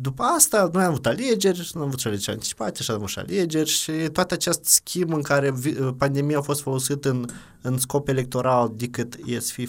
[0.00, 3.18] după asta, noi am avut alegeri, am avut și alegeri anticipate și am avut și
[3.18, 5.54] alegeri și toată acest schimb în care
[5.96, 7.26] pandemia a fost folosită în,
[7.62, 9.68] în scop electoral decât e să fie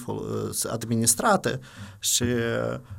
[0.70, 1.60] administrată
[2.00, 2.24] și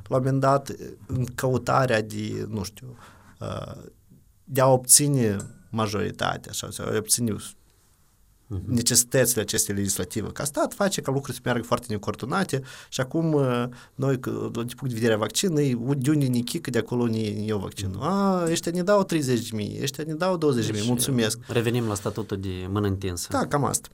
[0.07, 0.71] la un moment dat
[1.07, 2.97] în căutarea de, nu știu,
[4.43, 5.37] de a obține
[5.69, 7.35] majoritatea, așa, să obține
[8.55, 8.65] uh-huh.
[8.65, 13.63] necesitățile acestei legislative ca stat face ca lucrurile să meargă foarte necoordonate și acum uh,
[13.95, 17.43] noi, din punct de vedere a vaccinului, de unde ne chică, de acolo ne, ne
[17.43, 18.01] iau vaccinul.
[18.01, 21.39] A, ăștia ne dau 30 de mii, ăștia ne dau 20 de mii, deci, mulțumesc.
[21.47, 23.27] Revenim la statutul de mână întinsă.
[23.31, 23.89] Da, cam asta.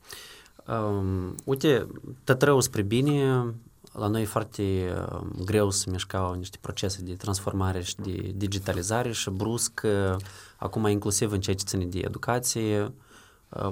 [0.67, 1.87] Um, uite,
[2.23, 3.45] tot rău spre bine,
[3.91, 9.11] la noi e foarte uh, greu să mișcau niște procese de transformare și de digitalizare
[9.11, 10.15] și brusc, uh,
[10.57, 12.91] acum inclusiv în ceea ce ține de educație, Uh,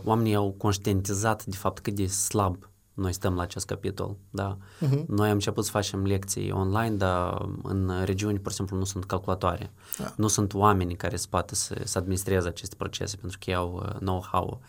[0.03, 4.57] oamenii au conștientizat de fapt cât de slab noi stăm la acest capitol, da.
[4.57, 5.05] Uh-huh.
[5.07, 9.05] Noi am început să facem lecții online, dar în regiuni, pur și simplu, nu sunt
[9.05, 9.71] calculatoare.
[9.97, 10.13] Da.
[10.15, 13.83] Nu sunt oameni care se poate să, să administreze aceste procese pentru că ei au
[13.83, 14.61] uh, know-how.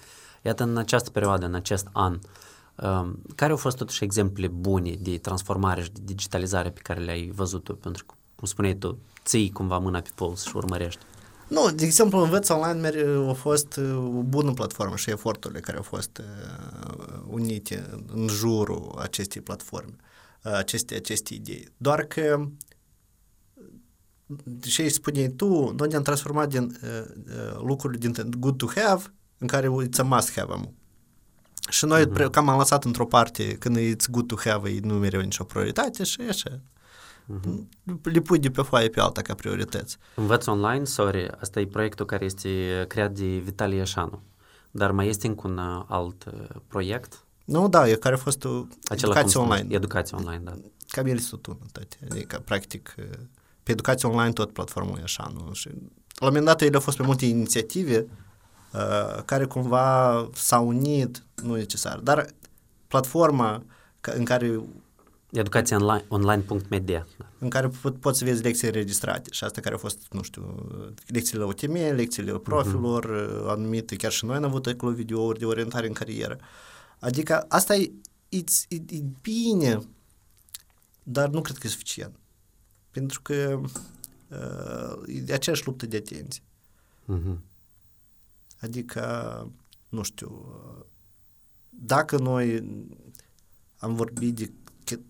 [0.42, 2.18] Iată, în această perioadă, în acest an,
[2.82, 7.30] um, care au fost totuși exemple bune de transformare și de digitalizare pe care le-ai
[7.34, 7.74] văzut tu?
[7.74, 11.00] Pentru că, cum spuneai tu, ții cumva mâna pe puls și urmărești.
[11.48, 12.92] Nu, de exemplu, învăț online
[13.28, 18.98] a fost uh, o bună platformă și eforturile care au fost uh, unite în jurul
[18.98, 19.96] acestei platforme,
[20.44, 21.68] uh, aceste, aceste idei.
[21.76, 22.48] Doar că
[24.60, 29.68] ce spuneai tu, noi ne-am transformat din uh, lucruri din good to have în care
[29.68, 30.74] it's a must have am.
[31.68, 32.30] Și noi uh-huh.
[32.30, 36.04] cam am lăsat într-o parte când it's good to have, e nu mereu nicio prioritate
[36.04, 36.60] și așa.
[37.24, 37.64] Uh-huh.
[38.02, 39.98] Le pui de pe foaie pe alta ca priorități.
[40.14, 44.22] Învăț online, sorry, asta e proiectul care este creat de Vitalie Iașanu.
[44.70, 47.24] Dar mai este încă un uh, alt uh, proiect?
[47.44, 49.74] Nu, da, e care a fost o educație online.
[49.74, 50.52] Educație online, da.
[50.88, 51.96] Cam el sunt unul, toate.
[52.10, 53.04] Adică, practic, uh,
[53.62, 55.52] pe educație online tot platformul Iașanu.
[55.52, 58.06] Și la un moment dat ele au fost pe multe inițiative
[58.72, 62.26] uh, care cumva s-au unit, nu necesar, dar
[62.86, 63.62] platforma
[64.00, 64.60] în care
[65.34, 67.06] Educația online, online.media.
[67.38, 70.68] În care po- poți să vezi lecții înregistrate și asta care au fost, nu știu,
[71.06, 73.50] lecțiile OTM, lecțiile profilor, uh-huh.
[73.50, 76.38] anumite, chiar și noi am avut acolo videouri de orientare în carieră.
[76.98, 77.92] Adică asta e,
[78.28, 79.80] e, e, e bine,
[81.02, 82.16] dar nu cred că e suficient.
[82.90, 83.60] Pentru că
[84.28, 86.42] uh, e aceeași luptă de atenție.
[87.14, 87.38] Uh-huh.
[88.60, 89.02] Adică,
[89.88, 90.46] nu știu,
[91.68, 92.64] dacă noi
[93.76, 94.50] am vorbit de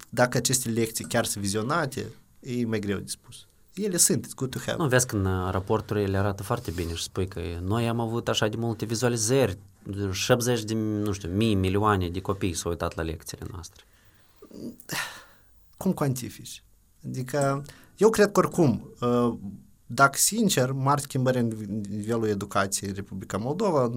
[0.09, 2.07] dacă aceste lecții chiar sunt vizionate,
[2.41, 3.47] e mai greu de spus.
[3.75, 4.83] ele sunt, it's good to have.
[4.83, 8.01] Nu, vezi că în uh, raporturi ele arată foarte bine și spui că noi am
[8.01, 9.59] avut așa de multe vizualizări,
[10.11, 13.85] 70 de, nu știu, mii, milioane de copii s-au uitat la lecțiile noastre.
[15.77, 16.62] Cum cuantifici?
[17.07, 17.64] Adică,
[17.97, 19.35] eu cred că oricum, uh,
[19.87, 21.53] dacă sincer, mari schimbări în
[21.89, 23.91] nivelul educației în Republica Moldova,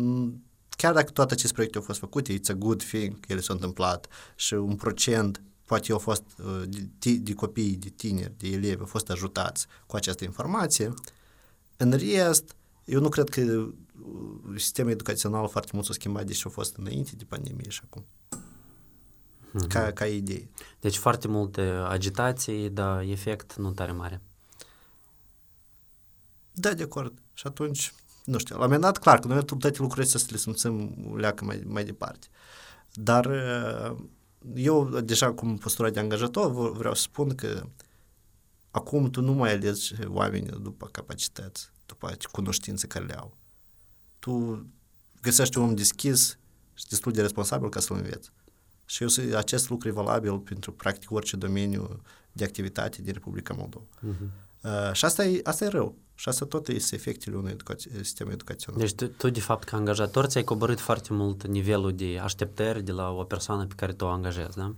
[0.69, 4.07] chiar dacă toate aceste proiecte au fost făcute, it's a good thing, ele s-au întâmplat
[4.36, 6.63] și un procent poate au fost uh,
[6.99, 10.93] de, de copii, de tineri, de elevi, au fost ajutați cu această informație.
[11.78, 12.55] În rest,
[12.86, 13.70] eu nu cred că uh,
[14.55, 18.05] sistemul educațional foarte mult s-a schimbat, deși a fost înainte de pandemie și acum.
[18.30, 19.68] Mm-hmm.
[19.68, 20.49] Ca, ca idee.
[20.80, 24.22] Deci foarte multe agitații, dar efect nu tare mare.
[26.51, 27.13] Da, de acord.
[27.34, 27.93] Și atunci,
[28.26, 31.45] nu știu, la un moment dat, clar, că noi toate lucrurile să le simțim leacă
[31.45, 32.28] mai, mai departe.
[32.93, 33.97] Dar uh,
[34.56, 37.68] eu, deja cum postura de angajator, vreau să spun că
[38.72, 43.38] acum tu nu mai alegi oamenii după capacități, după cunoștințe care le au.
[44.20, 44.66] Tu
[45.22, 46.38] găsești un om deschis
[46.74, 48.32] și destul de responsabil ca să-l înveți.
[48.86, 53.86] Și eu, acest lucru e valabil pentru practic orice domeniu de activitate din Republica Moldova.
[53.86, 54.48] Uh-huh.
[54.64, 55.95] Uh, și asta e, asta e rău.
[56.20, 58.80] Și asta tot este efectele unui educație, sistem educațional.
[58.82, 62.91] Deci tu, tu, de fapt, ca angajator, ți-ai coborât foarte mult nivelul de așteptări de
[62.91, 64.74] la o persoană pe care tu o angajezi, da?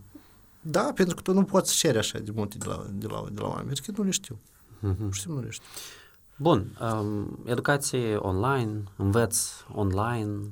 [0.62, 3.42] Da, pentru că tu nu poți cere așa de multe de la, de la, de
[3.42, 4.40] la oameni, pentru că nu le știu.
[4.78, 5.12] Uh-huh.
[5.12, 5.66] Și nu le știu.
[6.36, 9.40] Bun, um, educație online, înveț
[9.74, 10.50] online.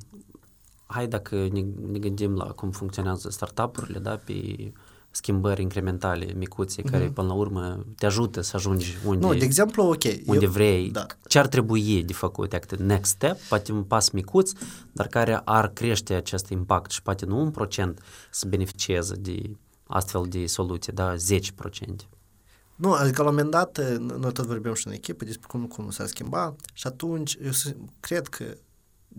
[0.86, 4.72] Hai dacă ne, ne gândim la cum funcționează startup-urile, da, pe
[5.18, 6.92] schimbări incrementale, micuțe, mm-hmm.
[6.92, 10.04] care până la urmă te ajută să ajungi unde, nu, de exemplu, ok.
[10.26, 11.06] unde eu, vrei, da.
[11.28, 14.52] ce ar trebui de făcut, act next step, poate un pas micuț,
[14.92, 18.02] dar care ar crește acest impact și poate nu un procent
[18.32, 19.42] să beneficieze de
[19.88, 21.18] astfel de soluții, da, 10%.
[22.76, 25.90] Nu, adică la un moment dat, noi tot vorbim și în echipă despre cum, cum
[25.90, 27.52] s-a schimbat și atunci eu
[28.00, 28.46] cred că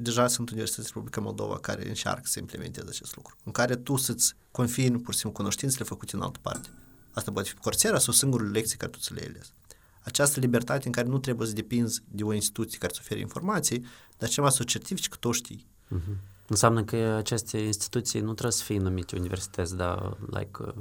[0.01, 4.35] deja sunt universități Republica Moldova care încearcă să implementeze acest lucru, în care tu să-ți
[4.51, 6.69] confirmi pur și simplu cunoștințele făcute în altă parte.
[7.13, 9.53] Asta poate fi Coursera sau singurele lecții care tu ți le ales.
[10.01, 13.85] Această libertate în care nu trebuie să depinzi de o instituție care îți oferă informații,
[14.19, 15.67] dar ceva să o certifici că tu știi.
[15.97, 16.17] Uh-huh.
[16.47, 20.73] Înseamnă că aceste instituții nu trebuie să fie numite universități, dar like, uh,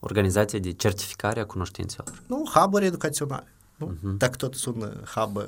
[0.00, 2.22] organizație de certificare a cunoștințelor.
[2.26, 3.52] Nu, hub educaționale.
[3.76, 3.94] Nu?
[3.94, 4.16] Uh-huh.
[4.16, 5.38] Dacă tot sună hub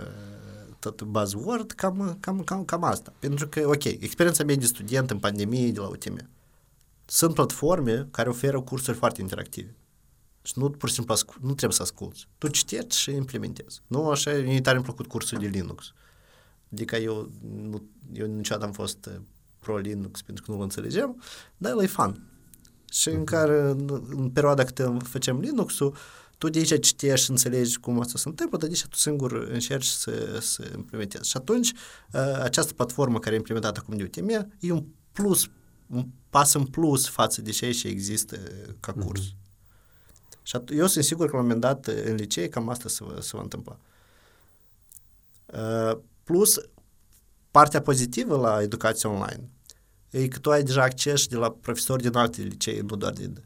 [0.90, 3.12] tot buzzword, cam, cam, cam, cam asta.
[3.18, 6.28] Pentru că, ok, experiența mea de student în pandemie de la UTM.
[7.04, 9.74] Sunt platforme care oferă cursuri foarte interactive.
[10.42, 12.28] Și nu pur și simplu nu trebuie să asculți.
[12.38, 13.82] Tu citești și implementezi.
[13.86, 15.92] Nu așa, mi tare mi plăcut cursul de Linux.
[16.72, 17.82] Adică eu, nu,
[18.12, 19.20] eu niciodată am fost uh,
[19.58, 21.22] pro-Linux pentru că nu-l înțelegem,
[21.56, 22.22] dar el e fun.
[22.90, 25.96] Și în care, în, în perioada când facem Linux-ul,
[26.38, 29.86] tu de aici citești și înțelegi cum asta se întâmplă, dar de tu singur încerci
[29.86, 31.28] să, să implementezi.
[31.28, 31.72] Și atunci,
[32.42, 34.28] această platformă care e implementată acum de UTM
[34.60, 35.50] e un plus,
[35.86, 38.36] un pas în plus față de ceea ce există
[38.80, 39.06] ca mhm.
[39.06, 39.20] curs.
[39.20, 39.46] Mm-hmm.
[40.42, 43.04] Și at- eu sunt sigur că la un moment dat în licee cam asta se
[43.04, 43.78] va, se va întâmpla.
[45.46, 46.60] Uh, plus,
[47.50, 49.50] partea pozitivă la educația online
[50.10, 53.44] e că tu ai deja acces de la profesori din alte licee, nu doar din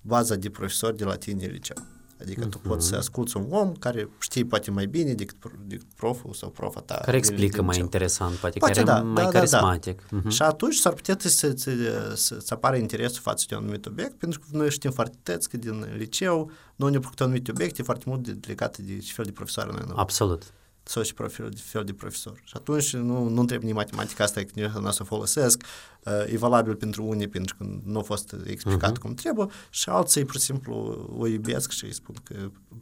[0.00, 1.76] baza de profesori de la tine liceu.
[2.22, 2.50] Adică mm-hmm.
[2.50, 3.00] tu poți să mhm.
[3.00, 6.94] asculți un om care știe poate mai bine decât, decât proful sau profa ta.
[6.94, 9.96] Care explică mai interesant, poate, poate care da, e mai da, carismatic.
[9.96, 10.22] Da, da.
[10.22, 10.32] Mm-hmm.
[10.32, 14.14] Și atunci s-ar putea să, să, să, să apară interesul față de un anumit obiect,
[14.18, 18.04] pentru că noi știm foarte tăți că din liceu nu ne-au plăcut anumite obiecte foarte
[18.06, 20.52] mult de, legate de ce fel de profesoare noi Absolut
[20.82, 22.40] sau și profil, fel de profesor.
[22.44, 25.62] Și atunci nu, nu trebuie nici matematica asta că nu să folosesc,
[26.04, 29.00] uh, e valabil pentru unii pentru că nu a fost explicat uh-huh.
[29.00, 30.74] cum trebuie și alții pur și simplu
[31.18, 32.34] o iubesc și îi spun că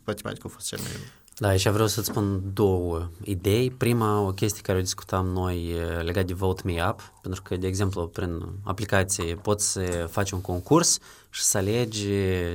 [0.05, 0.91] matematica a fost cea mai
[1.41, 3.71] da, aici vreau să-ți spun două idei.
[3.71, 7.67] Prima, o chestie care o discutam noi legat de Vote Me Up, pentru că, de
[7.67, 10.99] exemplu, prin aplicație poți să faci un concurs
[11.31, 12.07] și să alegi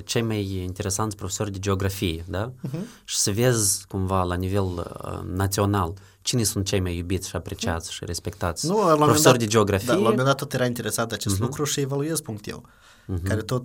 [0.04, 2.52] cei mai interesanți profesori de geografie, da?
[2.52, 3.04] Uh-huh.
[3.04, 7.90] Și să vezi cumva la nivel uh, național cine sunt cei mai iubiți și apreciați
[7.90, 7.94] uh-huh.
[7.94, 9.88] și respectați nu, la profesori dat, de geografie.
[9.88, 11.40] Da, la un moment dat tot era interesat acest uh-huh.
[11.40, 13.24] lucru și evaluez punctul, uh-huh.
[13.24, 13.64] care tot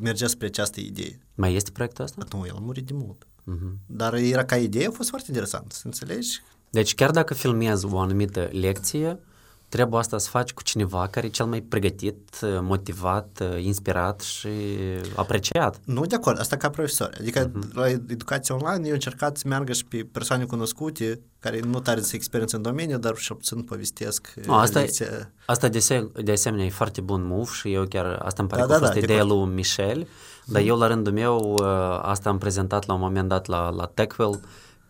[0.00, 1.20] mergea spre această idee.
[1.34, 2.26] Mai este proiectul ăsta?
[2.32, 3.24] Nu, el a murit de mult.
[3.24, 3.72] Uh-huh.
[3.86, 6.42] Dar era ca idee, a fost foarte interesant, să înțelegi?
[6.70, 9.18] Deci chiar dacă filmezi o anumită lecție,
[9.74, 14.48] treaba asta să faci cu cineva care e cel mai pregătit, motivat, inspirat și
[15.16, 15.80] apreciat.
[15.84, 17.14] Nu de acord, asta ca profesor.
[17.20, 17.72] Adică uh-huh.
[17.72, 22.10] la educație online eu încercat să meargă și pe persoane cunoscute care nu tare să
[22.14, 25.06] experiență în domeniu, dar și puțin povestesc no, asta, lecția.
[25.06, 28.50] e, asta de, se, de asemenea e foarte bun move și eu chiar asta îmi
[28.50, 30.08] pare da, că da, a fost da, ideea lui Michel,
[30.44, 30.66] dar uh-huh.
[30.66, 31.54] eu la rândul meu
[32.02, 34.40] asta am prezentat la un moment dat la, la TechWell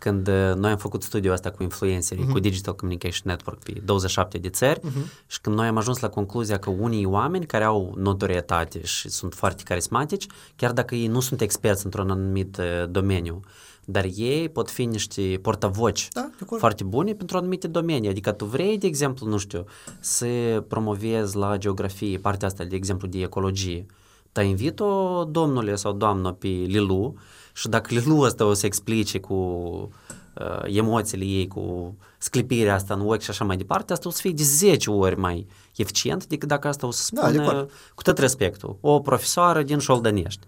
[0.04, 2.32] când uh, noi am făcut studiul asta cu influencerii, uh-huh.
[2.32, 5.26] cu Digital Communication Network pe 27 de țări uh-huh.
[5.26, 9.34] și când noi am ajuns la concluzia că unii oameni care au notorietate și sunt
[9.34, 10.26] foarte carismatici,
[10.56, 13.40] chiar dacă ei nu sunt experți într-un anumit uh, domeniu,
[13.84, 18.08] dar ei pot fi niște portavoci da, foarte buni pentru anumite domenii.
[18.08, 19.64] Adică tu vrei, de exemplu, nu știu,
[20.00, 20.26] să
[20.68, 23.86] promovezi la geografie partea asta, de exemplu, de ecologie.
[24.32, 27.14] Te invit-o domnule sau doamnă pe Lilu
[27.56, 33.00] și dacă Lilu ăsta o să explice cu uh, emoțiile ei, cu sclipirea asta în
[33.00, 35.46] ochi și așa mai departe, asta o să fie de 10 ori mai
[35.76, 38.78] eficient decât dacă asta o să da, spună da, cu tot respectul.
[38.80, 40.46] O profesoară din Șoldănești.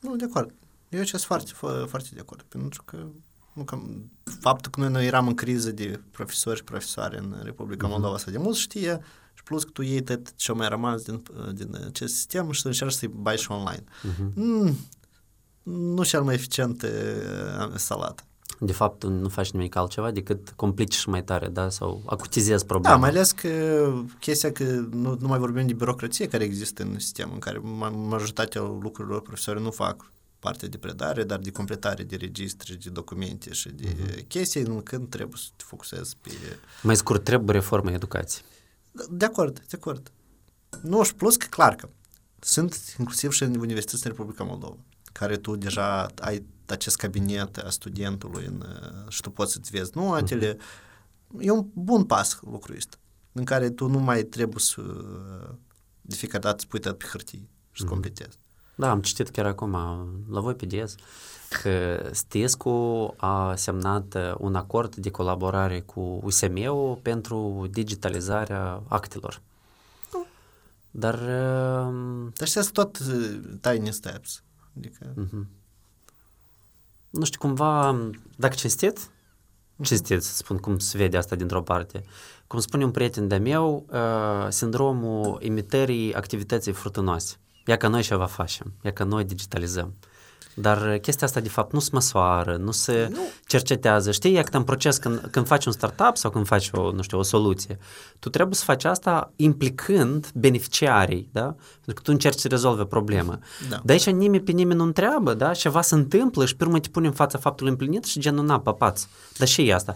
[0.00, 0.54] Nu, de acord.
[0.88, 1.52] Eu sunt foarte,
[1.86, 2.96] foarte de acord, pentru că
[3.52, 3.78] nu, că
[4.40, 7.90] faptul că noi, noi eram în criză de profesori și profesoare în Republica mm-hmm.
[7.90, 9.00] Moldova asta de mult știe
[9.34, 11.22] și plus că tu iei tot ce mai rămas din,
[11.52, 13.84] din acest sistem și încerci să-i bai și online.
[13.84, 14.34] Mm-hmm.
[14.34, 14.76] Mm,
[15.62, 18.24] nu cel mai eficient uh, salat.
[18.62, 21.68] De fapt, nu faci nimic altceva decât complici și mai tare, da?
[21.68, 22.94] Sau acutizezi problema.
[22.94, 26.98] Da, mai ales că chestia că nu, nu mai vorbim de birocrație care există în
[26.98, 27.58] sistem, în care
[28.08, 33.52] majoritatea lucrurilor profesorii nu fac parte de predare, dar de completare de registre, de documente
[33.52, 34.26] și de uh-huh.
[34.26, 36.30] chestii, când trebuie să te focusezi pe...
[36.82, 38.44] Mai scurt, trebuie reforma educației.
[39.10, 40.12] De acord, de acord.
[40.82, 41.88] Nu, și plus că clar că
[42.40, 44.76] sunt inclusiv și în universități în Republica Moldova
[45.12, 48.64] care tu deja ai acest cabinet a studentului în,
[49.08, 50.54] și tu poți să-ți vezi notele.
[50.54, 51.38] Uh-huh.
[51.38, 52.96] E un bun pas lucrul ăsta,
[53.32, 54.82] în care tu nu mai trebuie să
[56.00, 57.88] de fiecare dată să pui pe hârtie și să uh-huh.
[57.88, 58.38] completezi.
[58.74, 59.72] Da, am citit chiar acum,
[60.30, 60.94] la voi pe DS,
[61.62, 69.40] că Stescu a semnat un acord de colaborare cu USM-ul pentru digitalizarea actelor.
[70.90, 71.18] Dar...
[72.34, 72.98] Dar astea sunt tot
[73.60, 74.42] tiny steps.
[74.76, 75.14] Adică...
[75.14, 75.58] Uh-huh.
[77.10, 78.00] Nu știu, cumva,
[78.36, 79.10] dacă cinstit,
[79.76, 79.84] mhm.
[79.84, 82.04] cinstit, să spun cum se vede asta dintr-o parte,
[82.46, 87.36] cum spune un prieten de meu, uh, sindromul imitării activității furtunoase.
[87.66, 89.94] Ia că noi ceva facem, ia că noi digitalizăm.
[90.54, 93.20] Dar chestia asta, de fapt, nu se măsoară, nu se nu.
[93.46, 94.10] cercetează.
[94.10, 97.18] Știi, e în proces, când, când faci un startup sau când faci o, nu știu,
[97.18, 97.78] o soluție,
[98.18, 101.54] tu trebuie să faci asta implicând beneficiarii, da?
[101.74, 103.38] Pentru că tu încerci să rezolve problema.
[103.68, 103.80] Da.
[103.84, 105.52] Dar aici nimeni pe nimeni nu întreabă, da?
[105.52, 108.60] Ceva se întâmplă și pe urmă te pune în fața faptului împlinit și genul, na,
[108.60, 109.08] papați.
[109.38, 109.94] Dar și e asta.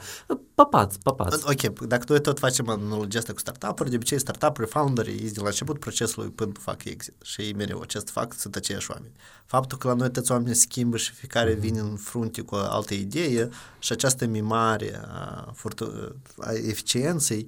[0.54, 1.44] Papați, papați.
[1.46, 5.40] Ok, dacă noi tot facem analogia asta cu startup-uri, de obicei startup-uri, founderii, ei de
[5.40, 9.12] la început procesului până fac exit și ei mereu acest fac sunt aceiași oameni.
[9.46, 11.60] Faptul că la noi toți oamenii schimbă și fiecare mm-hmm.
[11.60, 17.46] vine în frunte cu o altă idee și această mimare a, furtu- a eficienței,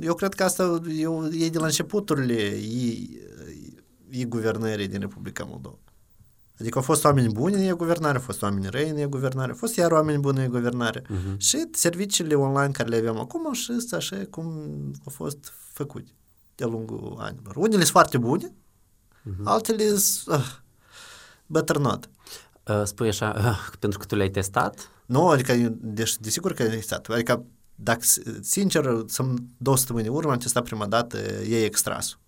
[0.00, 3.20] eu cred că asta eu, e de la începuturile ei,
[4.10, 5.76] ei guvernării din Republica Moldova.
[6.60, 9.76] Adică au fost oameni buni în e-guvernare, au fost oameni răi în e-guvernare, au fost
[9.76, 11.00] iar oameni buni în e-guvernare.
[11.02, 11.36] Uh-huh.
[11.36, 14.44] Și serviciile online care le avem acum și sunt așa cum
[15.04, 16.10] au fost făcute
[16.54, 17.56] de-a lungul anilor.
[17.56, 19.44] Unele sunt foarte bune, uh-huh.
[19.44, 20.61] altele sunt uh,
[21.52, 22.10] bătrânot.
[22.68, 24.90] Uh, spui așa, uh, pentru că tu le-ai testat?
[25.06, 27.06] Nu, adică, deci, desigur că le-ai testat.
[27.06, 27.44] Adică,
[27.74, 28.00] dacă,
[28.40, 29.24] sincer, să
[29.56, 32.18] două săptămâni urmă am testat prima dată, e extrasul.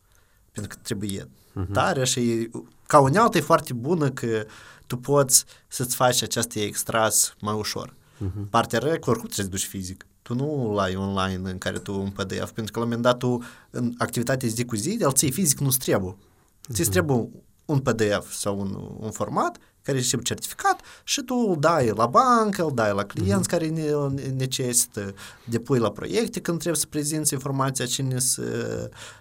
[0.52, 1.72] Pentru că trebuie uh-huh.
[1.72, 2.50] tare și
[2.86, 4.46] ca unealtă e foarte bună că
[4.86, 7.94] tu poți să-ți faci acest extras mai ușor.
[7.94, 8.50] Uh-huh.
[8.50, 10.06] Partea rea, că oricum trebuie să duci fizic.
[10.22, 13.02] Tu nu îl ai online în care tu un PDF, pentru că la un moment
[13.02, 16.12] dat tu în activitate zi cu zi, de ții fizic nu-ți trebuie.
[16.12, 16.72] Uh-huh.
[16.72, 17.28] Ți trebuie
[17.64, 22.64] un PDF sau un, un format care este certificat și tu îl dai la bancă,
[22.64, 23.50] îl dai la clienți uh-huh.
[23.50, 23.90] care ne,
[24.36, 28.42] necesită, depui la proiecte când trebuie să prezinți informația cine să,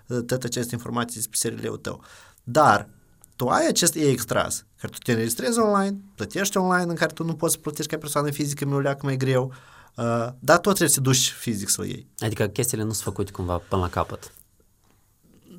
[0.08, 2.02] toate aceste informații despre SRL-ul tău.
[2.44, 2.90] Dar
[3.36, 7.36] tu ai acest e-extras, care tu te înregistrezi online, plătești online, în care tu nu
[7.36, 9.54] poți să plătești ca persoană fizică, mi leacă mai greu,
[9.96, 12.08] uh, dar tot trebuie să duci fizic să o iei.
[12.18, 14.34] Adică chestiile nu sunt făcute cumva până la capăt.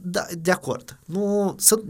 [0.03, 0.99] Da, de acord.
[1.05, 1.83] Nu, să,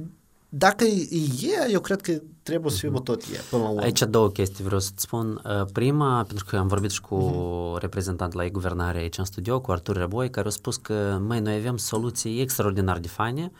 [0.57, 3.03] dacă e, eu cred că trebuie să fie uh-huh.
[3.03, 3.81] tot e până la urmă.
[3.81, 5.43] Aici două chestii vreau să-ți spun.
[5.45, 7.81] Uh, prima, pentru că am vorbit și cu uh-huh.
[7.81, 11.55] reprezentant la e-guvernare aici în studio, cu Artur Răboi, care a spus că, mai noi
[11.55, 13.53] avem soluții extraordinar de faine,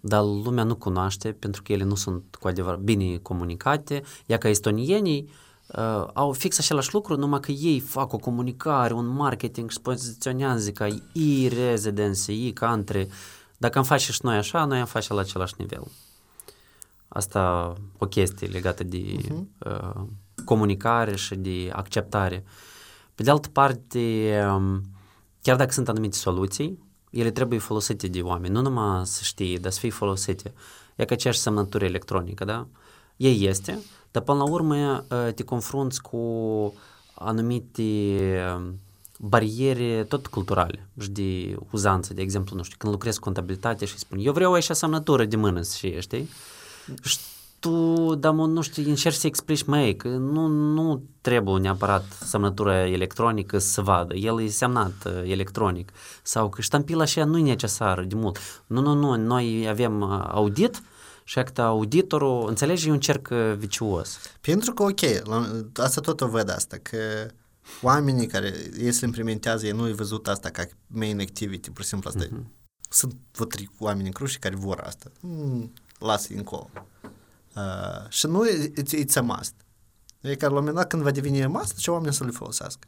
[0.00, 4.02] dar lumea nu cunoaște pentru că ele nu sunt cu adevărat bine comunicate.
[4.26, 5.28] Ia ca estonienii
[5.66, 10.70] uh, au fix același lucru, numai că ei fac o comunicare, un marketing și poziționează
[10.70, 13.08] ca e-residence, e-country.
[13.56, 15.82] Dacă am face și noi așa, noi am face la același nivel.
[17.14, 19.66] Asta o chestie legată de uh-huh.
[19.66, 20.02] uh,
[20.44, 22.44] comunicare și de acceptare.
[23.14, 23.98] Pe de altă parte,
[24.54, 24.82] um,
[25.42, 26.78] chiar dacă sunt anumite soluții,
[27.10, 30.52] ele trebuie folosite de oameni, nu numai să știe, dar să fie folosite.
[30.96, 32.66] E ca aceeași semnătură electronică, da?
[33.16, 33.78] Ei este,
[34.10, 36.18] dar până la urmă uh, te confrunți cu
[37.14, 37.82] anumite
[38.56, 38.78] um,
[39.18, 44.18] bariere tot culturale și de uzanță, de exemplu, nu știu, când lucrezi contabilitate și spun,
[44.20, 46.28] eu vreau aici semnătură de mână, și știi?
[47.02, 47.18] Și
[47.58, 53.58] tu, dar nu știu, încerci să explici, mai că nu, nu trebuie neapărat semnătura electronică
[53.58, 58.14] să vadă, el e semnat uh, electronic sau că ștampila așa nu e necesară de
[58.14, 58.38] mult.
[58.66, 60.82] Nu, nu, nu, noi avem uh, audit
[61.24, 64.18] și că auditorul, înțelegi, e un cerc uh, vicios.
[64.40, 65.00] Pentru că, ok,
[65.76, 66.98] asta tot o văd asta, că
[67.82, 71.88] oamenii care ei se implementează, ei nu au văzut asta ca main activity, pur și
[71.88, 72.26] simplu asta.
[72.26, 72.44] Uh-huh.
[72.88, 75.10] Sunt vă trei oameni în cruși care vor asta.
[75.20, 75.72] Mm,
[76.06, 76.70] lasă încolo.
[77.56, 79.54] Uh, și nu it's, it's a must.
[80.20, 82.86] E că la un moment dat când va deveni must, ce oamenii să le folosească.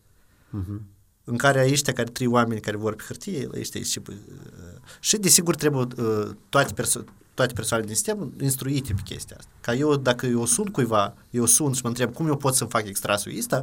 [0.48, 0.80] Uh-huh.
[1.24, 4.16] În care ăștia care trei oameni care vor pe hârtie, ăștia și, uh,
[5.00, 7.04] și desigur trebuie uh, toate, perso-
[7.34, 9.50] toate persoanele din sistem instruite pe chestia asta.
[9.60, 12.64] Ca eu, dacă eu sunt cuiva, eu sunt și mă întreb cum eu pot să
[12.64, 13.62] fac extrasul ăsta,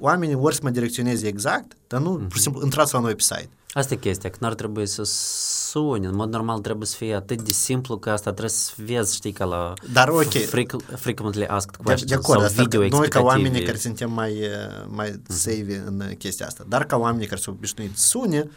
[0.00, 2.28] oamenii vor să mă direcționeze exact, dar nu, uh-huh.
[2.28, 3.48] pur și simplu, intrați la noi pe site.
[3.74, 7.42] Asta e chestia, că n-ar trebui să suni, în mod normal trebuie să fie atât
[7.42, 10.32] de simplu că asta trebuie să vezi, știi, ca la Dar ok.
[10.36, 14.12] Freq- frequently asked questions de, de acord, sau asta, video Noi ca oamenii care suntem
[14.12, 14.48] mai,
[14.88, 15.26] mai uh-huh.
[15.28, 18.50] save în chestia asta, dar ca oamenii care sunt obișnuiți să sune,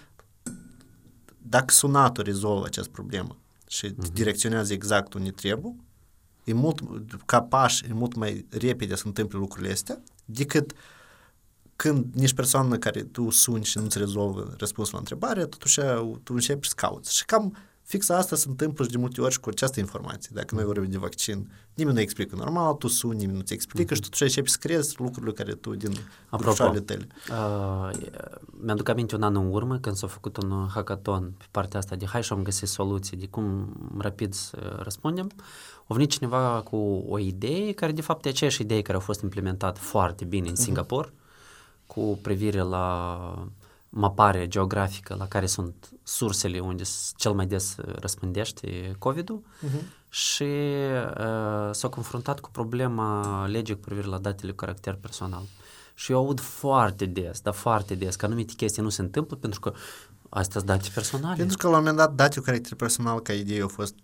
[1.38, 4.14] dacă sunatul rezolvă această problemă și uh-huh.
[4.14, 5.76] direcționează exact unde trebuie,
[6.44, 6.82] e mult,
[7.26, 10.78] ca pași, e mult mai repede să întâmple lucrurile astea decât uh,
[11.76, 15.80] când nici persoana care tu suni și nu-ți rezolvă răspunsul la întrebare, totuși
[16.24, 17.16] tu începi să cauți.
[17.16, 17.56] Și cam
[17.86, 20.30] fix asta se întâmplă și de multe ori și cu această informație.
[20.34, 23.96] Dacă noi vorbim de vaccin, nimeni nu explică normal, tu suni, nimeni nu-ți explică uh-huh.
[23.96, 25.92] și totuși începi să crezi lucrurile care tu din
[26.30, 27.08] Apropo, tale.
[27.30, 27.90] Uh,
[28.64, 32.06] mi-aduc aminte un an în urmă când s-a făcut un hackathon pe partea asta de
[32.06, 35.32] hai și am găsit soluții de cum rapid să răspundem.
[35.88, 39.22] A venit cineva cu o idee care de fapt e aceeași idee care a fost
[39.22, 40.60] implementată foarte bine în uh-huh.
[40.60, 41.14] Singapore
[41.96, 43.48] cu privire la
[43.90, 46.84] mapare geografică la care sunt sursele unde
[47.16, 50.10] cel mai des răspândește COVID-ul uh-huh.
[50.10, 55.44] și uh, s-au confruntat cu problema legii cu privire la datele cu caracter personal.
[55.94, 59.60] Și eu aud foarte des, dar foarte des, că anumite chestii nu se întâmplă pentru
[59.60, 59.74] că
[60.30, 61.36] astea sunt date personale.
[61.36, 63.96] Pentru că la un moment dat date cu caracter personal ca idee au fost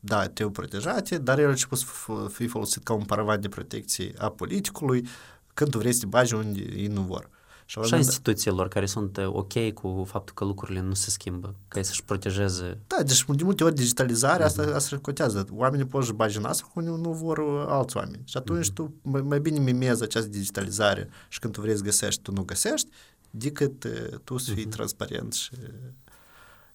[0.00, 1.86] da, trebuie protejate, dar el a început să
[2.28, 5.06] fie folosit ca un paravan de protecție a politicului,
[5.54, 7.34] când tu vrei să te bagi unde ei nu vor.
[7.68, 11.54] Și, și a instituțiilor care sunt uh, ok cu faptul că lucrurile nu se schimbă,
[11.68, 12.78] ca să-și protejeze.
[12.86, 14.58] Da, deci de multe ori digitalizarea mm-hmm.
[14.58, 15.46] asta, asta cotează.
[15.50, 18.22] Oamenii pot să bagi în asta cu nu vor uh, alți oameni.
[18.24, 18.74] Și atunci mm-hmm.
[18.74, 22.42] tu mai, mai bine mimezi această digitalizare și când tu vrei să găsești, tu nu
[22.42, 22.88] găsești,
[23.30, 24.70] decât uh, tu să fii mm-hmm.
[24.70, 25.50] transparent și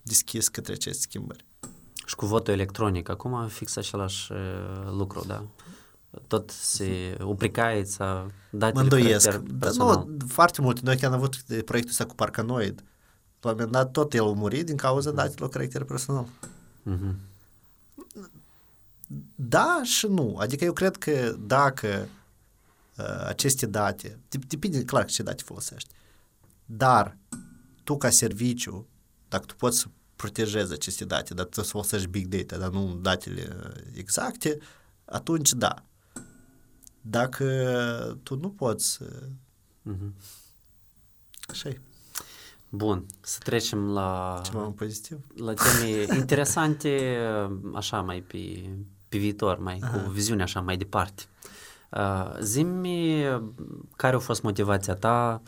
[0.01, 1.45] deschis către aceste schimbări.
[2.05, 4.31] Și cu votul electronic, acum fix același
[4.91, 5.45] lucru, da?
[6.27, 9.37] Tot se upricaița datele Mă îndoiesc.
[9.37, 10.79] Dar nu, foarte mult.
[10.79, 11.35] Noi chiar am avut
[11.65, 12.83] proiectul ăsta cu Parcanoid.
[13.41, 16.27] La un moment dat tot el a murit din cauza datelor caracter personal.
[16.89, 17.15] Mm-hmm.
[19.35, 20.35] Da și nu.
[20.39, 22.07] Adică eu cred că dacă
[22.97, 25.89] uh, aceste date, depinde clar ce date folosești,
[26.65, 27.17] dar
[27.83, 28.87] tu ca serviciu,
[29.27, 29.85] dacă tu poți să
[30.15, 34.57] protejezi aceste date, dar tu să folosești big data, dar nu datele exacte,
[35.05, 35.85] atunci da.
[37.01, 37.45] Dacă
[38.23, 38.99] tu nu poți...
[39.89, 40.11] Mm-hmm.
[41.49, 41.81] Așa e.
[42.69, 44.41] Bun, să trecem la...
[44.43, 45.17] Ceva mai pozitiv?
[45.35, 47.17] La teme interesante,
[47.73, 48.69] așa mai pe,
[49.09, 49.97] pe viitor, mai Aha.
[49.97, 51.23] cu viziune așa mai departe.
[51.89, 53.23] Uh, Zimi,
[53.95, 55.41] care a fost motivația ta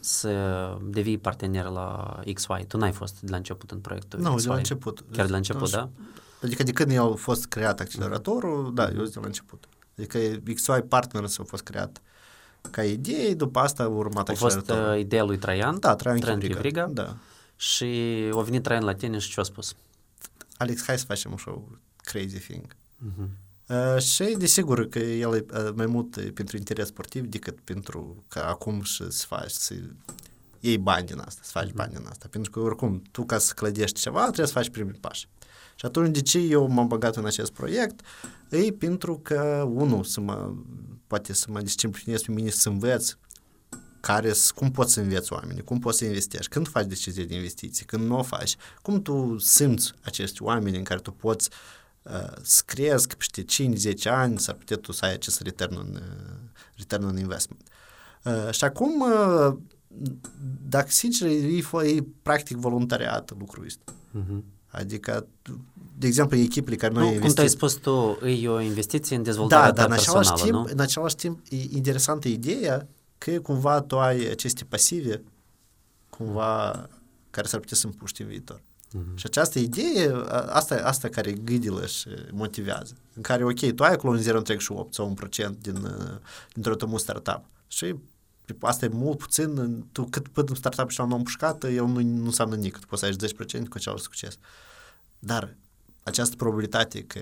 [0.00, 0.32] să
[0.82, 2.64] devii partener la XY?
[2.68, 4.42] Tu n-ai fost de la început în proiectul Nu, XY.
[4.42, 5.04] de la început.
[5.12, 5.88] Chiar de la început, da?
[6.42, 9.68] Adică de când eu a fost creat acceleratorul, da, eu sunt de la început.
[10.00, 10.18] Adică
[10.54, 12.00] XY Partners a fost creat
[12.70, 15.78] ca idee, după asta a urmat A fost uh, ideea lui Traian?
[15.78, 16.60] Da, Traian, Traian Chivriga.
[16.60, 16.86] Chivriga.
[16.86, 17.16] Da.
[17.56, 17.84] Și
[18.32, 19.74] a venit Traian la tine și ce a spus?
[20.56, 22.64] Alex, hai să facem un show crazy thing.
[22.66, 23.28] Uh-huh.
[23.66, 28.38] Uh, și desigur că el e uh, mai mult pentru interes sportiv decât pentru că
[28.38, 29.74] acum și să faci, să
[30.60, 31.74] iei bani din asta, să faci uh-huh.
[31.74, 32.26] bani din asta.
[32.30, 35.28] Pentru că oricum, tu ca să clădești ceva, trebuie să faci primii pași.
[35.80, 38.00] Și atunci de ce eu m-am băgat în acest proiect?
[38.50, 40.52] E pentru că, unul, să mă
[41.06, 43.16] poate să mă disciplinez pe mine să învăț
[44.00, 47.84] care, cum poți să înveți oamenii, cum poți să investești, când faci decizii de investiții,
[47.84, 51.50] când nu o faci, cum tu simți acești oameni în care tu poți
[52.02, 56.60] uh, să crezi peste 5-10 ani s-ar putea tu să ai acest return on, uh,
[56.76, 57.68] return on investment.
[58.24, 59.56] Uh, și acum, uh,
[60.68, 61.56] dacă sincer, e,
[61.86, 63.92] e practic voluntariat lucrul ăsta.
[63.92, 64.58] Uh-huh.
[64.70, 65.26] Adică,
[65.98, 67.34] de exemplu, echipele care noi nu, investit...
[67.34, 70.66] Cum ai spus tu, e o investiție în dezvoltarea da, dar în același timp, nu?
[70.70, 75.22] în același timp, e interesantă ideea că cumva tu ai aceste pasive,
[76.08, 76.88] cumva,
[77.30, 78.60] care s-ar putea să împuști în viitor.
[78.60, 79.14] Uh-huh.
[79.14, 80.12] Și această idee,
[80.48, 82.94] asta, asta care gâdilă și motivează.
[83.14, 85.88] În care, ok, tu ai acolo un 0,38 sau un procent din,
[86.52, 87.44] dintr-o tămu startup.
[87.68, 87.94] Și
[88.60, 92.24] asta e mult puțin, tu cât până un startup și l-am împușcat, el nu, nu
[92.24, 93.30] înseamnă nici, tu poți să ai
[93.62, 94.38] 10% cu același succes.
[95.18, 95.56] Dar
[96.02, 97.20] această probabilitate că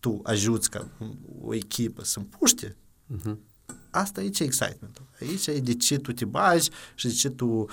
[0.00, 0.88] tu ajuți ca
[1.40, 2.76] o echipă să împuște,
[3.16, 3.36] uh-huh.
[3.90, 7.46] asta aici e excitement Aici e de ce tu te bagi și de ce tu
[7.46, 7.66] uh,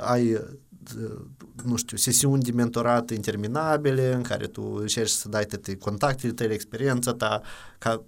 [0.00, 0.40] ai uh,
[1.64, 6.52] nu știu, sesiuni de mentorat interminabile în care tu încerci să dai toate contactele tale,
[6.52, 7.42] experiența ta,
[7.78, 8.04] ca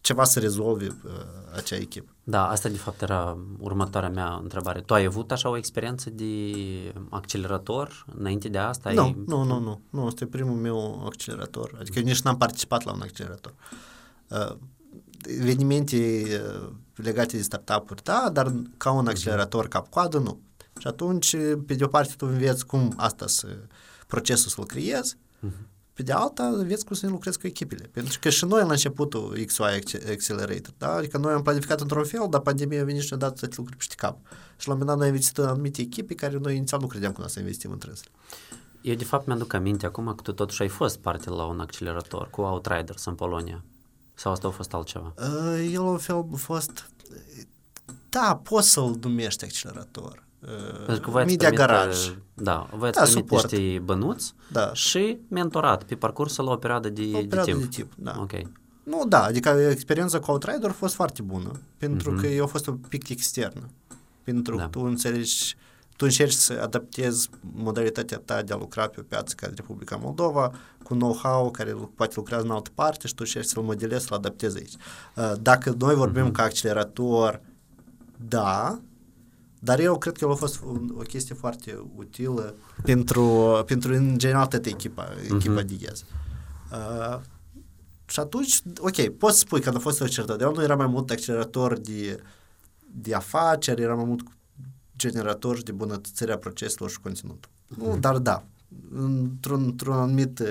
[0.00, 1.10] ceva să rezolve uh,
[1.56, 2.10] acea echipă.
[2.30, 4.80] Da, asta de fapt era următoarea mea întrebare.
[4.80, 6.52] Tu ai avut așa o experiență de
[7.08, 8.92] accelerator înainte de asta?
[8.92, 9.16] Nu, ai...
[9.26, 11.76] nu, nu, nu, nu, este primul meu accelerator.
[11.80, 13.54] Adică eu nici n-am participat la un accelerator.
[14.28, 14.56] Uh,
[15.22, 20.40] evenimente uh, legate de startup-uri, da, dar ca un accelerator cap-coadă, nu.
[20.78, 23.46] Și atunci, pe de o parte, tu înveți cum asta să,
[24.06, 25.69] procesul să-l creezi, uh-huh
[26.00, 27.88] pe de alta, vezi cum să ne lucrezi cu echipele.
[27.92, 29.62] Pentru că și noi la începutul XY
[30.10, 30.92] Accelerator, da?
[30.92, 33.76] adică noi am planificat într-un fel, dar pandemia a venit și ne-a dat toate lucruri
[33.76, 34.18] peste cap.
[34.56, 36.86] Și la un moment dat noi am investit în anumite echipe care noi inițial nu
[36.86, 38.00] credeam că noi să investim între ele.
[38.80, 42.30] Eu de fapt mi-aduc aminte acum că tu totuși ai fost parte la un accelerator
[42.30, 43.64] cu Outriders în Polonia.
[44.14, 45.14] Sau asta a fost altceva?
[45.18, 46.90] Uh, el un fel a fost...
[48.08, 50.28] Da, poți să-l numești accelerator.
[50.86, 52.10] Pentru că voi Media Garage.
[52.34, 54.74] Da, voi ați da, primit niște bănuți da.
[54.74, 57.60] și mentorat pe parcursul la o perioadă de, o perioadă de timp.
[57.60, 58.16] De timp da.
[58.20, 58.32] Ok.
[58.82, 62.20] Nu, da, adică experiența cu Outrider a fost foarte bună, pentru uh-huh.
[62.20, 63.70] că eu a fost un pic externă.
[64.22, 64.62] Pentru da.
[64.62, 65.56] că tu înțelegi,
[65.96, 70.52] tu încerci să adaptezi modalitatea ta de a lucra pe o piață ca Republica Moldova,
[70.82, 74.58] cu know-how care poate lucrează în altă parte și tu încerci să-l modelezi, să-l adaptezi
[74.58, 74.74] aici.
[75.40, 76.32] Dacă noi vorbim uh-huh.
[76.32, 77.40] ca accelerator,
[78.28, 78.80] da,
[79.62, 80.62] dar eu cred că el a fost
[80.94, 85.66] o chestie foarte utilă pentru, pentru în general toată echipa, echipa uh-huh.
[85.66, 86.04] de Ghez.
[86.72, 87.20] Uh,
[88.06, 91.78] și atunci, ok, poți spui că a fost accelerator, eu nu era mai mult accelerator
[91.78, 92.22] de,
[92.86, 94.22] de afaceri, era mai mult
[94.96, 97.46] generator de bunătățirea proceselor și conținut.
[97.46, 97.76] Uh-huh.
[97.76, 98.44] Nu, dar da,
[98.94, 100.46] într-un, într-un anumit uh,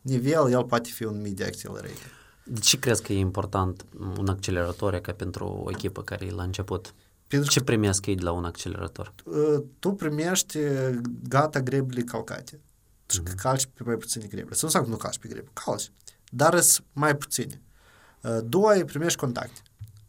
[0.00, 2.20] nivel, el poate fi un media accelerator.
[2.44, 3.84] De ce crezi că e important
[4.18, 6.94] un accelerator ca pentru o echipă care e la început?
[7.32, 9.14] Pentru Ce primesc ei de la un accelerator?
[9.24, 12.60] Uh, tu primești uh, gata grebile calcate.
[13.06, 13.34] Și uh-huh.
[13.34, 14.54] calci pe mai puține grebile.
[14.54, 15.92] Să nu înseamnă că nu calci pe grebile, calci.
[16.30, 17.62] Dar sunt mai puține.
[18.22, 19.60] Uh, doi, primești contacte.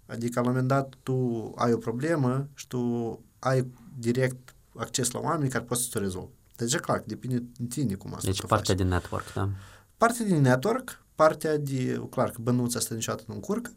[0.06, 3.68] Adică la un moment dat tu ai o problemă și tu ai
[3.98, 6.32] direct acces la oameni care poți să o rezolvi.
[6.56, 8.84] Deci, clar, depinde de tine cum asta Deci partea faci.
[8.84, 9.50] de network, da?
[9.98, 13.72] Partea din network, partea de, clar că bănuța asta niciodată nu încurcă,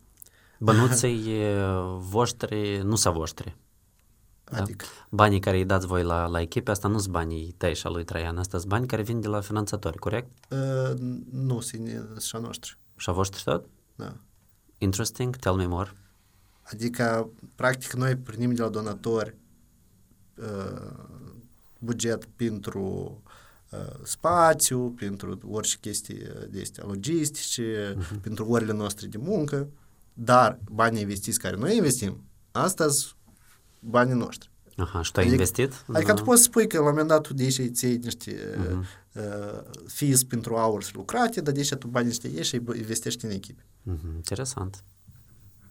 [0.59, 1.35] Bănuții
[1.99, 3.57] voștri nu sunt voștri.
[4.51, 4.57] Da?
[4.57, 4.85] Adică?
[4.85, 5.07] Da?
[5.11, 7.91] Banii care îi dați voi la, la echipe, asta nu sunt banii tăi și a
[7.91, 10.29] lui Traian, asta sunt bani care vin de la finanțatori, corect?
[10.51, 10.99] Uh,
[11.31, 11.89] nu, sunt
[12.21, 12.79] și a noștri.
[12.97, 13.67] Și a voștri tot?
[13.95, 14.17] Da.
[14.79, 15.93] Interesting, tell me more.
[16.63, 19.37] Adică, practic, noi primim de la donatori
[20.35, 20.91] uh,
[21.79, 22.83] buget pentru
[23.71, 28.21] uh, spațiu, pentru orice chestii de astea logistice, uh-huh.
[28.21, 29.69] pentru orele noastre de muncă.
[30.19, 33.17] Dar banii investiți care noi investim, astăzi
[33.81, 34.51] banii noștri.
[34.77, 35.85] Aha, și tu ai adică, investit?
[35.93, 36.15] Adică da.
[36.15, 38.79] tu poți spui că la un moment dat tu de aici îți iei niște uh-huh.
[39.13, 43.31] uh, fees pentru hours lucrate, dar de aici tu banii niște ieși și investești în
[43.31, 43.63] echipe.
[43.63, 44.15] Uh-huh.
[44.15, 44.85] Interesant.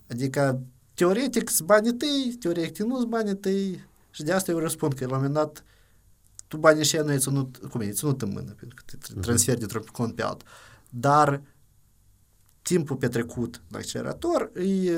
[0.09, 0.61] Adică,
[0.93, 5.05] teoretic, sunt banii tăi, teoretic nu sunt banii tăi și de asta eu răspund că
[5.05, 5.63] la un moment dat
[6.47, 9.57] tu banii ăștia nu ai ținut, cum e, ținut în mână, pentru că te transferi
[9.57, 9.59] uh-huh.
[9.59, 10.47] de într-un cont pe altul.
[10.89, 11.41] Dar
[12.67, 14.91] timpul petrecut la accelerator e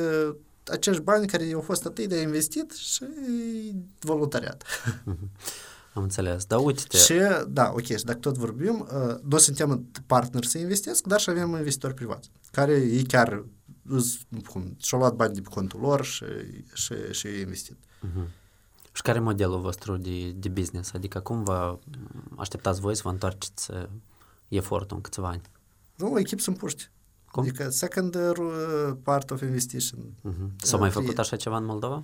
[0.63, 3.05] acești bani care au fost atât de investit și
[3.99, 4.63] voluntariat.
[5.93, 7.13] Am înțeles, dar uite Și,
[7.47, 8.87] da, ok, și dacă tot vorbim,
[9.29, 13.43] noi suntem parteneri să investesc, dar și avem investitori privați, care ei chiar
[14.77, 16.25] și-au luat bani de pe contul lor și,
[16.73, 17.75] și, și investit.
[17.75, 18.27] Uh-huh.
[18.91, 20.93] Și care e modelul vostru de, de business?
[20.93, 21.79] Adică cum vă
[22.35, 23.71] așteptați voi să vă întoarceți
[24.47, 25.41] efortul în câțiva ani?
[25.95, 26.89] Nu, echip sunt puști.
[27.37, 27.45] Cum?
[27.45, 29.99] Adică second uh, part of investigation.
[29.99, 30.61] Uh-huh.
[30.61, 32.03] S-a mai făcut așa ceva în Moldova?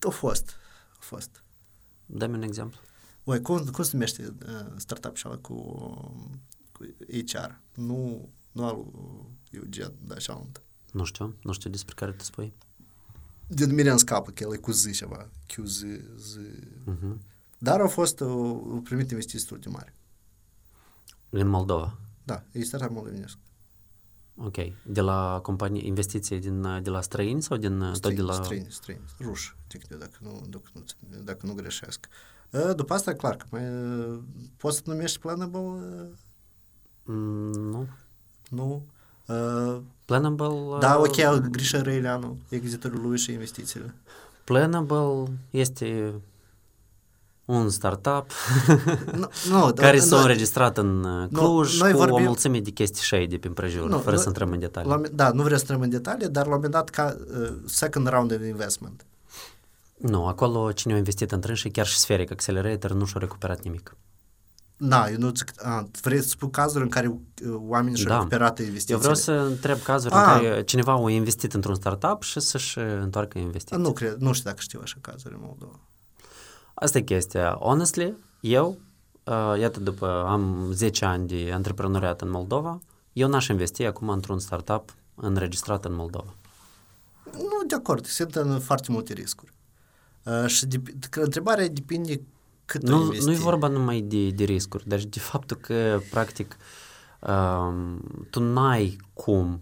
[0.00, 0.50] A fost.
[0.92, 1.42] A fost.
[2.06, 2.80] Dă-mi un exemplu.
[3.24, 5.54] Oi, cum, cum se numește uh, startup și cu,
[6.72, 6.84] cu
[7.26, 7.50] HR?
[7.74, 8.84] Nu, nu al
[9.50, 10.46] Eugen, dar așa un
[10.92, 12.52] Nu știu, nu știu despre care te spui.
[13.46, 15.28] Din mine în scapă că el e cu Z ceva.
[15.46, 15.84] QZ,
[16.16, 16.36] Z.
[16.90, 17.16] Uh-huh.
[17.58, 19.92] Dar au fost, au primit investiții destul de mari.
[21.30, 21.98] În Moldova?
[22.30, 23.36] Da, e startup moldovenesc.
[24.36, 24.56] Ok.
[24.82, 28.32] De la companie, investiții din, de la străini sau din străini, tot de la...
[28.32, 29.54] Străini, străini, ruși,
[29.88, 30.82] dacă nu, dacă nu,
[31.24, 32.08] dacă nu greșesc.
[32.76, 33.62] După asta, clar, că mai
[34.56, 36.08] poți să numești Planable?
[37.04, 37.88] Mm, nu.
[38.48, 38.86] Nu.
[39.26, 40.78] Uh, Planable...
[40.80, 43.94] Da, ok, Grisha Răileanu, executorul lui și investițiile.
[44.44, 46.14] Planable este
[47.50, 48.30] un startup
[49.12, 52.24] no, no, care da, s-a no, înregistrat în Cluj no, noi cu vorbim...
[52.24, 54.90] o mulțime de chestii și de prin prejur, no, fără no, să intrăm în detalii.
[54.90, 57.52] La, da, nu vreau să intrăm în detalii, dar la un moment dat ca uh,
[57.66, 59.04] second round of investment.
[59.96, 63.96] Nu, acolo cine a investit în și chiar și Spheric Accelerator nu și-a recuperat nimic.
[64.76, 67.20] Da, eu nu zic, a, vrei să spun cazuri în care uh,
[67.58, 68.16] oamenii și-au da.
[68.16, 68.94] recuperat investițiile?
[68.94, 70.34] Eu vreau să întreb cazuri a.
[70.34, 73.76] în care cineva a investit într-un startup și să-și întoarcă investiția.
[73.76, 75.78] Nu cred, nu știu dacă știu așa cazuri în Moldova.
[76.80, 77.58] Asta e chestia.
[77.60, 78.78] Honestly, eu,
[79.24, 82.80] uh, iată, după am 10 ani de antreprenoriat în Moldova,
[83.12, 86.34] eu n-aș investi acum într-un startup înregistrat în Moldova.
[87.32, 89.52] Nu, de acord, sunt în foarte multe riscuri.
[90.22, 92.20] Uh, și de, întrebarea depinde
[92.64, 96.56] cât nu, Nu e vorba numai de, de riscuri, dar de faptul că, practic,
[97.20, 98.00] um,
[98.30, 99.60] tu n-ai cum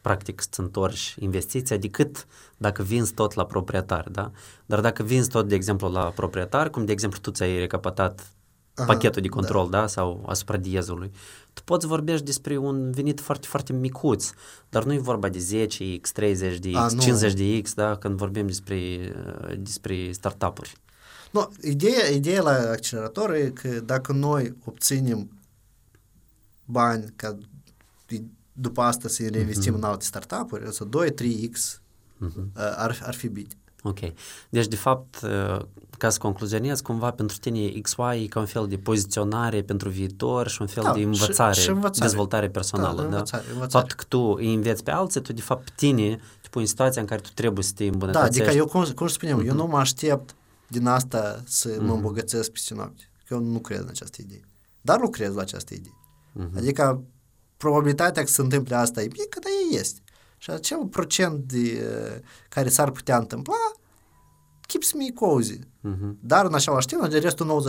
[0.00, 2.26] practic să întorci investiția decât
[2.56, 4.30] dacă vinzi tot la proprietar, da?
[4.66, 8.32] Dar dacă vinzi tot, de exemplu, la proprietar, cum de exemplu tu ți-ai recapatat
[8.74, 9.80] Aha, pachetul de control, da.
[9.80, 11.10] da, sau asupra diezului,
[11.52, 14.30] tu poți vorbești despre un venit foarte, foarte micuț,
[14.68, 18.16] dar nu e vorba de 10x, 30 de x, A, 50 de x, da, când
[18.16, 18.78] vorbim despre,
[19.58, 20.76] despre startup-uri.
[21.30, 25.30] No, ideea, ideea la accelerator e că dacă noi obținem
[26.64, 27.38] bani ca
[28.56, 29.76] după asta să reinvestim uh-huh.
[29.76, 31.78] în alte startup-uri, să 2-3x
[32.26, 32.52] uh-huh.
[32.54, 33.58] ar, ar fi bine.
[33.82, 33.98] Ok.
[34.48, 35.64] Deci, de fapt, uh,
[35.98, 40.48] ca să concluzionez, cumva pentru tine XY e ca un fel de poziționare pentru viitor
[40.48, 42.06] și un fel da, de învățare, și, și învățare.
[42.06, 42.96] dezvoltare personală.
[42.96, 43.52] Da, învățare, da?
[43.52, 43.86] învățare.
[43.86, 46.68] Faptul că tu îi înveți pe alții, tu de fapt pe tine te pui în
[46.68, 48.38] situația în care tu trebuie să te îmbunătățești.
[48.38, 49.46] Da, adică eu, cum, cum spuneam, uh-huh.
[49.46, 50.34] eu nu mă aștept
[50.68, 51.80] din asta să uh-huh.
[51.80, 53.10] mă îmbogățesc peste noapte.
[53.26, 54.40] Că eu nu cred în această idee.
[54.80, 55.96] Dar lucrez la această idee.
[56.38, 56.56] Uh-huh.
[56.56, 57.02] Adică
[57.64, 60.00] probabilitatea că se întâmple asta e mică, dar ea este.
[60.38, 61.82] Și acel procent de,
[62.48, 63.72] care s-ar putea întâmpla,
[64.60, 65.58] keeps me cozy.
[65.58, 66.12] Uh-huh.
[66.20, 67.62] Dar în același timp, de restul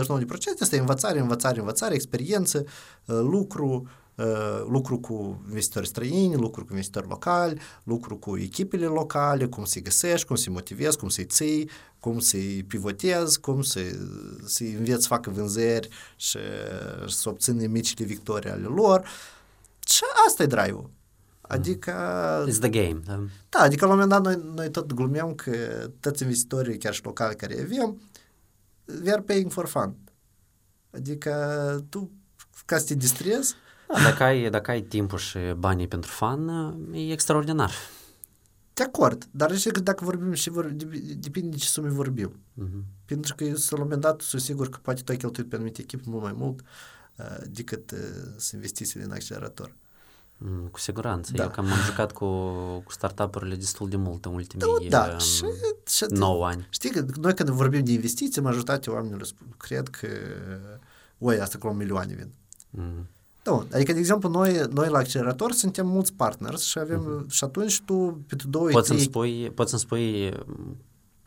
[0.56, 2.64] 99% este învățare, învățare, învățare, experiență,
[3.04, 3.88] lucru,
[4.68, 10.26] lucru cu investitori străini, lucru cu investitori locali, lucru cu echipele locale, cum să-i găsești,
[10.26, 11.70] cum să-i motivezi, cum să-i ții,
[12.00, 13.80] cum să-i pivotezi, cum să,
[14.44, 16.38] să-i înveți să facă vânzări și,
[17.06, 19.00] și să obțină micile victorii ale lor.
[19.00, 19.35] Uh,
[19.86, 20.90] și asta e drive-ul.
[21.40, 21.92] Adică...
[22.48, 23.00] It's the game.
[23.04, 25.52] Da, da adică la un moment dat noi, noi tot glumeam că
[26.00, 28.00] toți investitorii, chiar și locali care avem,
[29.04, 29.94] we are paying for fun.
[30.90, 32.10] Adică tu,
[32.64, 33.54] ca să te distrezi...
[33.88, 36.48] Da, dacă, ai, dacă ai timpul și banii pentru fan,
[36.92, 37.72] e extraordinar.
[38.74, 40.66] De acord, dar și că dacă vorbim și vor,
[41.16, 42.32] depinde de ce sume vorbim.
[42.32, 43.04] Uh-huh.
[43.04, 45.54] Pentru că eu, la un moment dat, sunt sigur că poate tu ai cheltuit pe
[45.54, 46.66] anumite echipe mult mai mult, uh,
[47.50, 47.94] decât
[48.36, 49.72] să investițiile în accelerator.
[50.38, 51.32] Mm, cu siguranță.
[51.34, 51.42] Da.
[51.42, 52.26] Eu cam am jucat cu,
[52.84, 55.18] cu startup-urile destul de mult în ultimii da, da.
[55.18, 55.44] Și,
[55.86, 56.66] și 9 ani.
[56.70, 60.08] Știi că noi când vorbim de investiții, majoritatea oamenilor cred că
[61.18, 62.32] oi, asta cu milioane vin.
[62.70, 63.08] Mm.
[63.42, 67.30] Da, adică, de exemplu, noi, noi la accelerator suntem mulți partners și avem, mm-hmm.
[67.30, 68.98] și atunci tu, pe tu două, poți, trei...
[68.98, 70.32] să-mi spui, poți să-mi spui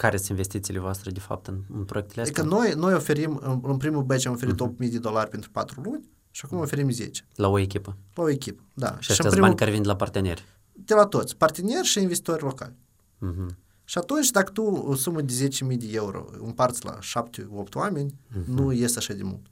[0.02, 2.42] care sunt investițiile voastre, de fapt, în, în proiectele astea?
[2.44, 4.86] Adică noi, noi oferim, în, în primul batch am oferit uh-huh.
[4.86, 7.26] 8.000 de dolari pentru 4 luni și acum oferim 10.
[7.36, 7.98] La o echipă?
[8.14, 8.98] La o echipă, da.
[9.00, 10.46] Și astea primul, bani care vin de la parteneri?
[10.72, 12.74] De la toți, parteneri și investitori locali.
[12.74, 13.56] Uh-huh.
[13.84, 18.46] Și atunci, dacă tu o sumă de 10.000 de euro împarți la 7-8 oameni, uh-huh.
[18.46, 19.46] nu iese așa de mult.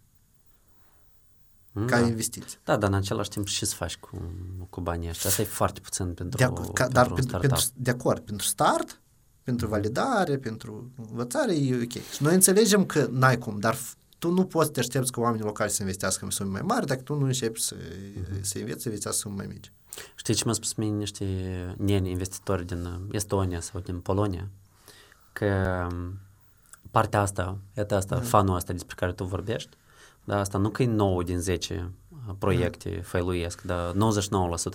[1.85, 2.07] Ca da.
[2.07, 2.59] investiție.
[2.63, 4.21] Da, dar în același timp și să faci cu,
[4.69, 5.29] cu banii ăștia.
[5.29, 8.19] Asta e foarte puțin pentru, de ac- ca, pentru dar un pentru, pentru, de acord,
[8.19, 9.01] pentru start,
[9.47, 11.91] pentru validare, pentru învățare, e ok.
[11.91, 13.77] Și noi înțelegem că n-ai cum, dar
[14.19, 16.85] tu nu poți să te aștepți ca oamenii locali să investească în sume mai mari
[16.85, 18.41] dacă tu nu începi să, uh-huh.
[18.41, 19.71] să înveți să investească sume mai mici.
[20.15, 21.25] Știi ce mi-a spus mie niște
[21.77, 24.49] neni investitori din Estonia sau din Polonia?
[25.33, 25.87] Că
[26.91, 28.23] partea asta, iată asta, uh-huh.
[28.23, 29.69] fanul asta despre care tu vorbești,
[30.23, 31.91] Da, asta nu că e 9 din 10
[32.39, 33.01] proiecte mm.
[33.01, 33.95] failuiesc, dar 99%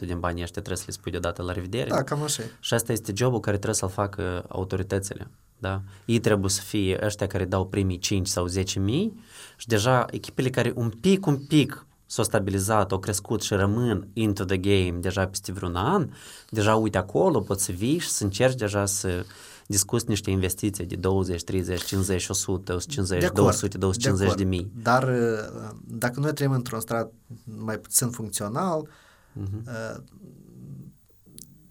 [0.01, 1.89] din banii ăștia trebuie să le spui deodată la revedere.
[1.89, 5.31] Da, cam așa Și asta este jobul care trebuie să-l facă autoritățile.
[5.59, 5.83] Da?
[6.05, 9.21] Ei trebuie să fie ăștia care dau primii 5 sau 10 mii
[9.57, 14.45] și deja echipele care un pic, un pic s-au stabilizat, au crescut și rămân into
[14.45, 16.09] the game deja peste vreun an,
[16.49, 19.25] deja uite acolo, poți să vii și să încerci deja să
[19.73, 24.49] discuți niște investiții de 20, 30, 50, 100, 150, de acord, 200, 250 de, de
[24.49, 24.73] mii.
[24.83, 27.13] Dar uh, dacă noi trăim într-un strat
[27.45, 29.65] mai puțin funcțional, uh-huh.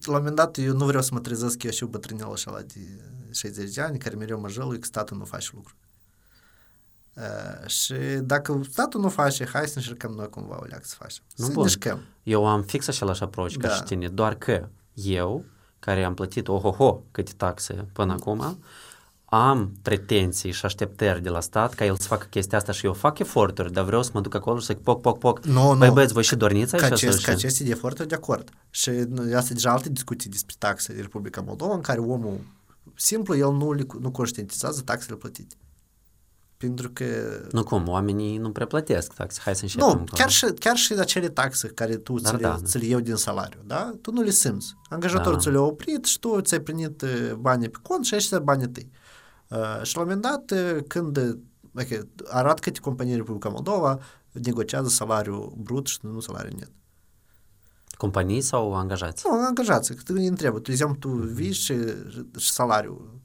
[0.04, 2.60] la un moment dat eu nu vreau să mă trezesc eu și bătrânel așa la
[2.62, 2.80] de
[3.32, 5.80] 60 de ani, care mereu mă jălui că statul nu face lucruri.
[7.16, 11.24] Uh, și dacă statul nu face, hai să încercăm noi cumva o leac să facem.
[11.36, 11.64] Nu să bun.
[11.64, 12.00] Încercăm.
[12.24, 13.68] Eu am fix același approach da.
[13.68, 15.46] ca și tine, doar că eu,
[15.82, 18.58] care am plătit ohoho câte taxe până acum,
[19.26, 22.94] am pretenții și așteptări de la stat ca el să facă chestia asta și eu
[22.94, 25.46] fac eforturi, dar vreau să mă duc acolo și să poc, poc, poc.
[25.46, 26.84] Nu, Băi, băieți, voi și dorniți aici?
[26.84, 28.50] Ca, acest, ca aceste eforturi, de acord.
[28.70, 28.90] Și
[29.36, 32.40] asta deja alte discuții despre taxe în Republica Moldova, în care omul
[32.96, 35.56] simplu, el nu, nu conștientizează taxele plătite.
[36.62, 37.06] Pentru că...
[37.52, 39.42] Nu cum, oamenii nu prea plătesc taxe.
[39.44, 39.88] Hai să începem.
[39.88, 43.02] Nu, chiar și, chiar și acele taxe care tu ți le, da, ți le iei
[43.02, 43.94] din salariu, da?
[44.02, 44.76] Tu nu le simți.
[44.90, 45.40] Angajatorul da.
[45.40, 48.90] ți le-a oprit și tu ți-ai primit uh, banii pe cont și ăștia banii tăi.
[49.48, 51.18] Uh, și la un moment dat, uh, când
[51.76, 54.00] okay, arată câte companii Republica Moldova
[54.32, 56.72] negociază salariul brut și nu salariul net.
[57.92, 59.24] Companii sau angajați?
[59.28, 59.94] Nu, angajați.
[59.94, 60.58] Tu îi întreabă.
[60.58, 61.76] Tu, de exemplu, tu vii și,
[62.38, 63.20] și salariul.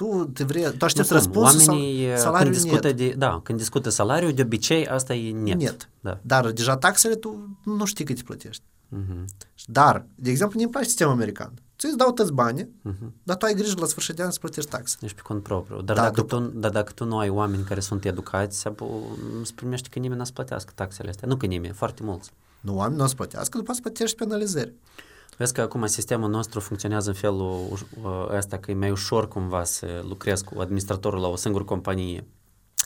[0.00, 2.96] O, tu te vrei, tu aștepți răspunsul Oamenii, salariul când discută net.
[2.96, 5.60] De, da, când discută salariul, de obicei asta e net.
[5.60, 5.88] Net.
[6.00, 6.18] Da.
[6.22, 8.62] Dar deja taxele tu nu știi cât îți plătești.
[8.96, 9.24] Uh-huh.
[9.66, 11.52] Dar, de exemplu, nu-mi place sistemul american.
[11.78, 13.08] Ți îți dau toți banii, uh-huh.
[13.22, 14.96] dar tu ai grijă la sfârșit de an să plătești taxe.
[15.00, 15.82] Ești pe cont propriu.
[15.82, 16.36] Dar, da, dacă după...
[16.36, 18.66] tu, dar dacă tu nu ai oameni care sunt educați,
[19.40, 21.28] îți primești că nimeni nu să plătească taxele astea.
[21.28, 22.30] Nu că nimeni, foarte mulți.
[22.60, 24.72] Nu, oamenii nu o să plătească, după să plătești penalizări.
[25.42, 27.78] Vezi că acum sistemul nostru funcționează în felul
[28.30, 32.26] ăsta că e mai ușor cumva să lucrezi cu administratorul la o singură companie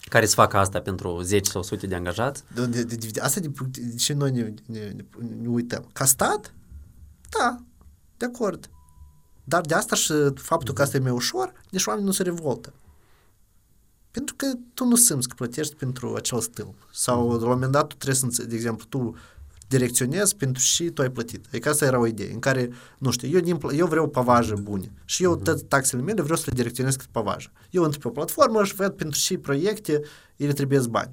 [0.08, 2.44] care să facă asta pentru 10 sau 100 de angajați.
[2.54, 5.04] De, de, de, de, asta de, de ce noi ne, ne, ne,
[5.40, 5.88] ne uităm.
[5.92, 6.54] Ca stat?
[7.38, 7.56] Da,
[8.16, 8.70] de acord.
[9.44, 12.72] Dar de asta și faptul că asta e mai ușor, deci oamenii nu se revoltă.
[14.10, 16.74] Pentru că tu nu simți că plătești pentru acel stil.
[16.92, 19.16] Sau, la un moment dat, tu trebuie să, de exemplu, tu
[19.68, 21.46] direcționez pentru și tu ai plătit.
[21.48, 24.92] Adică asta era o idee în care, nu știu, eu, din, eu vreau pavaje bune
[25.04, 27.52] și eu toate taxele mele vreau să le direcționez cât pavaje.
[27.70, 30.00] Eu intru pe o platformă și văd pentru și proiecte,
[30.36, 31.10] ele trebuie bani.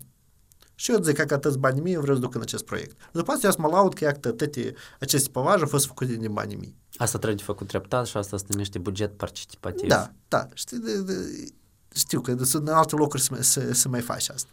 [0.76, 2.98] Și eu zic că atâți banii mei eu vreau să duc în acest proiect.
[3.12, 6.34] După asta eu să mă laud că iată, toate aceste pavaje au fost făcute din
[6.34, 6.76] banii mei.
[6.96, 9.88] Asta trebuie de făcut treptat și asta se numește buget participativ.
[9.88, 10.48] Da, da.
[10.54, 11.14] Știi, de, de,
[11.96, 14.50] știu că sunt în alte locuri să, să, să mai faci asta.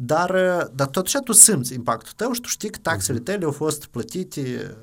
[0.00, 0.30] Dar,
[0.74, 4.76] dar totuși tu simți impactul tău și tu știi că taxele tale au fost plătite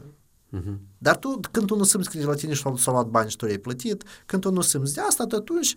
[0.55, 0.78] Uh-huh.
[0.97, 3.45] Dar tu, când tu nu simți că de la tine și-au luat bani și tu
[3.45, 5.76] ai plătit, când tu nu simți de asta, atunci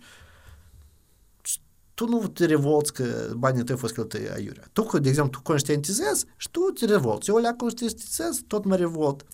[1.93, 4.63] tu nu te revolți că banii tăi au fost cheltuiți aiurea.
[4.73, 7.29] Tu, de exemplu, tu conștientizezi și tu te revolți.
[7.29, 9.25] Eu le conștientizez, tot mă revolt.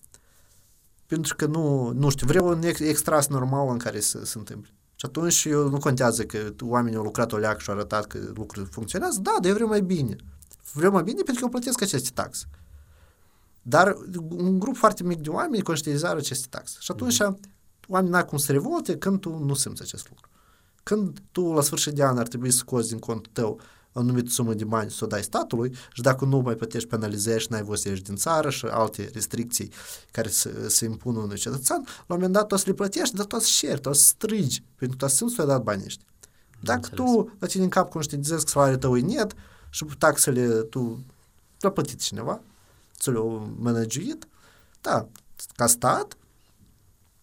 [1.06, 4.70] Pentru că nu, nu știu, vreau un extras normal în care să se întâmple.
[4.98, 8.18] Și atunci eu nu contează că oamenii au lucrat o leac și au arătat că
[8.34, 9.20] lucrurile funcționează.
[9.20, 10.16] Da, dar eu vreau mai bine.
[10.72, 12.44] Vreau mai bine pentru că eu plătesc aceste taxe.
[13.62, 13.96] Dar
[14.28, 16.76] un grup foarte mic de oameni conștientizează aceste taxe.
[16.80, 17.88] Și atunci mm-hmm.
[17.88, 20.28] oamenii n-au cum să revolte când tu nu simți acest lucru.
[20.82, 23.60] Când tu la sfârșit de an ar trebui să scoți din contul tău
[23.96, 27.42] o anumită sumă de bani să o dai statului și dacă nu mai plătești penalizări
[27.42, 29.70] și n-ai voie să ieși din țară și alte restricții
[30.10, 33.24] care se, se impun unui cetățean, la un moment dat o să le plătești, dar
[33.24, 35.40] tu o să șeri, tu o să strigi, pentru că tu o să simți că
[35.40, 36.06] ai dat banii ăștia.
[36.60, 39.34] Dacă tu la tine în cap conștientizezi că salariul tău e net
[39.70, 41.04] și taxele tu
[41.60, 42.40] l-a plătit cineva,
[42.98, 43.22] ți le-a
[43.58, 44.26] managuit,
[44.80, 45.08] da,
[45.56, 46.16] ca stat,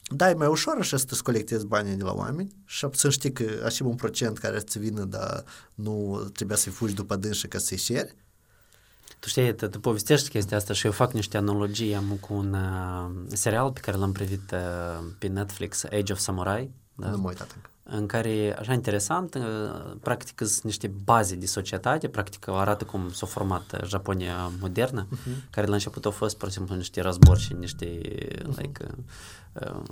[0.08, 3.64] da, e mai ușor așa să colectezi banii de la oameni și să știi că
[3.66, 5.44] așa un procent care să vină, dar
[5.76, 8.16] nu trebuia să-i fugi după dânsă ca să-i șeri.
[9.20, 11.96] Tu știi, tu, tu povestești chestia asta și eu fac niște analogii.
[11.96, 16.72] Am cu un uh, serial pe care l-am privit uh, pe Netflix, Age of Samurai.
[16.96, 17.10] Da?
[17.10, 22.08] Nu mă uitat încă în care, așa interesant, uh, practic sunt niște baze de societate,
[22.08, 25.50] practic arată cum s-a format Japonia modernă, uh-huh.
[25.50, 28.58] care la început au fost, pur și simplu, niște războri și niște uh-huh.
[28.58, 29.04] like, uh,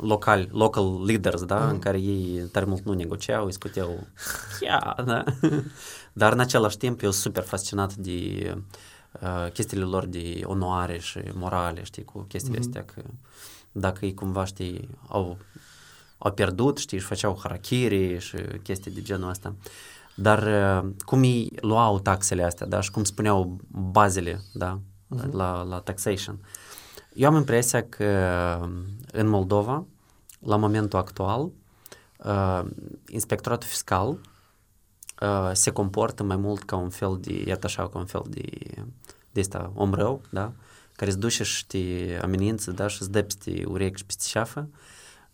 [0.01, 1.71] local, local leaders, da, uh-huh.
[1.71, 4.07] în care ei tare mult nu negociau, îi scuteau,
[4.59, 5.23] yeah, da.
[6.13, 8.53] Dar în același timp eu super fascinat de
[9.21, 12.61] uh, chestiile lor de onoare și morale, știi, cu chestiile uh-huh.
[12.61, 13.01] astea, că
[13.71, 15.38] dacă ei cumva, știi, au
[16.23, 19.55] au pierdut, știi, și făceau harakiri și chestii de genul ăsta.
[20.15, 20.43] Dar
[20.83, 24.79] uh, cum îi luau taxele astea, da, și cum spuneau bazele, da,
[25.15, 25.31] uh-huh.
[25.31, 26.39] la, la taxation.
[27.13, 28.05] Eu am impresia că
[29.11, 29.85] în Moldova,
[30.39, 31.51] la momentul actual,
[32.25, 32.61] uh,
[33.07, 34.07] inspectoratul fiscal
[35.21, 38.49] uh, se comportă mai mult ca un fel de, iată așa, ca un fel de,
[39.31, 40.53] de asta, om rău, da,
[40.95, 44.69] care îți duce și te amenință, da, și îți dă peste urechi și peste șafă,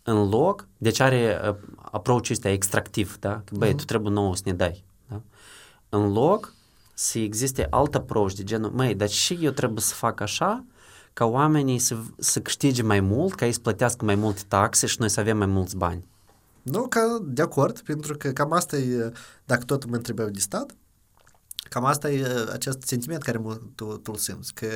[0.02, 3.76] în loc, deci are uh, approach ăsta extractiv, da, că băi, mm-hmm.
[3.76, 5.22] tu trebuie nouă să ne dai, da,
[5.88, 6.54] în loc
[6.94, 10.64] să existe alt approach de genul, măi, dar și eu trebuie să fac așa,
[11.18, 14.96] ca oamenii să, să câștige mai mult, ca ei să plătească mai multe taxe și
[14.98, 16.04] noi să avem mai mulți bani.
[16.62, 19.12] Nu, ca de acord, pentru că cam asta e,
[19.44, 20.74] dacă tot mă întrebau de stat,
[21.68, 23.40] cam asta e acest sentiment care
[23.74, 24.66] tu, tu îl simți, că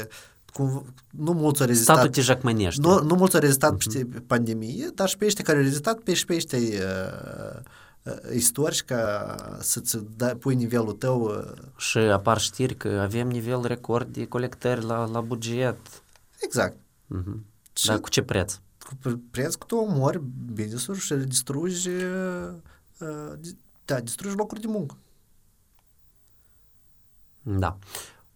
[0.52, 1.96] cum, nu mulți au rezistat.
[1.96, 2.80] Statul te jacmănește.
[2.80, 4.08] Nu, nu mulți au rezistat uh-huh.
[4.12, 7.60] pe pandemie, dar și pe ăștia care au rezistat, pe și pe ăștia uh,
[8.02, 11.22] uh, istorici ca să-ți da, pui nivelul tău.
[11.22, 11.52] Uh.
[11.76, 16.01] Și apar știri că avem nivel record de colectări la, la buget.
[16.44, 16.76] Exact.
[17.16, 17.40] Uh-huh.
[17.84, 18.60] Dar cu ce preț?
[18.78, 20.20] Cu preț că tu omori
[20.52, 22.54] business-uri și distrugi, uh,
[23.84, 24.96] da, distrugi locuri de muncă.
[27.42, 27.78] Da.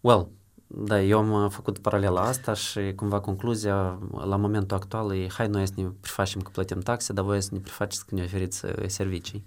[0.01, 0.29] Well,
[0.67, 5.67] da, eu am făcut paralela asta și cumva concluzia la momentul actual e hai noi
[5.67, 9.45] să ne prefacem că plătim taxe, dar voi să ne prefaceți că ne oferiți servicii.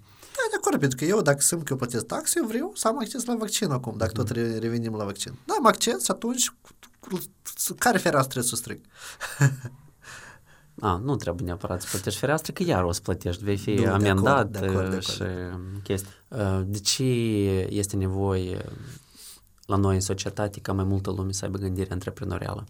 [0.70, 2.88] Da, de acord, pentru că eu dacă simt că eu plătesc taxe, eu vreau să
[2.88, 4.24] am acces la vaccin acum, dacă mm.
[4.24, 5.34] tot revenim la vaccin.
[5.46, 6.54] Da, am acces și atunci
[7.78, 8.86] care fereastră să stric?
[10.82, 13.91] A, nu trebuie neapărat să plătești fereastră, că iar o să plătești, vei fi nu,
[13.91, 15.04] amendat de acord, de acord, de acord.
[15.04, 15.24] și
[15.84, 16.12] chestii.
[16.66, 17.04] De ce
[17.70, 18.66] este nevoie
[19.66, 22.66] la noi în societate ca mai multă lume să aibă gândire antreprenorială?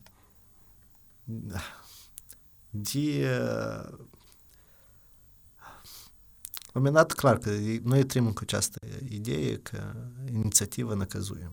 [2.69, 3.29] De...
[6.71, 7.51] La un moment dat, clar, că
[7.83, 8.79] noi trăim cu această
[9.09, 9.93] idee că
[10.31, 11.51] inițiativa năcăzuie.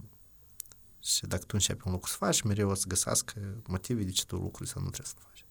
[1.00, 4.24] Și dacă tu începi un lucru să faci, mereu o să găsească motive de ce
[4.24, 5.44] tu lucrul să nu trebuie să faci.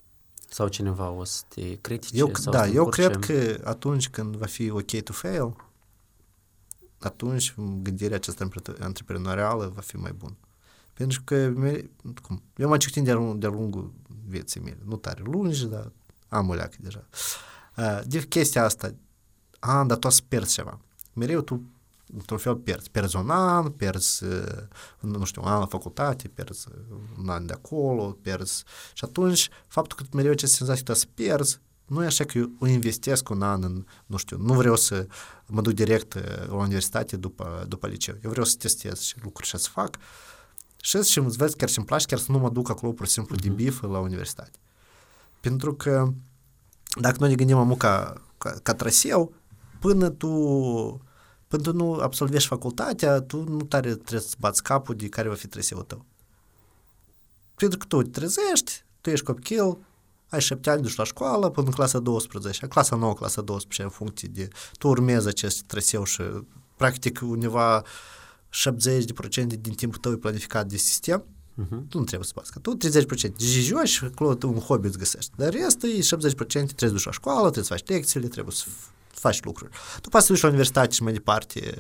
[0.49, 2.19] Sau cineva o să te critique?
[2.19, 5.55] Eu, sau da, eu cred că atunci când va fi ok to fail,
[6.99, 8.47] atunci gândirea aceasta
[8.79, 10.37] antreprenorială va fi mai bună.
[10.93, 11.53] Pentru că
[12.21, 13.93] cum, eu m-am citit de-a, de lungul
[14.27, 15.91] vieții mele, nu tare lungi, dar
[16.27, 17.07] am o leacă deja.
[17.77, 18.95] Uh, de chestia asta,
[19.65, 20.79] a, dar tu pierzi ceva.
[21.13, 21.61] Mereu tu
[22.13, 22.89] într-un fel pierzi.
[22.89, 24.23] Pierzi un an, pierzi,
[24.99, 26.67] nu știu, un an la facultate, pierzi
[27.19, 28.63] un an de acolo, pierzi.
[28.93, 32.67] Și atunci, faptul că mereu ce senzație că să pierzi, nu e așa că eu
[32.67, 35.07] investesc un an în, nu știu, nu vreau să
[35.45, 36.13] mă duc direct
[36.47, 38.15] la universitate după, după liceu.
[38.23, 39.97] Eu vreau să testez și lucruri și să fac.
[40.81, 43.11] Și și îți vezi chiar și-mi place, chiar să nu mă duc acolo pur și
[43.11, 43.41] simplu uh-huh.
[43.41, 44.59] de bif la universitate.
[45.39, 46.07] Pentru că
[47.01, 49.33] dacă noi ne gândim amu ca, ca, ca traseu,
[49.85, 50.29] până tu
[51.47, 55.33] până tu nu absolvești facultatea, tu nu tare trebuie să bați capul de care va
[55.33, 56.05] fi traseul tău.
[57.55, 59.77] Pentru că tu te trezești, tu ești copil,
[60.29, 63.89] ai șapte ani, duci la școală până în clasa 12, clasa 9, clasa 12, în
[63.89, 64.47] funcție de...
[64.77, 66.21] Tu urmezi acest traseu și
[66.75, 67.85] practic undeva 70%
[69.59, 71.25] din timpul tău e planificat de sistem,
[71.63, 71.87] uh-huh.
[71.89, 72.47] tu nu trebuie să faci.
[72.61, 75.31] Tu 30% de joci, acolo tu un hobby îți găsești.
[75.35, 76.03] Dar restul e 70%
[76.47, 78.65] trebuie să duci la școală, trebuie să faci lecțiile, trebuie să
[79.19, 79.71] faci lucruri.
[80.01, 81.73] Tu poți să duci la universitate și mai departe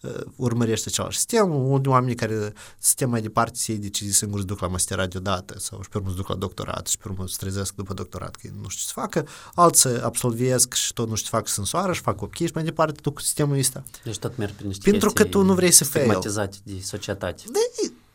[0.00, 4.60] uh, urmărește același sistem, unde oamenii care sistem mai departe se iei decizii singuri duc
[4.60, 7.74] la masterat deodată sau și pe urmă duc la doctorat și pe urmă se trezesc
[7.74, 11.36] după doctorat că nu știu ce să facă, alții absolvesc și tot nu știu ce
[11.36, 13.82] fac în soară și fac copii și mai departe duc sistemul ăsta.
[14.04, 16.18] Deci tot merg prin niște Pentru că tu nu vrei să fail.
[16.62, 17.42] de societate.
[17.46, 17.58] De,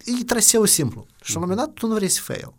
[0.06, 1.06] e, e traseu simplu.
[1.24, 2.54] Și la un moment dat tu nu vrei să fail.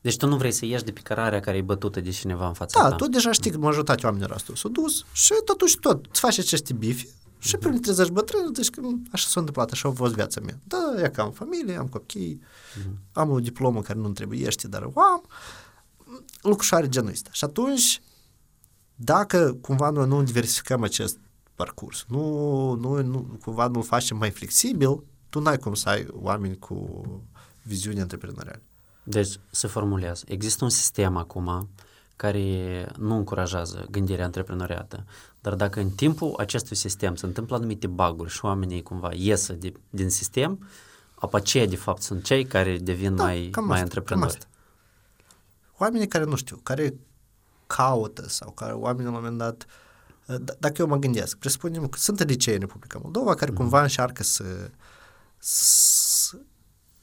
[0.00, 2.54] Deci tu nu vrei să ieși de pe cărarea care e bătută de cineva în
[2.54, 2.90] fața da, ta.
[2.90, 6.38] Da, tu deja știi că majoritatea oamenilor asta s-au dus și totuși tot, îți faci
[6.38, 7.08] aceste bifi
[7.38, 7.60] și mm-hmm.
[7.60, 10.58] prin 30 bătrâni, deci că așa s-a întâmplat, așa a fost viața mea.
[10.64, 13.12] Da, e că am familie, am copii, mm-hmm.
[13.12, 15.24] am o diplomă care nu-mi trebuiește, dar o am.
[16.42, 17.30] Lucrușoare genul ăsta.
[17.32, 18.00] Și atunci,
[18.94, 21.18] dacă cumva noi nu diversificăm acest
[21.54, 26.58] parcurs, nu, nu, nu cumva nu-l facem mai flexibil, tu n-ai cum să ai oameni
[26.58, 27.02] cu
[27.62, 28.62] viziune antreprenorială.
[29.10, 30.24] Deci, se formulează.
[30.26, 31.68] Există un sistem acum
[32.16, 35.04] care nu încurajează gândirea antreprenoriată,
[35.40, 39.72] dar dacă în timpul acestui sistem se întâmplă anumite baguri și oamenii cumva iesă de,
[39.90, 40.68] din sistem,
[41.32, 44.38] aceia de fapt sunt cei care devin da, mai, mai asta, antreprenori.
[45.76, 46.94] Oamenii care nu știu, care
[47.66, 49.66] caută sau care oamenii la un moment dat
[50.42, 53.56] d- dacă eu mă gândesc, presupunem că sunt licee în Republica Moldova care mm.
[53.56, 54.70] cumva încearcă să,
[55.38, 56.38] să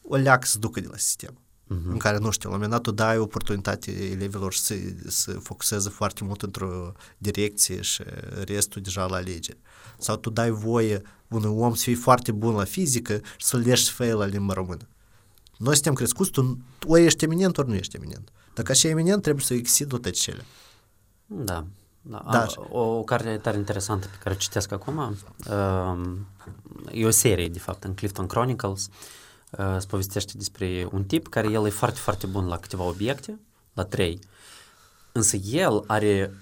[0.02, 1.90] o leacă să ducă de la sistem uh-huh.
[1.90, 4.76] în care, nu știu, la un moment dat tu dai oportunitate elevilor să,
[5.08, 8.04] să focuseze foarte mult într-o direcție și
[8.46, 9.58] restul deja la alegeri.
[9.98, 13.92] Sau tu dai voie unui om să fie foarte bun la fizică și să-l leși
[13.92, 14.88] fail la limba română.
[15.58, 18.30] Noi suntem crescuți, tu ori ești eminent, ori nu ești eminent.
[18.54, 20.46] Dacă așa eminent, trebuie să exceed toate cele.
[21.26, 21.66] Da.
[22.02, 22.48] Da, da.
[22.70, 25.16] O, o carte tare interesantă pe care o citesc acum
[25.50, 25.98] uh,
[26.92, 28.86] e o serie, de fapt, în Clifton Chronicles.
[28.86, 28.94] Uh,
[29.78, 33.40] se povestește despre un tip care el e foarte, foarte bun la câteva obiecte,
[33.74, 34.20] la trei.
[35.12, 36.34] Însă el are,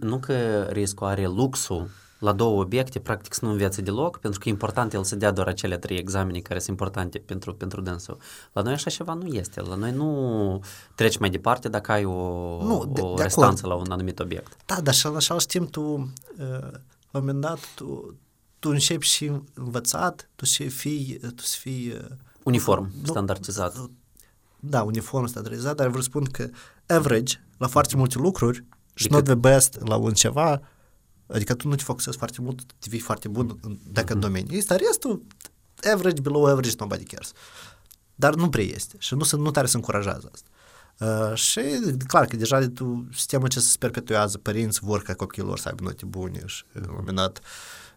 [0.00, 1.88] nu că riscul, are luxul
[2.18, 5.30] la două obiecte, practic să nu învețe deloc, pentru că e important el să dea
[5.30, 8.18] doar acele trei examene care sunt importante pentru, pentru dânsul.
[8.52, 9.60] La noi așa ceva nu este.
[9.60, 10.62] La noi nu
[10.94, 12.12] treci mai departe dacă ai o,
[12.62, 13.80] nu, de, o de restanță acord.
[13.80, 14.56] la un anumit obiect.
[14.66, 16.08] Da, dar și în același timp tu, uh,
[17.10, 18.16] la un moment dat, tu,
[18.58, 22.16] tu începi și învățat, tu să fii, tu să fii uh,
[22.48, 23.90] uniform, nu, standardizat.
[24.60, 26.48] Da, uniform, standardizat, dar vreau să spun că
[26.86, 28.64] average la foarte multe lucruri
[28.94, 30.60] și not the best la un ceva,
[31.28, 34.14] Adică tu nu te focusezi foarte mult, devii foarte bun în, dacă mm-hmm.
[34.14, 34.56] în domeniu.
[34.56, 35.22] Este restul,
[35.92, 37.32] average, below average, nobody cares.
[38.14, 40.48] Dar nu prea este și nu, nu tare să încurajează asta.
[40.98, 41.60] Uh, și
[42.06, 46.04] clar că deja tu, sistemul ce se perpetuează, părinți vor ca copiilor să aibă note
[46.04, 47.40] bune și la un moment dat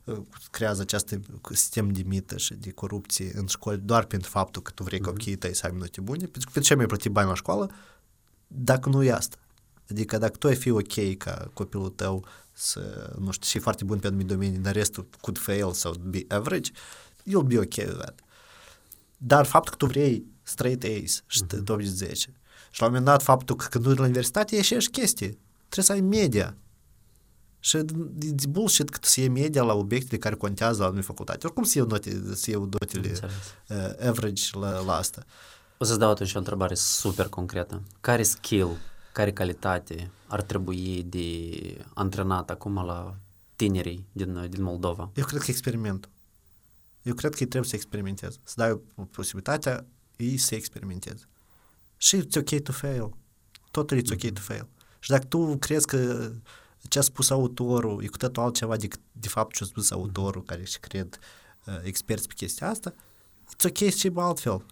[0.03, 0.17] uh,
[0.51, 1.17] creează acest
[1.51, 5.35] sistem de mită și de corupție în școli doar pentru faptul că tu vrei copiii
[5.35, 7.71] tăi să aibă note bune, pentru că pentru ce mi-ai plătit bani la școală,
[8.47, 9.37] dacă nu e asta.
[9.89, 13.99] Adică dacă tu ai fi ok ca copilul tău să, nu știu, și foarte bun
[13.99, 16.71] pe anumite domenii, dar restul could fail sau be average,
[17.23, 18.19] you'll be ok with that.
[19.17, 21.63] Dar faptul că tu vrei straight A's și uh-huh.
[21.63, 22.40] 2010
[22.71, 25.39] și la un moment dat faptul că când du la universitate e și chestii.
[25.69, 26.57] Trebuie să ai media.
[27.59, 27.85] Și e
[28.49, 31.45] bullshit că să iei media la obiectele care contează la anumite facultate.
[31.45, 33.19] Oricum să iau, note, să iau notele
[33.67, 35.23] uh, average la, la asta.
[35.77, 37.81] O să-ți dau atunci o întrebare super concretă.
[38.01, 38.77] Care skill
[39.11, 41.49] care calitate ar trebui de
[41.93, 43.15] antrenat acum la
[43.55, 45.11] tinerii din, din Moldova?
[45.15, 46.11] Eu cred că experimentul.
[47.01, 48.37] Eu cred că ei trebuie să experimenteze.
[48.43, 48.79] Să dai
[49.11, 49.85] posibilitatea
[50.15, 51.27] ei să experimenteze.
[52.01, 53.13] Și it's ok to fail.
[53.71, 54.67] Totul it's ok to fail.
[54.99, 56.31] Și dacă tu crezi că
[56.89, 60.43] ce a spus autorul e cu totul altceva decât de fapt ce a spus autorul,
[60.43, 61.19] care și cred
[61.65, 62.93] uh, experți pe chestia asta,
[63.45, 64.65] it's ok să știi altfel.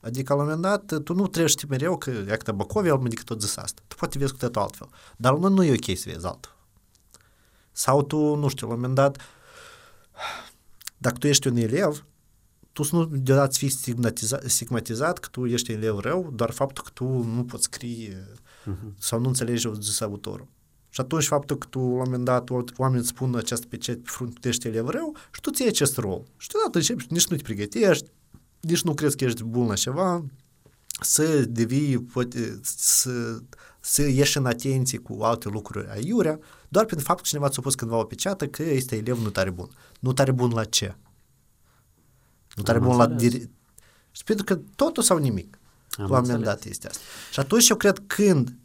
[0.00, 2.88] Adică, la un moment dat, tu nu trebuie să știi mereu că e că Băcovi,
[2.88, 3.82] el medică tot zis asta.
[3.88, 4.88] Tu poate vezi cu totul altfel.
[5.16, 6.56] Dar nu, nu e ok să vezi altul.
[7.72, 9.20] Sau tu, nu știu, la un moment dat,
[10.96, 12.04] dacă tu ești un elev,
[12.78, 16.90] tu să nu deodată fii stigmatizat, stigmatizat că tu ești elev rău, doar faptul că
[16.94, 18.26] tu nu poți scrie
[18.66, 18.98] uh-huh.
[18.98, 20.46] sau nu înțelegi o zis autorul.
[20.88, 24.10] Și atunci faptul că tu, la un moment dat, oamenii îți spun această pecet pe
[24.10, 26.22] frunte, tu ești elev rău și tu ți iei acest rol.
[26.36, 28.10] Și deodată începi, nici nu te pregătești,
[28.60, 30.24] nici nu crezi că ești bun la ceva,
[31.00, 33.38] să devii, poate, să,
[33.80, 36.38] să ieși în atenție cu alte lucruri aiurea,
[36.68, 39.50] doar pentru faptul că cineva ți-a pus cândva o peceată că este elev nu tare
[39.50, 39.68] bun.
[40.00, 40.96] Nu tare bun la ce?
[42.58, 43.22] Nu tare Am bun înțeles.
[43.22, 43.28] la...
[43.28, 43.50] Dire...
[44.10, 45.58] Și pentru că totul sau nimic.
[45.90, 47.00] Am la un moment dat este asta.
[47.32, 48.56] Și atunci eu cred când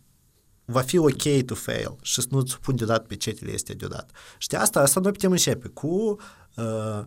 [0.66, 4.14] va fi ok to fail și să nu-ți pun deodată pecetele este deodată.
[4.38, 6.18] Și asta, asta noi putem începe cu
[6.56, 7.06] uh,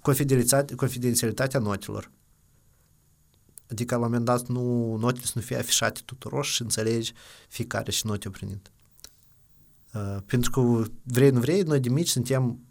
[0.00, 2.10] confidențialitatea, confidențialitatea notelor.
[3.70, 7.12] Adică la un moment dat nu, notele să nu fie afișate tuturor și înțelegi
[7.48, 8.70] fiecare și note primit.
[9.94, 12.65] Uh, pentru că vrei, nu vrei, noi de mici suntem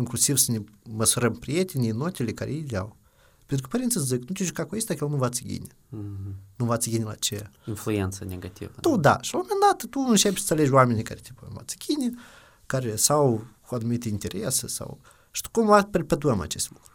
[0.00, 2.96] inclusiv să ne măsurăm prietenii notele care ei le au.
[3.46, 5.66] Pentru că părinții zic, nu te juca cu ăsta, că el nu învață ghine.
[5.66, 6.34] Mm-hmm.
[6.56, 7.50] Nu învață ghine la ce?
[7.66, 8.72] Influență negativă.
[8.80, 9.18] Tu, da.
[9.20, 12.14] Și la un moment dat tu începi să alegi oamenii care te învață ghine,
[12.66, 16.92] care sau cu anumite interese sau uh, și cum perpetuăm acest lucru.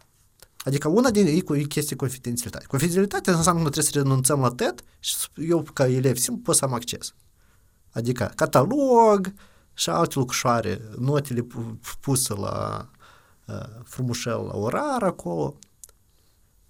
[0.58, 2.64] Adică una din ei e chestie confidențialitate.
[2.66, 6.64] Confidențialitatea înseamnă că trebuie să renunțăm la TED și eu ca elev simplu pot să
[6.64, 7.14] am acces.
[7.92, 9.32] Adică catalog
[9.74, 11.46] și alte lucrușoare, notele
[12.00, 12.95] puse la uh,
[13.84, 15.58] frumușel la orar acolo.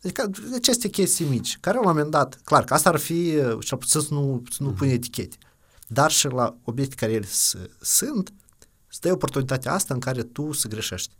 [0.03, 3.77] Adică aceste chestii mici, care la un moment dat, clar că asta ar fi, și
[3.81, 5.37] să nu, să nu pune etichete,
[5.87, 7.27] dar și la obiecte care ele
[7.81, 8.33] sunt,
[8.89, 11.17] să dai oportunitatea asta în care tu să greșești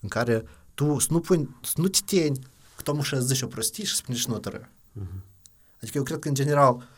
[0.00, 0.44] în care
[0.74, 2.38] tu să nu, pui, să nu te teni
[2.76, 4.60] că tu și zici o prostie și spune și notă rău.
[4.60, 5.22] Uh-huh.
[5.82, 6.88] Adică eu cred că, în general,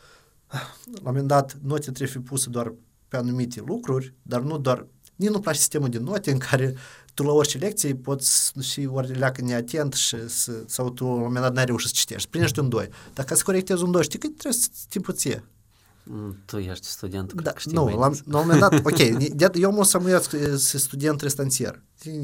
[0.47, 0.59] la
[0.93, 2.73] un moment dat, note trebuie fi puse doar
[3.07, 4.87] pe anumite lucruri, dar nu doar...
[5.15, 6.75] Nici nu place sistemul de note în care
[7.13, 11.19] tu la orice lecție poți și ori leacă neatent și să, sau tu la un
[11.19, 12.29] moment dat n-ai reușit să citești.
[12.29, 12.89] Primești un 2.
[13.13, 15.43] Dar ca să corectezi un 2, știi că trebuie să timpul ție.
[16.03, 18.99] Mm, tu ești student, da, nu, la, la un moment dat, ok,
[19.53, 20.17] eu mă să mă
[20.55, 21.81] să student restanțier.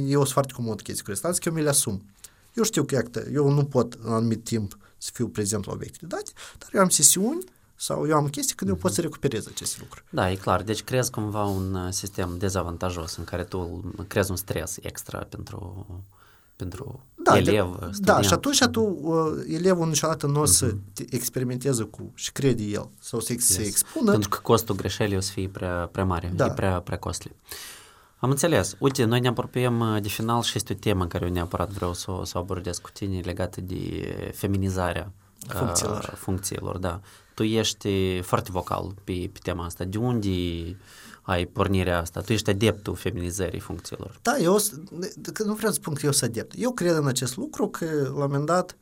[0.07, 2.05] Eu sunt foarte comod chestii cu restanți, că eu mi le asum.
[2.53, 5.97] Eu știu că iată, eu nu pot în anumit timp să fiu prezent la obiecte
[6.01, 7.43] de date, dar eu am sesiuni
[7.79, 10.05] sau eu am chestii când eu pot să recuperez aceste lucruri.
[10.09, 10.61] Da, e clar.
[10.63, 15.85] Deci creezi cumva un uh, sistem dezavantajos în care tu creezi un stres extra pentru,
[16.55, 17.99] pentru Da, elev, de, student.
[17.99, 22.63] da, și atunci tu, uh, elevul niciodată nu o să te experimenteze cu și crede
[22.63, 23.67] el sau să se Yes.
[23.67, 24.11] expună.
[24.11, 26.45] Pentru că costul greșelii o să fie prea, prea mare, Da.
[26.45, 27.35] e prea, prea costly.
[28.19, 28.75] Am înțeles.
[28.79, 31.69] Uite, noi ne apropiem uh, de final și este o temă în care eu neapărat
[31.69, 35.11] vreau să, o- să o abordez cu tine legată de feminizarea
[35.47, 36.13] uh, Funcțiilor.
[36.17, 36.99] funcțiilor, da.
[37.37, 39.83] Tu ești foarte vocal pe, pe tema asta.
[39.83, 40.29] De unde
[41.21, 42.21] ai pornirea asta?
[42.21, 44.19] Tu ești adeptul feminizării funcțiilor.
[44.21, 44.73] Da, eu s-
[45.33, 46.53] că nu vreau să spun că eu sunt adept.
[46.57, 48.77] Eu cred în acest lucru că, la un moment dat,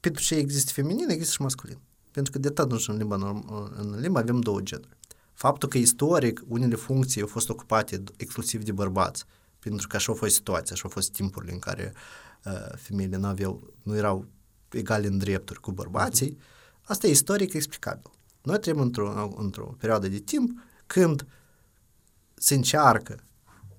[0.00, 1.78] pentru ce există feminin, există și masculin.
[2.10, 4.96] Pentru că de tot nu în limba, norm- în limba avem două genuri.
[5.32, 9.24] Faptul că istoric unele funcții au fost ocupate d- exclusiv de bărbați,
[9.58, 11.92] pentru că așa a fost situația, așa au fost timpurile în care
[12.44, 14.26] uh, femeile nu aveau, nu erau
[14.70, 16.38] egale în drepturi cu bărbații,
[16.84, 18.10] asta e istoric explicabil.
[18.42, 21.26] Noi trăim într-o, într-o perioadă de timp când
[22.34, 23.24] se încearcă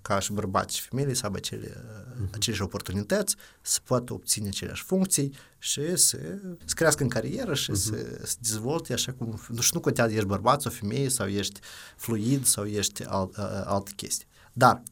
[0.02, 1.84] ca și bărbați și femeile să aibă acele,
[2.20, 6.18] uh, aceleași oportunități, să poată obține aceleași funcții și să,
[6.66, 7.76] să crească în carieră și uh-huh.
[7.76, 9.40] să se dezvolte așa cum...
[9.50, 11.60] Nu, și nu contează ești bărbat sau femeie sau ești
[11.96, 14.28] fluid sau ești alt, uh, alte chestii.
[14.54, 14.84] Dar,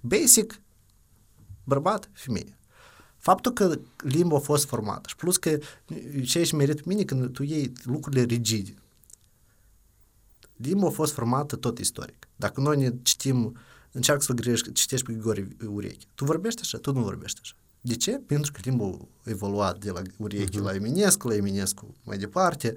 [0.00, 0.60] basic,
[1.64, 2.58] bărbat, femeie.
[3.22, 5.58] Faptul că limba a fost formată și plus că
[6.24, 8.74] ce ești merit pe mine când tu iei lucrurile rigide.
[10.56, 12.28] Limba a fost formată tot istoric.
[12.36, 13.56] Dacă noi ne citim,
[13.92, 16.06] încearcă să grești, citești pe Grigore Ureche.
[16.14, 17.54] Tu vorbești așa, tu nu vorbești așa.
[17.80, 18.10] De ce?
[18.10, 20.62] Pentru că limba a evoluat de la Ureche uh-huh.
[20.62, 22.74] la Eminescu, la Eminescu mai departe.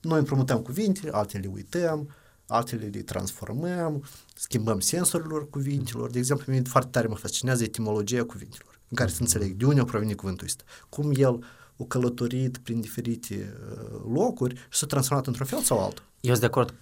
[0.00, 2.10] Noi împrumutăm cuvinte, altele le uităm,
[2.46, 4.04] altele le transformăm,
[4.34, 6.10] schimbăm sensurilor cuvintelor.
[6.10, 9.80] De exemplu, mine foarte tare mă fascinează etimologia cuvintelor, în care să înțeleg de unde
[9.80, 10.62] a provenit cuvântul ăsta.
[10.88, 11.44] Cum el
[11.78, 16.04] a călătorit prin diferite uh, locuri și s-a transformat într-un fel sau altul.
[16.20, 16.74] Eu sunt de acord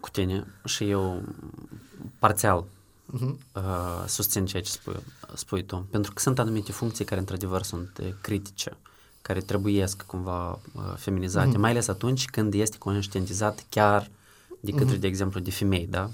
[0.00, 1.22] cu tine și eu
[2.18, 2.66] parțial
[3.12, 3.36] Uh-huh.
[3.52, 4.96] uh, susțin ceea ce spui,
[5.34, 5.86] spui tu.
[5.90, 8.76] Pentru că sunt anumite funcții care într-adevăr sunt uh, critice,
[9.22, 11.60] care trebuiesc cumva uh, feminizate, mm-hmm.
[11.60, 14.10] mai ales atunci când este conștientizat chiar
[14.60, 15.00] de către, mm-hmm.
[15.00, 16.10] de exemplu, de femei, da?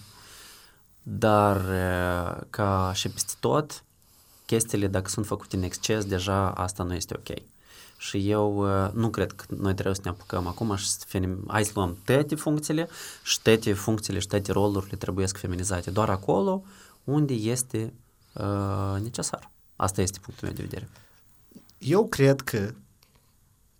[1.02, 3.84] Dar uh, ca și peste tot,
[4.48, 7.38] chestiile, dacă sunt făcute în exces, deja asta nu este ok.
[7.98, 11.44] Și eu uh, nu cred că noi trebuie să ne apucăm acum și să fenim,
[11.46, 12.88] hai să luăm toate funcțiile
[13.22, 15.90] și toate funcțiile și toate rolurile trebuie să feminizate.
[15.90, 16.62] Doar acolo
[17.04, 17.92] unde este
[18.34, 19.50] uh, necesar.
[19.76, 20.88] Asta este punctul meu de vedere.
[21.78, 22.74] Eu cred că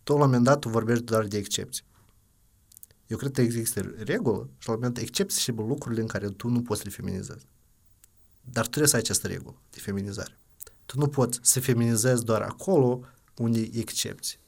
[0.03, 1.85] tu la un moment dat tu vorbești doar de excepții.
[3.07, 6.29] Eu cred că există regulă și la un moment dat excepții și lucrurile în care
[6.29, 7.47] tu nu poți să le feminizezi.
[8.41, 10.39] Dar tu trebuie să ai această regulă de feminizare.
[10.89, 13.01] Tu nu poți să feminizezi doar acolo
[13.37, 14.39] unde e excepții.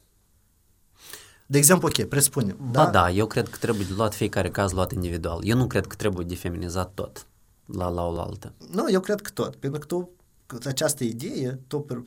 [1.45, 2.57] De exemplu, ok, presupunem.
[2.71, 2.83] Da?
[2.83, 5.39] Ba da, eu cred că trebuie de luat fiecare caz luat individual.
[5.43, 7.27] Eu nu cred că trebuie de feminizat tot
[7.65, 8.53] la la o altă.
[8.71, 9.55] Nu, eu cred că tot.
[9.55, 10.09] Pentru că tu,
[10.65, 12.03] această idee, tu per,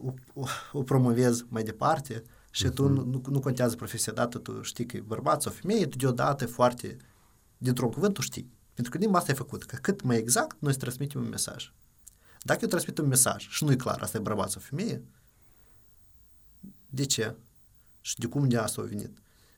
[0.00, 2.74] o, o, o promovezi mai departe și uh-huh.
[2.74, 6.46] tu nu, nu contează profesia dată, tu știi că e bărbat sau femeie, tu deodată
[6.46, 6.96] foarte,
[7.58, 8.50] dintr-un cuvânt tu știi.
[8.74, 11.72] Pentru că din asta e făcut, că cât mai exact noi îți transmitem un mesaj.
[12.46, 15.02] Dacă eu transmit un mesaj și nu-i clar, asta e bărbat sau femeie,
[16.86, 17.34] de ce?
[18.00, 19.10] Și de cum de asta a venit?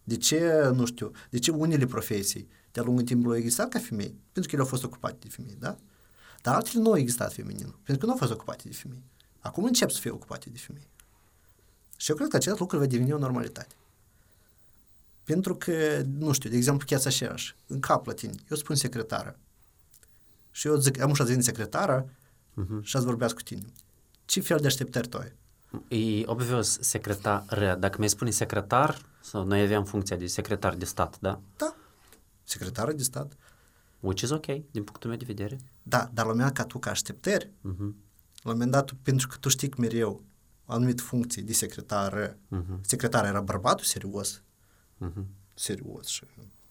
[0.04, 4.14] De ce, nu știu, de ce unele profesii de-a lungul timpului au existat ca femei?
[4.32, 5.76] Pentru că ele au fost ocupate de femei, da?
[6.42, 9.02] Dar altele nu au existat feminin, pentru că nu au fost ocupate de femei.
[9.40, 10.88] Acum încep să fie ocupate de femei.
[11.96, 13.74] Și eu cred că acest lucru va deveni o normalitate.
[15.24, 17.34] Pentru că, nu știu, de exemplu, chiar așa,
[17.66, 19.38] în cap la tine, eu spun secretară.
[20.50, 22.10] Și eu zic, am ușa din secretară
[22.62, 22.82] uh-huh.
[22.82, 23.66] și ați vorbească cu tine.
[24.24, 25.32] Ce fel de așteptări tu ai?
[25.98, 31.20] E obvious secretar, dacă mi-ai spune secretar, sau noi aveam funcția de secretar de stat,
[31.20, 31.40] da?
[31.56, 31.76] Da,
[32.44, 33.36] secretară de stat.
[34.00, 35.58] Which is ok, din punctul meu de vedere.
[35.82, 37.92] Da, dar la mea ca tu ca așteptări, uh-huh.
[38.42, 40.22] la un moment dat, pentru că tu știi că mereu
[40.64, 42.80] anumite funcții de secretară, uh-huh.
[42.80, 44.42] secretară era bărbatul serios,
[45.04, 45.24] uh-huh.
[45.54, 46.24] serios și,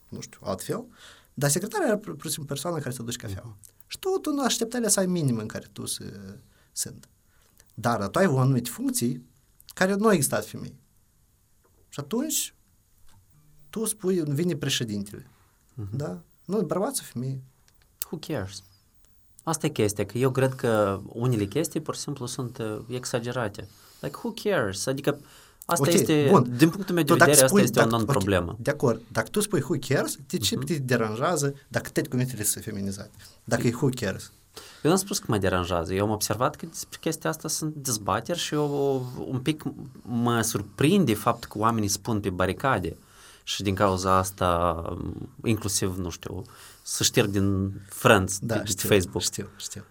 [0.09, 0.85] nu știu, altfel,
[1.33, 3.57] dar secretară era pur și simplu persoana care să duci cafeaua.
[3.57, 3.73] Uh-huh.
[3.87, 6.03] Și tu, tu nu așteptările să ai minim în care tu să,
[6.71, 7.09] sunt.
[7.73, 9.25] Dar tu ai o anumite funcții
[9.73, 10.79] care nu au existat femei.
[11.89, 12.55] Și atunci
[13.69, 15.21] tu spui, vine președintele.
[15.21, 15.89] Uh-huh.
[15.91, 16.23] Da?
[16.45, 17.43] Nu, bărbat sau femeie.
[18.05, 18.63] Who cares?
[19.43, 23.67] Asta e chestia, că eu cred că unele chestii pur și simplu sunt uh, exagerate.
[24.01, 24.85] Like, who cares?
[24.85, 25.19] Adică
[25.65, 26.53] asta okay, este, bun.
[26.57, 28.49] din punctul meu de tu, vedere, spui, asta este dacă, o non-problemă.
[28.51, 29.01] Okay, de acord.
[29.11, 30.65] Dacă tu spui who cares, de ce uh-huh.
[30.65, 33.11] te deranjează dacă toate cuvintele sunt feminizate?
[33.43, 34.31] Dacă e who cares?
[34.83, 35.93] Eu n-am spus că mă deranjează.
[35.93, 39.63] Eu am observat că despre chestia asta sunt dezbateri și eu un pic
[40.01, 42.97] mă surprinde faptul că oamenii spun pe baricade
[43.43, 44.81] și din cauza asta
[45.43, 46.41] inclusiv, nu știu,
[46.81, 49.21] să șterg din Friends, Da, de, de știu, Facebook.
[49.21, 49.83] știu, știu.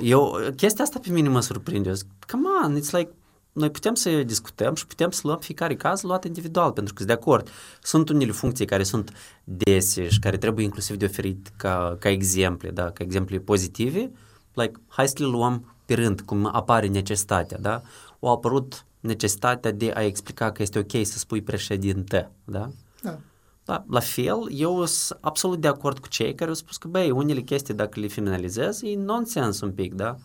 [0.00, 1.88] Eu, chestia asta pe mine mă surprinde.
[1.88, 3.10] Eu zic, come on, it's like,
[3.56, 7.14] noi putem să discutăm și putem să luăm fiecare caz luat individual, pentru că sunt
[7.14, 7.48] de acord.
[7.82, 9.12] Sunt unele funcții care sunt
[9.44, 14.10] dese și care trebuie inclusiv de oferit ca, ca exemple, da, ca exemple pozitive,
[14.52, 17.82] like, hai să le luăm pe rând, cum apare necesitatea, da?
[18.20, 22.70] Au apărut necesitatea de a explica că este ok să spui președinte, da?
[23.02, 23.18] Da.
[23.64, 27.10] Da, la fel, eu sunt absolut de acord cu cei care au spus că, băi,
[27.10, 30.16] unele chestii, dacă le finalizezi, e nonsens un pic, da?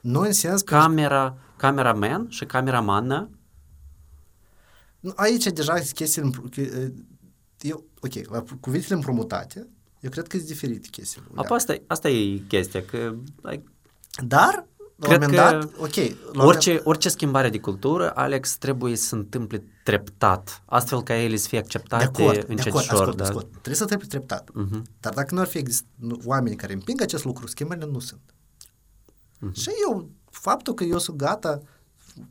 [0.00, 0.74] Nu în sens că...
[0.74, 3.30] Camera, cameraman și cameramană,
[5.00, 6.22] Nu, Aici deja sunt chestii...
[6.22, 6.92] împr- că, uh,
[7.60, 9.68] Eu, ok, la cuvintele împrumutate,
[10.00, 11.26] eu cred că sunt diferite chestiile.
[11.34, 13.64] apoi asta, asta e chestia, că like,
[14.26, 14.66] Dar,
[14.96, 15.94] la Cred un moment că dat, ok,
[16.32, 21.14] la un orice, orice schimbare de cultură, Alex, trebuie să se întâmple treptat, astfel ca
[21.14, 23.24] ele să fie acceptate de acord, de acord, încetișor, ascult, da?
[23.24, 23.50] ascult.
[23.50, 24.50] Trebuie să trebuie treptat.
[24.54, 24.84] Mhm.
[25.00, 28.20] Dar dacă nu ar fi exist, nu, oameni care împing acest lucru, schimbările nu sunt.
[29.38, 29.52] Mhm.
[29.60, 31.62] Și eu, faptul că eu sunt gata,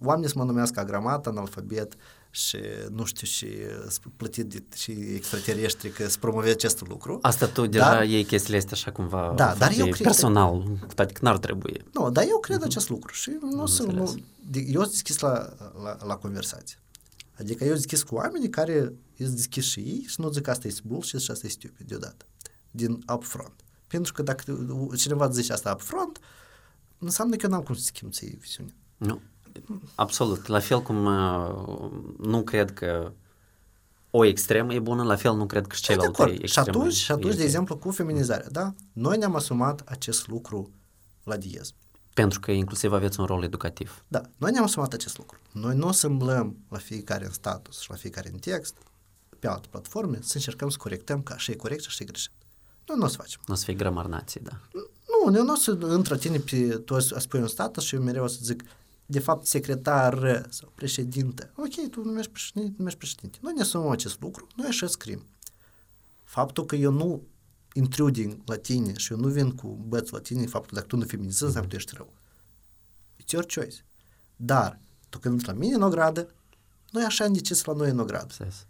[0.03, 1.93] oamenii să mă numească agramat, analfabet
[2.29, 2.57] și
[2.91, 3.45] nu știu și
[3.85, 7.19] uh, plătit de, și extraterestri că să promoveze acest lucru.
[7.21, 10.03] Asta tu deja Dar- iei chestiile astea așa cumva Da, dar foarte eu cred că-
[10.03, 11.81] personal, cu toate că n-ar trebui.
[11.93, 14.23] Nu, dar eu cred acest lucru și nu Am sunt, nu, înțeles.
[14.49, 15.53] de- eu sunt deschis la,
[15.84, 16.77] la, la conversație.
[17.39, 20.49] Adică eu sunt deschis cu oamenii care sunt deschis și ei și nu zic că
[20.49, 22.25] asta e bullshit și asta e stupid deodată.
[22.71, 23.53] Din upfront.
[23.88, 24.43] Pentru că dacă
[24.97, 26.19] cineva îți zice asta upfront,
[26.99, 28.74] înseamnă că eu n-am cum să schimb ție viziunea.
[28.98, 29.22] Nu,
[29.95, 30.48] absolut.
[30.48, 33.11] La fel cum uh, nu cred că
[34.11, 36.36] o extremă e bună, la fel nu cred că și Da, de celelalte acord.
[36.36, 37.45] Și extreme atunci, și atunci e de ok.
[37.45, 38.74] exemplu, cu feminizarea, da?
[38.94, 40.72] Noi ne-am asumat acest lucru
[41.24, 41.74] la diez.
[42.14, 44.03] Pentru că inclusiv aveți un rol educativ.
[44.07, 45.38] Da, noi ne-am asumat acest lucru.
[45.52, 48.78] Noi nu o să îmblăm la fiecare în status și la fiecare în text,
[49.40, 52.32] pe alte platforme, să încercăm să corectăm că așa e corect și așa e greșit.
[52.88, 53.41] Noi nu o să facem.
[53.45, 54.60] Nu o să fie grămar nații, da.
[55.30, 58.02] Nu, eu nu o să întretine pe, tu o să spui un status și eu
[58.02, 58.64] mereu o să zic,
[59.06, 61.52] de fapt, secretar sau președinte.
[61.56, 63.38] Ok, tu numești președinte, numești președinte.
[63.41, 65.26] Noi ne asumăm acest lucru, noi așa scriem.
[66.24, 67.22] Faptul că eu nu
[67.74, 70.95] intruding la tine și eu nu vin cu băț la tine, faptul că dacă tu
[70.98, 72.14] nu feminizezi, înseamnă că tu ești rău.
[73.22, 73.86] It's your choice.
[74.36, 74.80] Dar,
[75.10, 76.28] tu când intri la mine în ogradă,
[76.91, 78.24] noi așa am decis la noi în ogradă.
[78.30, 78.66] Înțeles.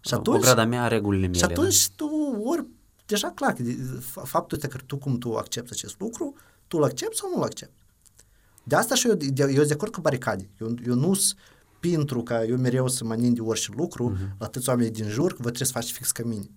[0.00, 1.38] Și atunci- o grada mea are regulile mele.
[1.38, 2.06] Și atunci tu
[2.44, 2.66] ori,
[3.12, 6.34] deja clar, că de- fa- faptul ăsta că tu cum tu accepti acest lucru,
[6.68, 7.80] tu îl accepti sau nu îl accepti.
[8.64, 10.48] De asta și eu, de, eu sunt de acord cu baricade.
[10.60, 11.38] Eu, eu nu sunt
[11.80, 14.38] pentru ca eu mereu să mă nin de orice lucru uh-huh.
[14.38, 16.50] la atâți oameni din jur, că vă trebuie să faci fix ca mine.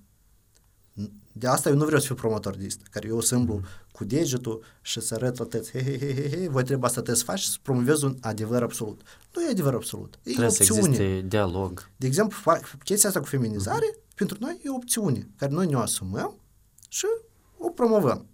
[1.32, 3.62] De asta eu nu vreau să fiu promotor de asta, care eu să îmblu
[3.92, 7.02] cu degetul și să arăt la tăți, he, he, he, he, he, voi trebuie asta
[7.02, 9.02] trebuie să faci și să promovezi un adevăr absolut.
[9.36, 10.88] Nu e adevăr absolut, e Trebuie să opțiune.
[10.88, 11.90] existe dialog.
[11.96, 14.16] De exemplu, fa- chestia asta cu feminizare, uh-huh.
[14.16, 16.36] pentru noi e o opțiune care noi ne-o asumăm
[16.96, 17.06] și
[17.58, 18.26] o promovăm.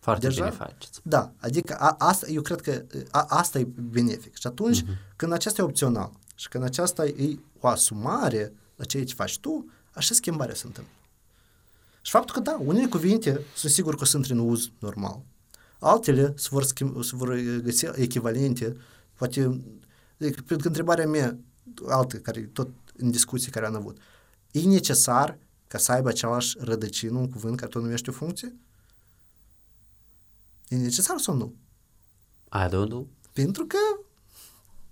[0.00, 0.44] Foarte Deja?
[0.44, 1.00] bine faceți.
[1.02, 4.38] Da, adică a, asta, eu cred că a, asta e benefic.
[4.38, 5.16] Și atunci, uh-huh.
[5.16, 9.70] când aceasta e opțional și când aceasta e o asumare la ceea ce faci tu,
[9.92, 10.92] așa schimbarea se întâmplă.
[12.00, 15.22] Și faptul că, da, unele cuvinte sunt sigur că sunt în uz normal.
[15.78, 18.76] Altele se vor, schimb, se vor găsi echivalente,
[19.14, 19.40] poate,
[20.20, 21.38] adică, pentru că întrebarea mea,
[21.88, 23.98] altă, care tot în discuții care am avut,
[24.50, 25.38] e necesar
[25.72, 28.56] ca să aibă același rădăcină un cuvânt care tu numești o funcție?
[30.68, 31.54] E necesar sau nu?
[32.52, 33.08] I don't know.
[33.32, 33.78] Pentru că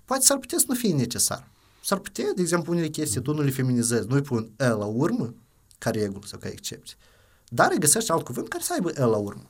[0.04, 1.48] poate s-ar putea să nu fie necesar.
[1.84, 4.84] S-ar putea, de exemplu, unele chestii tu nu le feminizezi, nu îi pun E la
[4.84, 5.34] urmă,
[5.78, 6.96] ca regulă sau ca excepție.
[7.48, 9.48] Dar îi găsești alt cuvânt care să aibă E la urmă.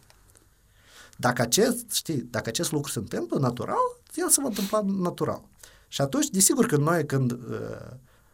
[1.16, 5.42] Dacă acest, știi, dacă acest lucru se întâmplă natural, el se va întâmpla natural.
[5.88, 7.32] Și atunci, desigur că noi când...
[7.32, 7.38] Uh,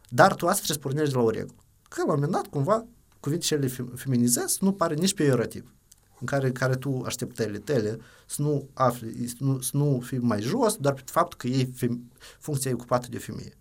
[0.09, 1.61] dar tu asta trebuie să pornești de la o regulă.
[1.89, 2.85] Că la un moment dat, cumva,
[3.19, 5.71] cuvintele le fem- feminizezi nu pare nici peiorativ.
[6.19, 10.41] În care, care tu așteptările tale să nu afli, să nu, să nu fii mai
[10.41, 13.57] jos, doar pe faptul că e fem, funcția e ocupată de o femeie.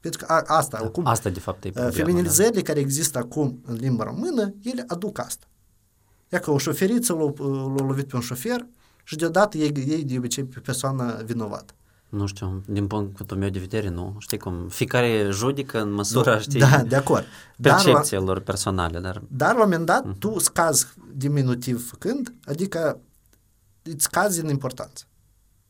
[0.00, 1.96] Pentru că a, asta, Da, acum, asta de fapt e uh, problema.
[1.96, 5.46] feminilizările care există acum în limba română, ele aduc asta.
[6.32, 7.32] Ia că o șoferiță l-a,
[7.74, 8.66] l-a lovit pe un șofer
[9.04, 11.74] și deodată ei, ei de obicei pe persoană vinovată.
[12.10, 12.16] Da.
[12.16, 14.16] Nu știu, din punctul meu de vedere, nu.
[14.18, 17.24] Știi cum, fiecare judică în măsura, știi, Da, de acord.
[17.56, 22.34] Dar la, percepției lor personale, dar dar la un moment dat tu scazi diminutiv făcând,
[22.44, 23.00] adică
[23.82, 25.04] îți scazi în importanță.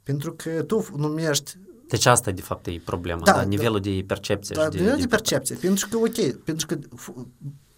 [0.02, 1.56] Pentru că tu numești
[1.88, 3.44] deci asta de fapt e problema, Da, da, da.
[3.44, 5.56] nivelul de percepție Da, și de, de, de percepție.
[5.60, 7.26] Pentru că, ok, pentru că f-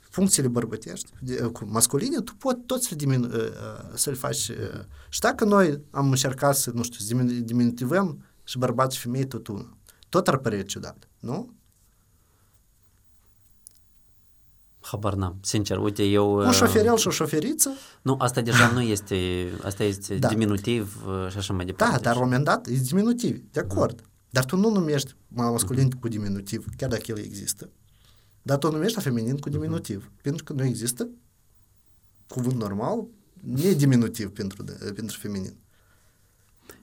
[0.00, 1.10] funcțiile bărbătești,
[1.66, 3.28] masculine, tu poți tot să diminu-
[3.94, 4.50] să-l faci.
[5.08, 9.46] Și dacă noi am încercat să, nu știu, să diminutivăm și bărbați și femei tot
[9.46, 9.76] unul,
[10.08, 11.56] tot ar părea ciudat, nu?
[14.80, 16.36] Habar n-am, sincer, uite, eu...
[16.36, 17.70] Un șoferel și o șoferiță?
[18.02, 20.28] Nu, asta deja nu este, asta este da.
[20.28, 21.94] diminutiv și așa mai departe.
[21.94, 24.00] Da, dar la un moment dat e diminutiv, de acord.
[24.00, 24.08] Mm.
[24.30, 26.00] Dar tu nu numești masculin mm.
[26.00, 27.68] cu diminutiv, chiar dacă el există.
[28.42, 30.22] Dar tu numești la feminin cu diminutiv, mm-hmm.
[30.22, 31.08] pentru că nu există
[32.26, 33.06] cuvânt normal,
[33.42, 34.64] nediminutiv pentru,
[34.94, 35.56] pentru feminin.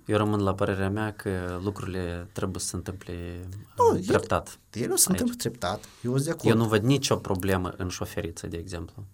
[0.06, 4.60] Eu rămân la părerea mea că lucrurile trebuie să se întâmple nu, treptat.
[4.72, 5.84] Ele, ele o să se întâmple treptat.
[6.02, 6.50] Eu, de acord.
[6.50, 9.06] eu nu văd nicio problemă în șoferiță, de exemplu.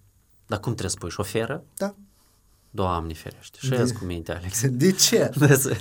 [0.46, 1.10] Dar cum trebuie să spui?
[1.10, 1.64] Șoferă?
[1.76, 1.94] Da.
[2.70, 4.66] Doamne ferește, și cu minte, Alex.
[4.68, 5.30] De ce?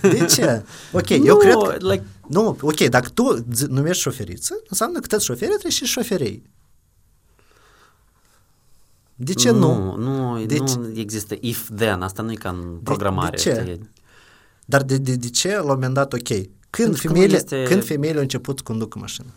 [0.02, 0.66] De ce?
[0.92, 1.76] Ok, nu, eu cred că...
[1.80, 2.06] Like...
[2.28, 6.50] Nu, ok, dacă tu numești șoferiță, înseamnă că toți șoferii trebuie și șoferei.
[9.16, 9.96] De ce nu?
[9.96, 11.00] Nu, nu, de nu ce?
[11.00, 13.38] există if-then, asta nu e ca în programare.
[13.44, 13.80] De, de ce?
[14.66, 16.28] Dar de, de, de ce la un moment dat, ok,
[16.70, 17.64] când, femeile, este...
[17.64, 19.28] când femeile au început să conducă mașină?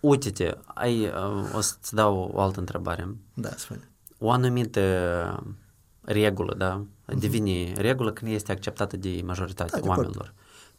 [0.00, 3.16] Uite-te, ai, uh, o să-ți dau o altă întrebare.
[3.34, 3.90] Da, spune.
[4.18, 5.44] O anumită
[6.00, 7.18] regulă, da, uh-huh.
[7.18, 10.34] devine regulă când este acceptată de majoritatea da, oamenilor.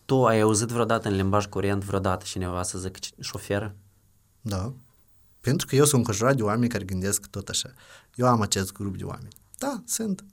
[0.06, 3.76] Tu ai auzit vreodată în limbaj curent vreodată cineva să zică șoferă?
[4.42, 4.74] Da.
[5.42, 7.70] Pentru că eu sunt înconjurat de oameni care gândesc tot așa.
[8.16, 9.36] Eu am acest grup de oameni.
[9.58, 10.24] Da, sunt.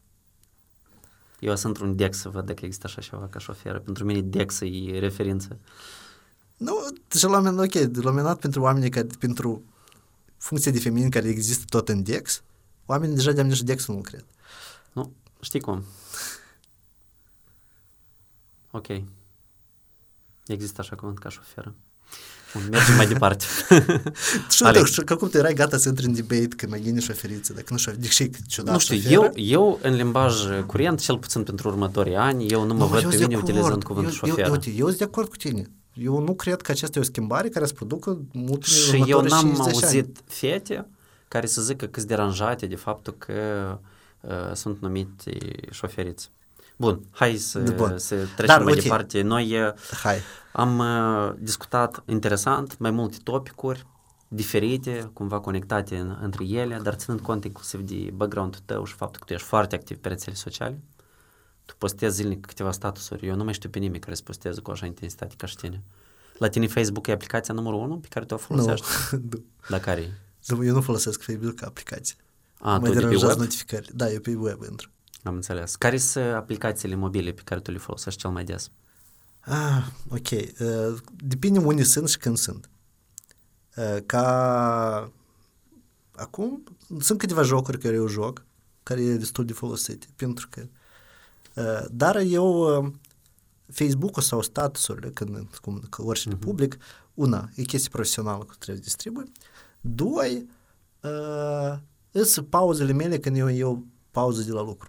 [1.44, 3.78] Eu sunt un Dex să văd dacă există așa ceva ca șoferă.
[3.80, 5.58] Pentru mine Dex e referință.
[6.56, 9.62] Nu, și la un ok, la un moment dat pentru oamenii care, pentru
[10.36, 12.42] funcție de feminin care există tot în Dex,
[12.86, 14.24] oamenii deja de-am nici Dex nu cred.
[14.92, 15.84] Nu, știi cum.
[18.70, 18.86] Ok.
[20.46, 21.28] Există așa cuvânt ca
[22.58, 22.76] șoferă.
[22.76, 23.44] Mergem mai departe.
[24.54, 24.98] și Alex.
[25.04, 27.76] că cum te erai gata să intri în debate că mai gine șoferiță, dacă nu
[27.76, 30.34] șoferi, deși ciudat Nu știu, eu, eu în limbaj
[30.66, 34.12] curent, cel puțin pentru următorii ani, eu nu mă no, văd pe mine utilizând cuvântul
[34.12, 34.46] șofer.
[34.46, 35.70] Eu, eu, eu sunt de acord cu tine.
[35.94, 39.60] Eu nu cred că aceasta e o schimbare care să producă mult Și eu n-am
[39.60, 40.12] auzit ani.
[40.26, 40.86] fete
[41.28, 43.32] care să zică că sunt deranjate de faptul că
[44.20, 45.38] uh, sunt numite
[45.70, 46.30] șoferiți.
[46.76, 47.98] Bun, hai să, Bun.
[47.98, 48.82] să trecem Dar, mai okay.
[48.82, 49.22] departe.
[49.22, 49.72] Noi
[50.02, 50.18] hai.
[50.52, 53.86] am uh, discutat interesant mai multe topicuri
[54.28, 59.20] diferite, cumva conectate în, între ele, dar ținând cont inclusiv de background-ul tău și faptul
[59.20, 60.82] că tu ești foarte activ pe rețele sociale.
[61.64, 63.26] Tu postezi zilnic câteva statusuri.
[63.26, 65.82] Eu nu mai știu pe nimeni care să posteze cu așa intensitate ca și tine.
[66.38, 68.86] La tine Facebook e aplicația numărul 1 pe care tu o folosești?
[69.10, 69.44] Nu.
[69.66, 70.10] La care e?
[70.64, 72.16] Eu nu folosesc Facebook ca aplicație.
[72.58, 73.38] A, mai tu de pe web?
[73.38, 73.90] notificări.
[73.94, 74.90] Da, eu pe web intru.
[75.24, 75.76] Am înțeles.
[75.76, 78.70] Care sunt aplicațiile mobile pe care tu le folosești cel mai des?
[79.40, 80.30] Ah, ok.
[80.30, 82.70] Uh, depinde unde sunt și când sunt.
[83.76, 85.12] Uh, ca
[86.14, 86.62] acum,
[87.00, 88.44] sunt câteva jocuri care eu joc,
[88.82, 90.66] care e destul de folosite, pentru că
[91.54, 92.92] uh, dar eu uh,
[93.72, 96.40] Facebook-ul sau statusurile, când, cum, că oricine uh-huh.
[96.40, 96.76] public,
[97.14, 99.32] una, e chestie profesională că trebuie distribui,
[99.80, 100.48] doi,
[101.00, 104.88] uh, sunt pauzele mele când eu, eu pauză de la lucru.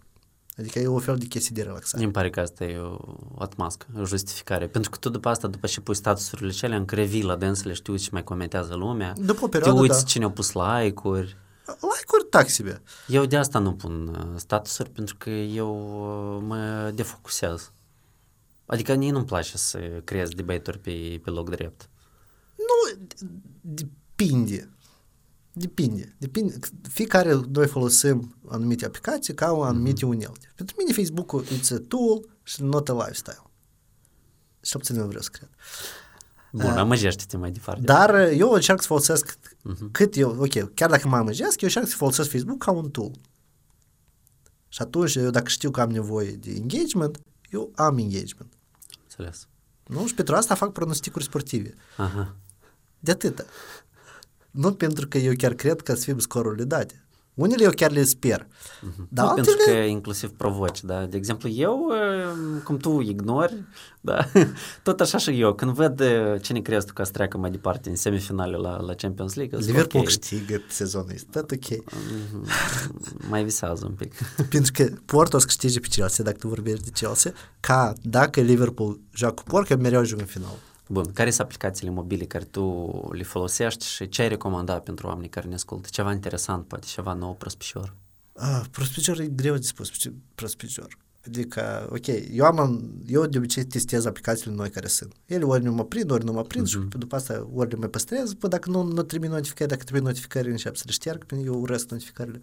[0.58, 2.04] Adică e o fel de chestie de relaxare.
[2.04, 2.98] Îmi pare că asta e o,
[3.34, 4.68] o atmască, o justificare.
[4.68, 7.98] Pentru că tu după asta, după ce pui statusurile cele, încă revii la dânsele, știu
[7.98, 9.14] ce mai comentează lumea.
[9.18, 10.06] După o perioadă, Te uiți da.
[10.06, 11.38] cine a pus like-uri.
[11.66, 12.82] Like-uri taxibe.
[13.08, 15.76] Eu de asta nu pun uh, statusuri, pentru că eu
[16.36, 17.72] uh, mă defocusez.
[18.66, 21.90] Adică nici nu-mi place să creez debate-uri pe, pe loc drept.
[22.56, 23.00] Nu,
[23.62, 24.70] depinde.
[25.58, 26.16] Depinde.
[26.18, 26.60] Depinde.
[26.90, 30.10] Fiecare noi folosim anumite aplicații ca o anumite mm-hmm.
[30.10, 30.52] unelte.
[30.56, 33.44] Pentru mine Facebook-ul e a tool și not a lifestyle.
[34.62, 35.50] Și obțin eu vreau să cred.
[36.52, 37.82] Bun, uh, amăgește-te mai departe.
[37.82, 39.92] Dar eu încerc să folosesc uh-huh.
[39.92, 43.12] cât eu, ok, chiar dacă mă amăgesc, eu încerc să folosesc Facebook ca un tool.
[44.68, 47.20] Și atunci, eu dacă știu că am nevoie de engagement,
[47.50, 48.54] eu am engagement.
[49.04, 49.48] Înțeles.
[49.84, 50.08] Nu?
[50.08, 51.74] Și pentru asta fac pronosticuri sportive.
[51.98, 52.36] Aha.
[53.00, 53.46] De atâta.
[54.56, 57.06] Nu pentru că eu chiar cred că să fim scorurile date.
[57.36, 58.48] Unele eu chiar le sper.
[58.48, 59.08] Uh-huh.
[59.10, 59.56] Dar nu, altele...
[59.56, 61.06] pentru că inclusiv provoci, da?
[61.06, 63.64] De exemplu, eu, uh, cum tu ignori,
[64.02, 64.28] da?
[64.84, 67.90] Tot așa și eu, când văd uh, cine crezi tu ca să treacă mai departe
[67.90, 70.04] în semifinale la, la Champions League, Liverpool okay.
[70.04, 71.80] câștigă sezonul ăsta, tot ok.
[71.80, 73.28] Uh-huh.
[73.30, 74.14] Mai visează un pic.
[74.50, 78.42] pentru că Porto o să câștige pe Chelsea, dacă tu vorbești de Chelsea, ca dacă
[78.42, 80.58] Liverpool joacă cu Porto, mereu ajung în final.
[80.88, 85.30] Bun, care sunt aplicațiile mobile care tu le folosești și ce ai recomanda pentru oamenii
[85.30, 85.88] care ne ascultă?
[85.92, 87.96] Ceva interesant, poate ceva nou, prospicior?
[88.34, 89.92] Ah, prospicior e greu de spus,
[90.36, 90.98] prospicior.
[91.28, 95.14] Adică, ok, eu am, eu de obicei testez aplicațiile noi care sunt.
[95.26, 96.70] Ele ori nu mă prind, ori nu mă prind uh-huh.
[96.70, 97.00] și mhm.
[97.00, 100.50] după asta ori le mai păstrez, păi dacă nu, nu trimit notificări, dacă trebuie notificări,
[100.50, 102.42] încep să le șterg, pentru eu urăsc notificările.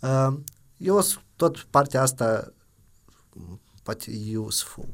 [0.00, 0.38] Uh,
[0.76, 1.04] eu
[1.36, 2.52] tot partea asta
[3.82, 4.88] poate useful.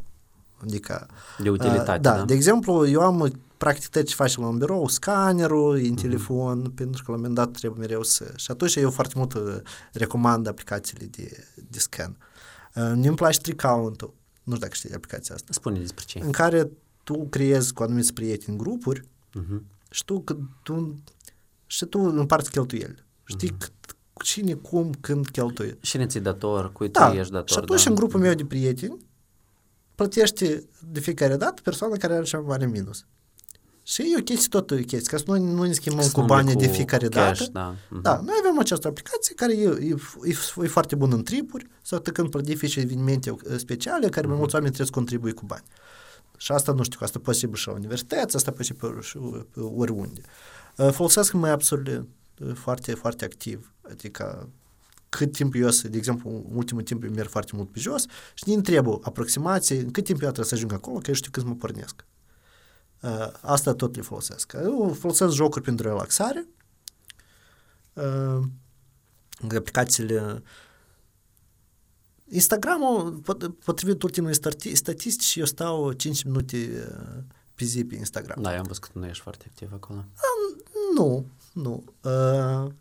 [0.62, 1.06] Adică,
[1.38, 2.24] de utilitate, uh, da, da?
[2.24, 6.00] De exemplu, eu am practic tot ce faci la un birou, scanerul în uh-huh.
[6.00, 8.32] telefon, pentru că la un moment dat trebuie mereu să...
[8.36, 9.56] Și atunci eu foarte mult uh,
[9.92, 12.16] recomand aplicațiile de, de scan.
[12.74, 15.48] Uh, nu-mi place Tricount-ul, nu știu dacă știi aplicația asta.
[15.50, 16.20] Spune despre ce.
[16.24, 16.70] În care
[17.04, 19.60] tu creezi cu anumiți prieteni grupuri uh-huh.
[19.90, 21.02] și tu, că tu
[21.66, 23.04] și tu împarți cheltuieli.
[23.24, 24.24] Știi uh-huh.
[24.24, 25.78] cine, cum, când cheltuie.
[25.80, 27.10] Și ne ți dator, cui da.
[27.10, 27.48] tu ești dator.
[27.48, 27.90] Și atunci da.
[27.90, 28.96] în grupul meu de prieteni
[30.02, 33.06] plătește de fiecare dată persoana care are cea mai mare minus.
[33.82, 36.54] Și e o chestie, tot o chestie, ca să nu, nu ne schimbăm cu banii
[36.54, 37.50] de fiecare cash, dată.
[37.52, 37.74] Da.
[37.74, 38.02] Uh-huh.
[38.02, 42.00] da, noi avem această aplicație care e, e, e, e foarte bună în tripuri sau
[42.00, 44.28] când planifici evenimente uh, speciale care uh-huh.
[44.28, 45.64] mai mulți oameni trebuie să contribui cu bani.
[46.36, 49.18] Și asta nu știu, asta posibil și la universități, asta posibil și
[49.76, 50.20] oriunde.
[50.76, 54.48] Uh, folosesc mai absolut uh, foarte, foarte activ, adică
[55.16, 58.06] cât timp eu să, de exemplu, în ultimul timp eu merg foarte mult pe jos
[58.34, 61.30] și ne întreb aproximație, în cât timp eu trebuie să ajung acolo, că eu știu
[61.30, 62.04] când mă pornesc.
[63.00, 64.52] Uh, asta tot le folosesc.
[64.52, 66.46] Eu folosesc jocuri pentru relaxare,
[67.92, 68.40] uh,
[69.56, 70.42] aplicațiile
[72.28, 73.22] Instagramul,
[73.64, 74.36] potrivit ultimului
[74.74, 77.22] statistici, eu stau 5 minute uh,
[77.54, 78.42] pe zi pe Instagram.
[78.42, 79.98] Da, eu am văzut că nu ești foarte activ acolo.
[79.98, 80.62] Uh,
[80.94, 81.84] nu, nu.
[82.02, 82.72] Uh,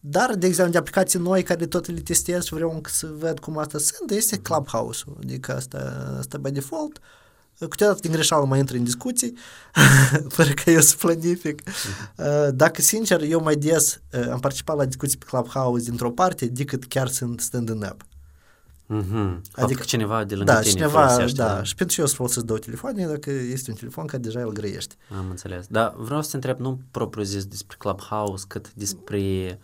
[0.00, 3.58] dar, de exemplu, de aplicații noi care tot le testez și vreau să văd cum
[3.58, 4.44] asta sunt, este mhm.
[4.44, 5.16] Clubhouse-ul.
[5.22, 6.96] Adică asta, asta by default.
[7.58, 9.34] Uh, Câteodată din greșeală mai intru în discuții,
[10.36, 11.62] fără că eu să planific.
[12.16, 16.46] Uh, dacă, sincer, eu mai des uh, am participat la discuții pe Clubhouse dintr-o parte
[16.46, 18.06] decât chiar sunt stand-up.
[18.94, 19.40] Mm-hmm.
[19.52, 21.42] Adică cineva de lângă da, tine cineva, folosește.
[21.42, 24.40] Da, și pentru ce eu să folosesc două telefoane dacă este un telefon care deja
[24.40, 24.94] îl grăiește.
[25.18, 25.66] Am înțeles.
[25.66, 29.58] Dar vreau să te întreb nu propriu zis despre Clubhouse, cât despre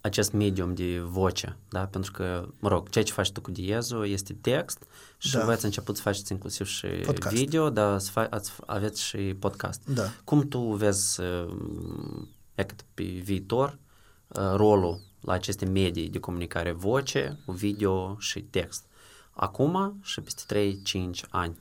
[0.00, 1.86] acest medium de voce, da?
[1.86, 4.82] Pentru că, mă rog, ceea ce faci tu cu diezul este text
[5.18, 5.44] și da.
[5.44, 7.36] voi ați început să faceți inclusiv și podcast.
[7.36, 9.82] video, dar să fa- ați, aveți și podcast.
[9.94, 10.02] Da.
[10.24, 11.54] Cum tu vezi, uh,
[12.94, 13.78] pe viitor,
[14.28, 18.84] uh, rolul la aceste medii de comunicare, voce, video și text?
[19.30, 21.58] Acum și peste 3-5 ani.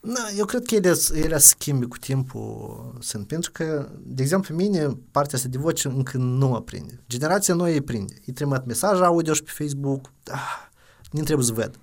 [0.00, 4.98] Da, eu cred că ele, ele schimbi cu timpul sunt, pentru că, de exemplu, mine
[5.10, 7.02] partea asta de voce încă nu mă prinde.
[7.08, 8.14] Generația nouă îi prinde.
[8.26, 10.68] Îi trimit mesaj audio și pe Facebook, ah,
[11.10, 11.78] nu trebuie să văd.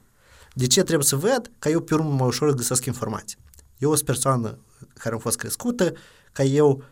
[0.53, 1.51] De ce trebuie să văd?
[1.59, 3.37] Ca eu pe urmă mai ușor găsesc informații.
[3.77, 4.57] Eu sunt persoană
[4.93, 5.93] care am fost crescută,
[6.31, 6.83] ca eu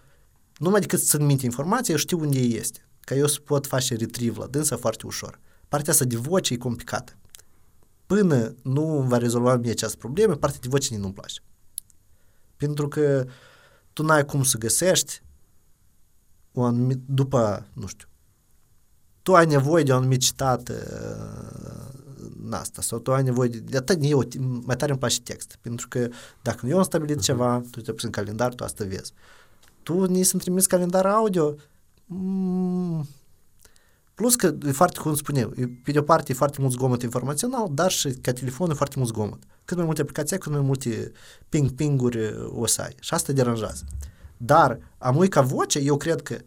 [0.57, 2.87] numai decât să-mi minte informația, eu știu unde ei este.
[2.99, 5.39] Ca eu să pot face retrieve la dânsa foarte ușor.
[5.67, 7.13] Partea asta de voce e complicată
[8.13, 11.41] până nu va rezolva mie această problemă, partea de voce nu-mi place.
[12.57, 13.25] Pentru că
[13.93, 15.21] tu n-ai cum să găsești
[16.51, 18.07] o anumit, după, nu știu,
[19.21, 20.73] tu ai nevoie de o anumită citate
[22.43, 25.57] în asta, sau tu ai nevoie de, de atât eu, mai tare îmi place text,
[25.61, 26.09] pentru că
[26.41, 27.23] dacă eu am stabilit uh-huh.
[27.23, 29.13] ceva, tu te pus în calendar, tu asta vezi.
[29.83, 31.55] Tu ni să-mi trimiți calendar audio,
[32.05, 33.07] mm,
[34.13, 35.49] Plus că e foarte, cum spunem,
[35.83, 38.95] pe de o parte e foarte mult zgomot informațional, dar și ca telefon e foarte
[38.97, 39.43] mult zgomot.
[39.65, 41.11] Cât mai multe aplicații, cât mai multe
[41.49, 42.95] ping-ping-uri o să ai.
[42.99, 43.83] Și asta deranjează.
[44.37, 46.37] Dar am ca voce, eu cred că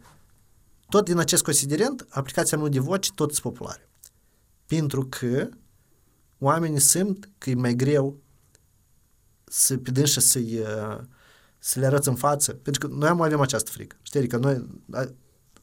[0.89, 3.89] tot din acest considerent, aplicația mea de voce tot sunt populare.
[4.65, 5.49] Pentru că
[6.39, 8.17] oamenii simt că e mai greu
[9.43, 10.61] să pe și să-i,
[11.59, 12.53] să le arăți în față.
[12.53, 13.95] Pentru că noi am avem această frică.
[14.01, 15.15] Știi, că adică noi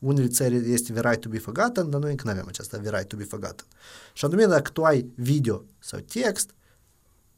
[0.04, 2.90] unele țări este the right to be forgotten, dar noi încă nu avem aceasta the
[2.90, 3.66] right to be forgotten.
[4.12, 6.50] Și anume, dacă tu ai video sau text,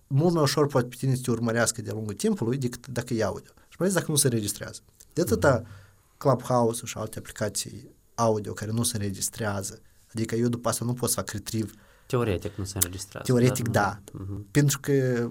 [0.06, 3.24] mult mai ușor poate pe tine să te urmărească de-a lungul timpului decât dacă e
[3.24, 3.52] audio.
[3.68, 4.80] Și mai ales dacă nu se registrează.
[5.12, 6.16] De atâta mm-hmm.
[6.16, 9.80] clubhouse și alte aplicații audio care nu se înregistrează.
[10.14, 11.70] Adică eu după asta nu pot să fac retrieve.
[12.06, 13.26] Teoretic nu se înregistrează.
[13.26, 14.00] Teoretic, da.
[14.04, 14.20] da.
[14.20, 14.50] Mm-hmm.
[14.50, 15.28] Pentru că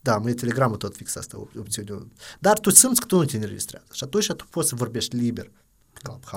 [0.00, 2.06] da, mai Telegramul tot fix asta opțiune.
[2.38, 5.50] Dar tu simți că tu nu te înregistrează și atunci tu poți să vorbești liber.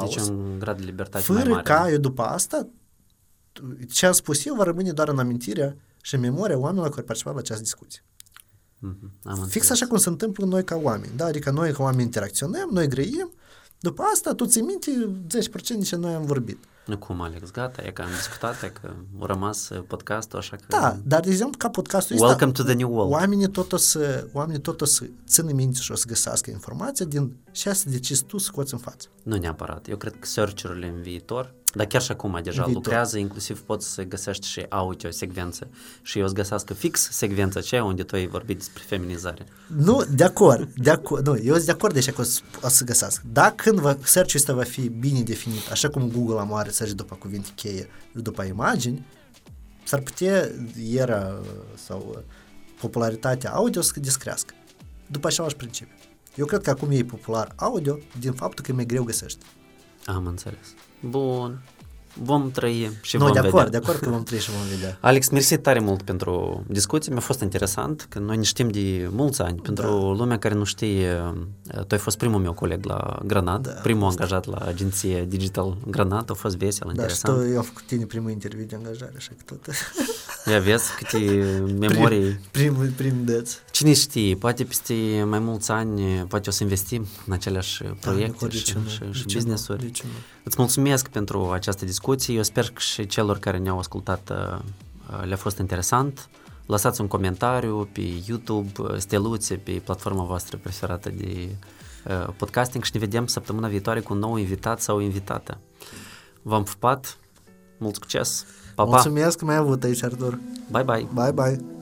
[0.06, 1.64] Deci un grad de libertate Fără mai mare.
[1.64, 2.68] ca eu după asta,
[3.92, 7.34] ce am spus eu va rămâne doar în amintirea și în memoria oamenilor care participau
[7.34, 8.04] la această discuție.
[8.88, 11.12] Mm-hmm, Fix așa cum se întâmplă noi ca oameni.
[11.16, 11.26] Da?
[11.26, 13.32] Adică noi ca oameni interacționăm, noi grăim,
[13.84, 15.10] după asta tu ți minte
[15.62, 16.64] 10% din ce noi am vorbit.
[16.86, 20.64] Nu cum, Alex, gata, e că am discutat, e că a rămas podcastul, așa că...
[20.68, 23.12] Da, dar de exemplu ca podcastul Welcome ăsta, to the new world.
[23.12, 27.06] Oamenii tot o să, oamenii tot o să țină minte și o să găsească informația
[27.06, 29.08] din ce să decizi tu să scoți în față.
[29.24, 29.88] Nu neapărat.
[29.90, 32.74] Eu cred că search-urile în viitor Dar chiar și acum deja Viitor.
[32.74, 35.68] lucrează, inclusiv poți să găsești și audio secvențe
[36.02, 39.46] și eu să găsească fix secvența aceea unde tu ai vorbit despre feminizare.
[39.68, 42.68] Nu, de acord, de acord, nu, eu sunt de acord deja că o să, o
[42.68, 43.24] să găsească.
[43.32, 46.94] Dacă când va, search-ul ăsta va fi bine definit, așa cum Google am are search
[46.94, 49.06] după cuvinte cheie, după imagini,
[49.84, 50.50] s-ar putea
[50.92, 51.42] era
[51.76, 52.22] sau uh,
[52.80, 54.54] popularitatea audio să descrească.
[55.08, 55.96] După același principiu.
[56.36, 59.46] Eu cred că acum e popular audio din faptul că e mai greu găsești.
[60.06, 60.74] Am înțeles.
[61.10, 61.62] Bun.
[62.24, 63.70] Vom trăi și nu, vom de acord, vedea.
[63.80, 64.98] de acord că vom trăi și vom vedea.
[65.10, 69.42] Alex, mersi tare mult pentru discuție, mi-a fost interesant, că noi ne știm de mulți
[69.42, 69.60] ani.
[69.62, 69.92] Pentru Da.
[69.92, 71.34] lumea care nu știe,
[71.72, 76.30] tu ai fost primul meu coleg la Granat, Da, primul angajat la agenție Digital Granat,
[76.30, 77.38] a fost vesel, Da, și interesant.
[77.40, 79.74] tu, eu am făcut tine primul interviu de angajare, așa că tot.
[80.54, 81.18] Ia vezi câte
[81.88, 82.40] memorii.
[82.52, 83.54] Primul, prim deț.
[83.72, 84.94] Cine știe, poate peste
[85.28, 88.90] mai mulți ani, poate o să investim în aceleași proiecte de și, ce nu?
[88.90, 89.42] și, De și ce nu?
[89.42, 89.82] business-uri.
[89.82, 90.12] De ce nu?
[90.44, 92.36] Îți mulțumesc pentru această discuție.
[92.36, 94.60] Eu sper că și celor care ne-au ascultat uh,
[95.24, 96.30] le-a fost interesant.
[96.66, 101.56] Lăsați un comentariu pe YouTube, uh, steluțe pe platforma voastră preferată de
[102.08, 105.58] uh, podcasting și ne vedem săptămâna viitoare cu un nou invitat sau invitată.
[106.42, 107.18] V-am pupat,
[107.78, 108.46] mult succes,
[108.76, 110.40] pa, pa, Mulțumesc că m-ai avut aici, Artur.
[110.72, 111.08] bye bye!
[111.14, 111.73] Bye, bye.